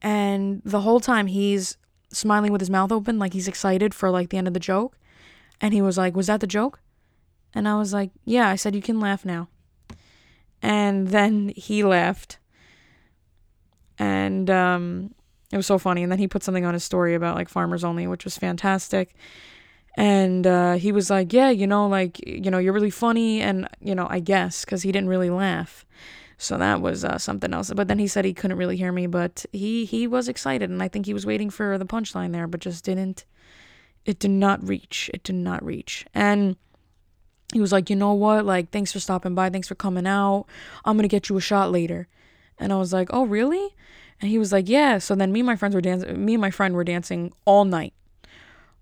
And 0.00 0.62
the 0.64 0.82
whole 0.82 1.00
time 1.00 1.26
he's 1.26 1.76
smiling 2.10 2.52
with 2.52 2.60
his 2.60 2.70
mouth 2.70 2.92
open, 2.92 3.18
like 3.18 3.32
he's 3.32 3.48
excited 3.48 3.94
for 3.94 4.10
like 4.10 4.30
the 4.30 4.38
end 4.38 4.46
of 4.46 4.54
the 4.54 4.60
joke. 4.60 4.96
And 5.60 5.74
he 5.74 5.82
was 5.82 5.98
like, 5.98 6.16
Was 6.16 6.28
that 6.28 6.40
the 6.40 6.46
joke? 6.46 6.80
And 7.54 7.68
I 7.68 7.76
was 7.76 7.92
like, 7.92 8.10
Yeah, 8.24 8.48
I 8.48 8.56
said 8.56 8.74
you 8.74 8.82
can 8.82 9.00
laugh 9.00 9.24
now. 9.24 9.48
And 10.62 11.08
then 11.08 11.52
he 11.56 11.84
left. 11.84 12.38
And 13.98 14.48
um, 14.50 15.14
it 15.52 15.56
was 15.56 15.66
so 15.66 15.78
funny. 15.78 16.02
And 16.02 16.10
then 16.10 16.18
he 16.18 16.28
put 16.28 16.42
something 16.42 16.64
on 16.64 16.74
his 16.74 16.84
story 16.84 17.14
about 17.14 17.36
like 17.36 17.48
farmers 17.48 17.84
only, 17.84 18.06
which 18.06 18.24
was 18.24 18.36
fantastic. 18.36 19.14
And 19.96 20.46
uh, 20.46 20.74
he 20.74 20.92
was 20.92 21.10
like, 21.10 21.32
Yeah, 21.32 21.50
you 21.50 21.66
know, 21.66 21.88
like, 21.88 22.24
you 22.26 22.50
know, 22.50 22.58
you're 22.58 22.72
really 22.72 22.90
funny. 22.90 23.40
And, 23.40 23.68
you 23.80 23.94
know, 23.94 24.06
I 24.08 24.20
guess, 24.20 24.64
because 24.64 24.82
he 24.82 24.92
didn't 24.92 25.08
really 25.08 25.30
laugh. 25.30 25.84
So 26.40 26.56
that 26.56 26.80
was 26.80 27.04
uh, 27.04 27.18
something 27.18 27.52
else. 27.52 27.72
But 27.74 27.88
then 27.88 27.98
he 27.98 28.06
said 28.06 28.24
he 28.24 28.32
couldn't 28.32 28.56
really 28.56 28.76
hear 28.76 28.92
me, 28.92 29.08
but 29.08 29.44
he 29.52 29.84
he 29.84 30.06
was 30.06 30.28
excited, 30.28 30.70
and 30.70 30.80
I 30.80 30.86
think 30.86 31.04
he 31.04 31.12
was 31.12 31.26
waiting 31.26 31.50
for 31.50 31.76
the 31.76 31.84
punchline 31.84 32.32
there, 32.32 32.46
but 32.46 32.60
just 32.60 32.84
didn't. 32.84 33.24
It 34.04 34.20
did 34.20 34.30
not 34.30 34.66
reach. 34.66 35.10
It 35.12 35.24
did 35.24 35.34
not 35.34 35.64
reach. 35.64 36.06
And 36.14 36.56
he 37.52 37.60
was 37.60 37.72
like, 37.72 37.88
you 37.88 37.96
know 37.96 38.12
what? 38.12 38.44
Like, 38.44 38.70
thanks 38.70 38.92
for 38.92 39.00
stopping 39.00 39.34
by. 39.34 39.50
Thanks 39.50 39.68
for 39.68 39.74
coming 39.74 40.06
out. 40.06 40.46
I'm 40.84 40.96
gonna 40.96 41.08
get 41.08 41.28
you 41.28 41.36
a 41.36 41.40
shot 41.40 41.70
later. 41.70 42.08
And 42.58 42.72
I 42.72 42.76
was 42.76 42.92
like, 42.92 43.08
oh 43.12 43.24
really? 43.24 43.74
And 44.20 44.30
he 44.30 44.38
was 44.38 44.52
like, 44.52 44.68
yeah. 44.68 44.98
So 44.98 45.14
then 45.14 45.32
me 45.32 45.40
and 45.40 45.46
my 45.46 45.56
friends 45.56 45.74
were 45.74 45.80
dancing. 45.80 46.24
Me 46.24 46.34
and 46.34 46.40
my 46.40 46.50
friend 46.50 46.74
were 46.74 46.84
dancing 46.84 47.32
all 47.44 47.64
night. 47.64 47.94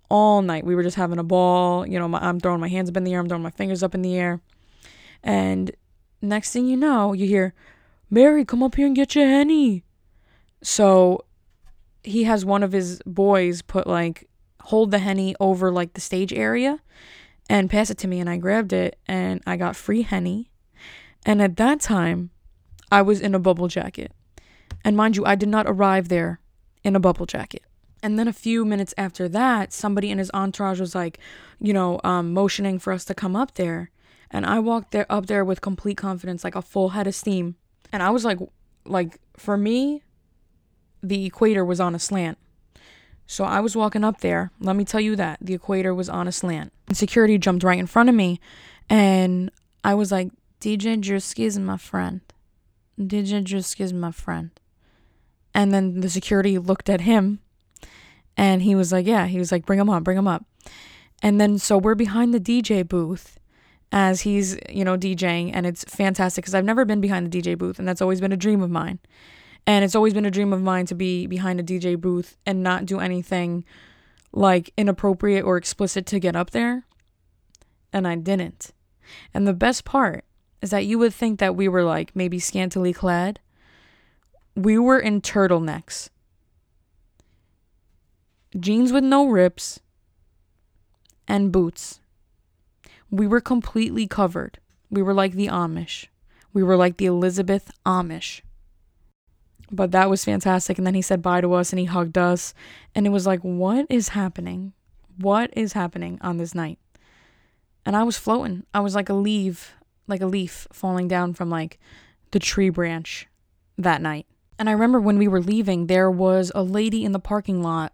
All 0.08 0.42
night. 0.42 0.64
We 0.64 0.74
were 0.74 0.82
just 0.82 0.96
having 0.96 1.18
a 1.18 1.24
ball. 1.24 1.86
You 1.86 1.98
know, 1.98 2.08
my, 2.08 2.18
I'm 2.18 2.40
throwing 2.40 2.60
my 2.60 2.68
hands 2.68 2.88
up 2.88 2.96
in 2.96 3.04
the 3.04 3.12
air. 3.12 3.20
I'm 3.20 3.28
throwing 3.28 3.42
my 3.42 3.50
fingers 3.50 3.82
up 3.82 3.94
in 3.94 4.02
the 4.02 4.16
air. 4.16 4.40
And 5.22 5.72
next 6.22 6.52
thing 6.52 6.66
you 6.66 6.76
know, 6.76 7.12
you 7.12 7.26
hear, 7.26 7.54
Mary, 8.10 8.44
come 8.44 8.62
up 8.62 8.76
here 8.76 8.86
and 8.86 8.96
get 8.96 9.14
your 9.14 9.26
henny. 9.26 9.84
So 10.62 11.24
he 12.02 12.24
has 12.24 12.44
one 12.44 12.62
of 12.62 12.72
his 12.72 13.02
boys 13.04 13.62
put 13.62 13.86
like 13.86 14.28
hold 14.62 14.90
the 14.90 14.98
henny 14.98 15.34
over 15.38 15.70
like 15.70 15.92
the 15.92 16.00
stage 16.00 16.32
area 16.32 16.80
and 17.48 17.70
pass 17.70 17.90
it 17.90 17.98
to 17.98 18.08
me 18.08 18.20
and 18.20 18.28
I 18.28 18.36
grabbed 18.36 18.72
it 18.72 18.98
and 19.06 19.42
I 19.46 19.56
got 19.56 19.76
free 19.76 20.02
henny. 20.02 20.50
And 21.24 21.42
at 21.42 21.56
that 21.56 21.80
time, 21.80 22.30
I 22.90 23.02
was 23.02 23.20
in 23.20 23.34
a 23.34 23.38
bubble 23.38 23.68
jacket. 23.68 24.12
And 24.84 24.96
mind 24.96 25.16
you, 25.16 25.24
I 25.24 25.34
did 25.34 25.48
not 25.48 25.66
arrive 25.66 26.08
there 26.08 26.40
in 26.84 26.94
a 26.94 27.00
bubble 27.00 27.26
jacket. 27.26 27.62
And 28.02 28.18
then 28.18 28.28
a 28.28 28.32
few 28.32 28.64
minutes 28.64 28.94
after 28.96 29.28
that, 29.28 29.72
somebody 29.72 30.10
in 30.10 30.18
his 30.18 30.30
entourage 30.32 30.78
was 30.78 30.94
like, 30.94 31.18
you 31.58 31.72
know, 31.72 32.00
um, 32.04 32.32
motioning 32.32 32.78
for 32.78 32.92
us 32.92 33.04
to 33.06 33.14
come 33.14 33.34
up 33.34 33.54
there. 33.54 33.90
And 34.30 34.46
I 34.46 34.58
walked 34.58 34.92
there 34.92 35.06
up 35.10 35.26
there 35.26 35.44
with 35.44 35.60
complete 35.60 35.96
confidence, 35.96 36.44
like 36.44 36.54
a 36.54 36.62
full 36.62 36.90
head 36.90 37.06
of 37.06 37.14
steam. 37.14 37.56
And 37.92 38.02
I 38.02 38.10
was 38.10 38.24
like, 38.24 38.38
like 38.84 39.18
for 39.36 39.56
me, 39.56 40.02
the 41.02 41.26
equator 41.26 41.64
was 41.64 41.80
on 41.80 41.94
a 41.94 41.98
slant. 41.98 42.38
So 43.26 43.44
I 43.44 43.60
was 43.60 43.74
walking 43.74 44.04
up 44.04 44.20
there. 44.20 44.52
Let 44.60 44.76
me 44.76 44.84
tell 44.84 45.00
you 45.00 45.16
that 45.16 45.38
the 45.40 45.54
equator 45.54 45.94
was 45.94 46.08
on 46.08 46.28
a 46.28 46.32
slant. 46.32 46.72
And 46.88 46.96
security 46.96 47.38
jumped 47.38 47.64
right 47.64 47.78
in 47.78 47.86
front 47.86 48.08
of 48.08 48.14
me, 48.14 48.40
and 48.88 49.50
I 49.82 49.94
was 49.94 50.12
like, 50.12 50.30
"DJ 50.60 50.96
Drewski 50.96 51.44
is 51.44 51.58
my 51.58 51.76
friend. 51.76 52.20
DJ 52.98 53.44
Drewski 53.44 53.80
is 53.80 53.92
my 53.92 54.12
friend." 54.12 54.50
And 55.54 55.72
then 55.72 56.00
the 56.00 56.10
security 56.10 56.58
looked 56.58 56.88
at 56.88 57.00
him, 57.02 57.40
and 58.36 58.62
he 58.62 58.74
was 58.74 58.92
like, 58.92 59.06
"Yeah." 59.06 59.26
He 59.26 59.38
was 59.38 59.50
like, 59.50 59.66
"Bring 59.66 59.80
him 59.80 59.90
up, 59.90 60.04
bring 60.04 60.18
him 60.18 60.28
up." 60.28 60.44
And 61.22 61.40
then 61.40 61.58
so 61.58 61.78
we're 61.78 61.94
behind 61.94 62.32
the 62.34 62.40
DJ 62.40 62.82
booth 62.82 63.38
as 63.92 64.22
he's 64.22 64.56
you 64.68 64.84
know 64.84 64.96
DJing, 64.96 65.50
and 65.54 65.66
it's 65.66 65.84
fantastic 65.84 66.44
because 66.44 66.54
I've 66.54 66.64
never 66.64 66.84
been 66.84 67.00
behind 67.00 67.30
the 67.30 67.40
DJ 67.40 67.56
booth, 67.56 67.78
and 67.78 67.88
that's 67.88 68.02
always 68.02 68.20
been 68.20 68.32
a 68.32 68.36
dream 68.36 68.62
of 68.62 68.70
mine. 68.70 68.98
And 69.66 69.84
it's 69.84 69.96
always 69.96 70.14
been 70.14 70.26
a 70.26 70.30
dream 70.30 70.52
of 70.52 70.62
mine 70.62 70.86
to 70.86 70.94
be 70.94 71.26
behind 71.26 71.58
a 71.58 71.62
DJ 71.62 72.00
booth 72.00 72.36
and 72.46 72.62
not 72.62 72.86
do 72.86 73.00
anything 73.00 73.64
like 74.32 74.72
inappropriate 74.76 75.44
or 75.44 75.56
explicit 75.56 76.06
to 76.06 76.20
get 76.20 76.36
up 76.36 76.50
there. 76.50 76.84
And 77.92 78.06
I 78.06 78.16
didn't. 78.16 78.72
And 79.32 79.46
the 79.46 79.54
best 79.54 79.84
part 79.84 80.24
is 80.60 80.70
that 80.70 80.86
you 80.86 80.98
would 80.98 81.14
think 81.14 81.38
that 81.38 81.56
we 81.56 81.68
were 81.68 81.84
like 81.84 82.14
maybe 82.14 82.38
scantily 82.38 82.92
clad. 82.92 83.40
We 84.54 84.78
were 84.78 84.98
in 84.98 85.20
turtlenecks, 85.20 86.08
jeans 88.58 88.92
with 88.92 89.04
no 89.04 89.26
rips, 89.26 89.80
and 91.28 91.52
boots. 91.52 92.00
We 93.10 93.26
were 93.26 93.40
completely 93.40 94.06
covered. 94.06 94.58
We 94.90 95.02
were 95.02 95.14
like 95.14 95.32
the 95.32 95.48
Amish. 95.48 96.06
We 96.52 96.62
were 96.62 96.76
like 96.76 96.96
the 96.96 97.06
Elizabeth 97.06 97.70
Amish. 97.84 98.40
But 99.70 99.90
that 99.92 100.08
was 100.08 100.24
fantastic. 100.24 100.78
And 100.78 100.86
then 100.86 100.94
he 100.94 101.02
said 101.02 101.22
bye 101.22 101.40
to 101.40 101.52
us 101.54 101.72
and 101.72 101.80
he 101.80 101.86
hugged 101.86 102.16
us. 102.16 102.54
And 102.94 103.06
it 103.06 103.10
was 103.10 103.26
like, 103.26 103.40
what 103.40 103.86
is 103.90 104.10
happening? 104.10 104.72
What 105.18 105.50
is 105.54 105.72
happening 105.72 106.18
on 106.20 106.36
this 106.36 106.54
night? 106.54 106.78
And 107.84 107.96
I 107.96 108.02
was 108.02 108.18
floating. 108.18 108.64
I 108.74 108.80
was 108.80 108.94
like 108.94 109.08
a 109.08 109.14
leaf, 109.14 109.74
like 110.06 110.20
a 110.20 110.26
leaf 110.26 110.66
falling 110.72 111.08
down 111.08 111.34
from 111.34 111.50
like 111.50 111.78
the 112.30 112.38
tree 112.38 112.70
branch 112.70 113.26
that 113.78 114.02
night. 114.02 114.26
And 114.58 114.68
I 114.68 114.72
remember 114.72 115.00
when 115.00 115.18
we 115.18 115.28
were 115.28 115.40
leaving, 115.40 115.86
there 115.86 116.10
was 116.10 116.50
a 116.54 116.62
lady 116.62 117.04
in 117.04 117.12
the 117.12 117.18
parking 117.18 117.62
lot 117.62 117.92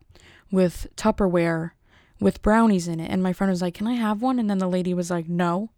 with 0.50 0.86
Tupperware 0.96 1.72
with 2.20 2.42
brownies 2.42 2.86
in 2.86 3.00
it. 3.00 3.10
And 3.10 3.22
my 3.22 3.32
friend 3.32 3.50
was 3.50 3.62
like, 3.62 3.74
Can 3.74 3.86
I 3.86 3.94
have 3.94 4.22
one? 4.22 4.38
And 4.38 4.48
then 4.48 4.58
the 4.58 4.68
lady 4.68 4.94
was 4.94 5.10
like, 5.10 5.28
No. 5.28 5.70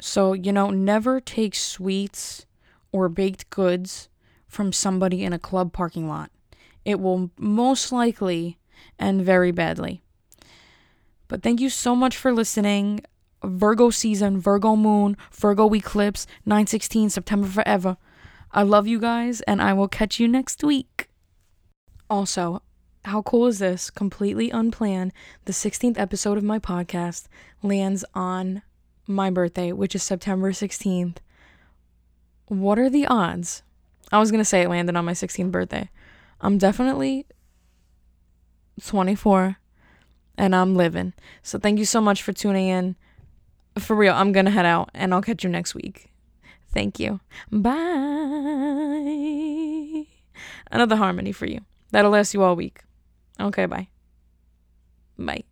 So, 0.00 0.32
you 0.32 0.52
know, 0.52 0.70
never 0.70 1.20
take 1.20 1.54
sweets 1.54 2.46
or 2.94 3.08
baked 3.08 3.50
goods 3.50 4.08
from 4.46 4.72
somebody 4.72 5.24
in 5.24 5.32
a 5.32 5.38
club 5.38 5.72
parking 5.72 6.08
lot. 6.08 6.30
It 6.84 7.00
will 7.00 7.32
most 7.36 7.90
likely 7.90 8.56
end 9.00 9.22
very 9.22 9.50
badly. 9.50 10.00
But 11.26 11.42
thank 11.42 11.60
you 11.60 11.70
so 11.70 11.96
much 11.96 12.16
for 12.16 12.32
listening. 12.32 13.00
Virgo 13.42 13.90
season, 13.90 14.38
Virgo 14.40 14.76
moon, 14.76 15.16
Virgo 15.32 15.74
eclipse, 15.74 16.28
916, 16.46 17.10
September 17.10 17.48
forever. 17.48 17.96
I 18.52 18.62
love 18.62 18.86
you 18.86 19.00
guys, 19.00 19.40
and 19.40 19.60
I 19.60 19.72
will 19.72 19.88
catch 19.88 20.20
you 20.20 20.28
next 20.28 20.62
week. 20.62 21.08
Also, 22.08 22.62
how 23.06 23.22
cool 23.22 23.48
is 23.48 23.58
this? 23.58 23.90
Completely 23.90 24.50
unplanned. 24.50 25.12
The 25.46 25.52
16th 25.52 25.98
episode 25.98 26.38
of 26.38 26.44
my 26.44 26.60
podcast 26.60 27.26
lands 27.60 28.04
on 28.14 28.62
my 29.08 29.30
birthday, 29.30 29.72
which 29.72 29.96
is 29.96 30.04
September 30.04 30.52
16th. 30.52 31.16
What 32.46 32.78
are 32.78 32.90
the 32.90 33.06
odds? 33.06 33.62
I 34.12 34.18
was 34.18 34.30
going 34.30 34.40
to 34.40 34.44
say 34.44 34.62
it 34.62 34.68
landed 34.68 34.96
on 34.96 35.04
my 35.04 35.12
16th 35.12 35.50
birthday. 35.50 35.88
I'm 36.40 36.58
definitely 36.58 37.26
24 38.84 39.56
and 40.36 40.54
I'm 40.54 40.76
living. 40.76 41.14
So 41.42 41.58
thank 41.58 41.78
you 41.78 41.84
so 41.84 42.00
much 42.00 42.22
for 42.22 42.32
tuning 42.32 42.68
in. 42.68 42.96
For 43.78 43.96
real, 43.96 44.14
I'm 44.14 44.32
going 44.32 44.44
to 44.46 44.52
head 44.52 44.66
out 44.66 44.90
and 44.94 45.12
I'll 45.14 45.22
catch 45.22 45.42
you 45.42 45.50
next 45.50 45.74
week. 45.74 46.10
Thank 46.72 47.00
you. 47.00 47.20
Bye. 47.50 47.74
Another 50.70 50.96
harmony 50.96 51.32
for 51.32 51.46
you. 51.46 51.60
That'll 51.90 52.10
last 52.10 52.34
you 52.34 52.42
all 52.42 52.56
week. 52.56 52.82
Okay, 53.40 53.66
bye. 53.66 53.88
Bye. 55.18 55.44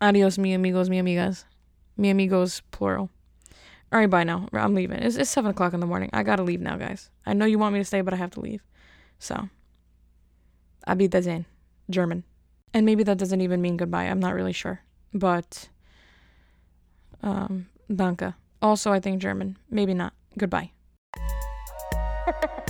Adios, 0.00 0.38
mi 0.38 0.52
amigos, 0.52 0.88
mi 0.88 1.00
amigas. 1.00 1.44
Mi 1.96 2.10
amigos, 2.10 2.62
plural. 2.72 3.10
All 3.92 3.98
right, 3.98 4.08
bye 4.08 4.24
now. 4.24 4.48
I'm 4.54 4.74
leaving. 4.74 4.98
It's, 4.98 5.16
it's 5.16 5.30
7 5.30 5.50
o'clock 5.50 5.74
in 5.74 5.80
the 5.80 5.86
morning. 5.86 6.08
I 6.14 6.22
gotta 6.22 6.42
leave 6.42 6.62
now, 6.62 6.76
guys. 6.76 7.10
I 7.26 7.34
know 7.34 7.44
you 7.44 7.58
want 7.58 7.74
me 7.74 7.80
to 7.80 7.84
stay, 7.84 8.00
but 8.00 8.14
I 8.14 8.16
have 8.16 8.30
to 8.32 8.40
leave. 8.40 8.62
So, 9.18 9.50
Abidazin, 10.88 11.44
German. 11.90 12.24
And 12.72 12.86
maybe 12.86 13.02
that 13.04 13.18
doesn't 13.18 13.42
even 13.42 13.60
mean 13.60 13.76
goodbye. 13.76 14.04
I'm 14.04 14.18
not 14.18 14.34
really 14.34 14.54
sure. 14.54 14.80
But, 15.12 15.68
um, 17.22 17.68
danke. 17.90 18.34
Also, 18.62 18.90
I 18.92 18.98
think 18.98 19.20
German. 19.20 19.58
Maybe 19.70 19.92
not. 19.92 20.14
Goodbye. 20.38 20.70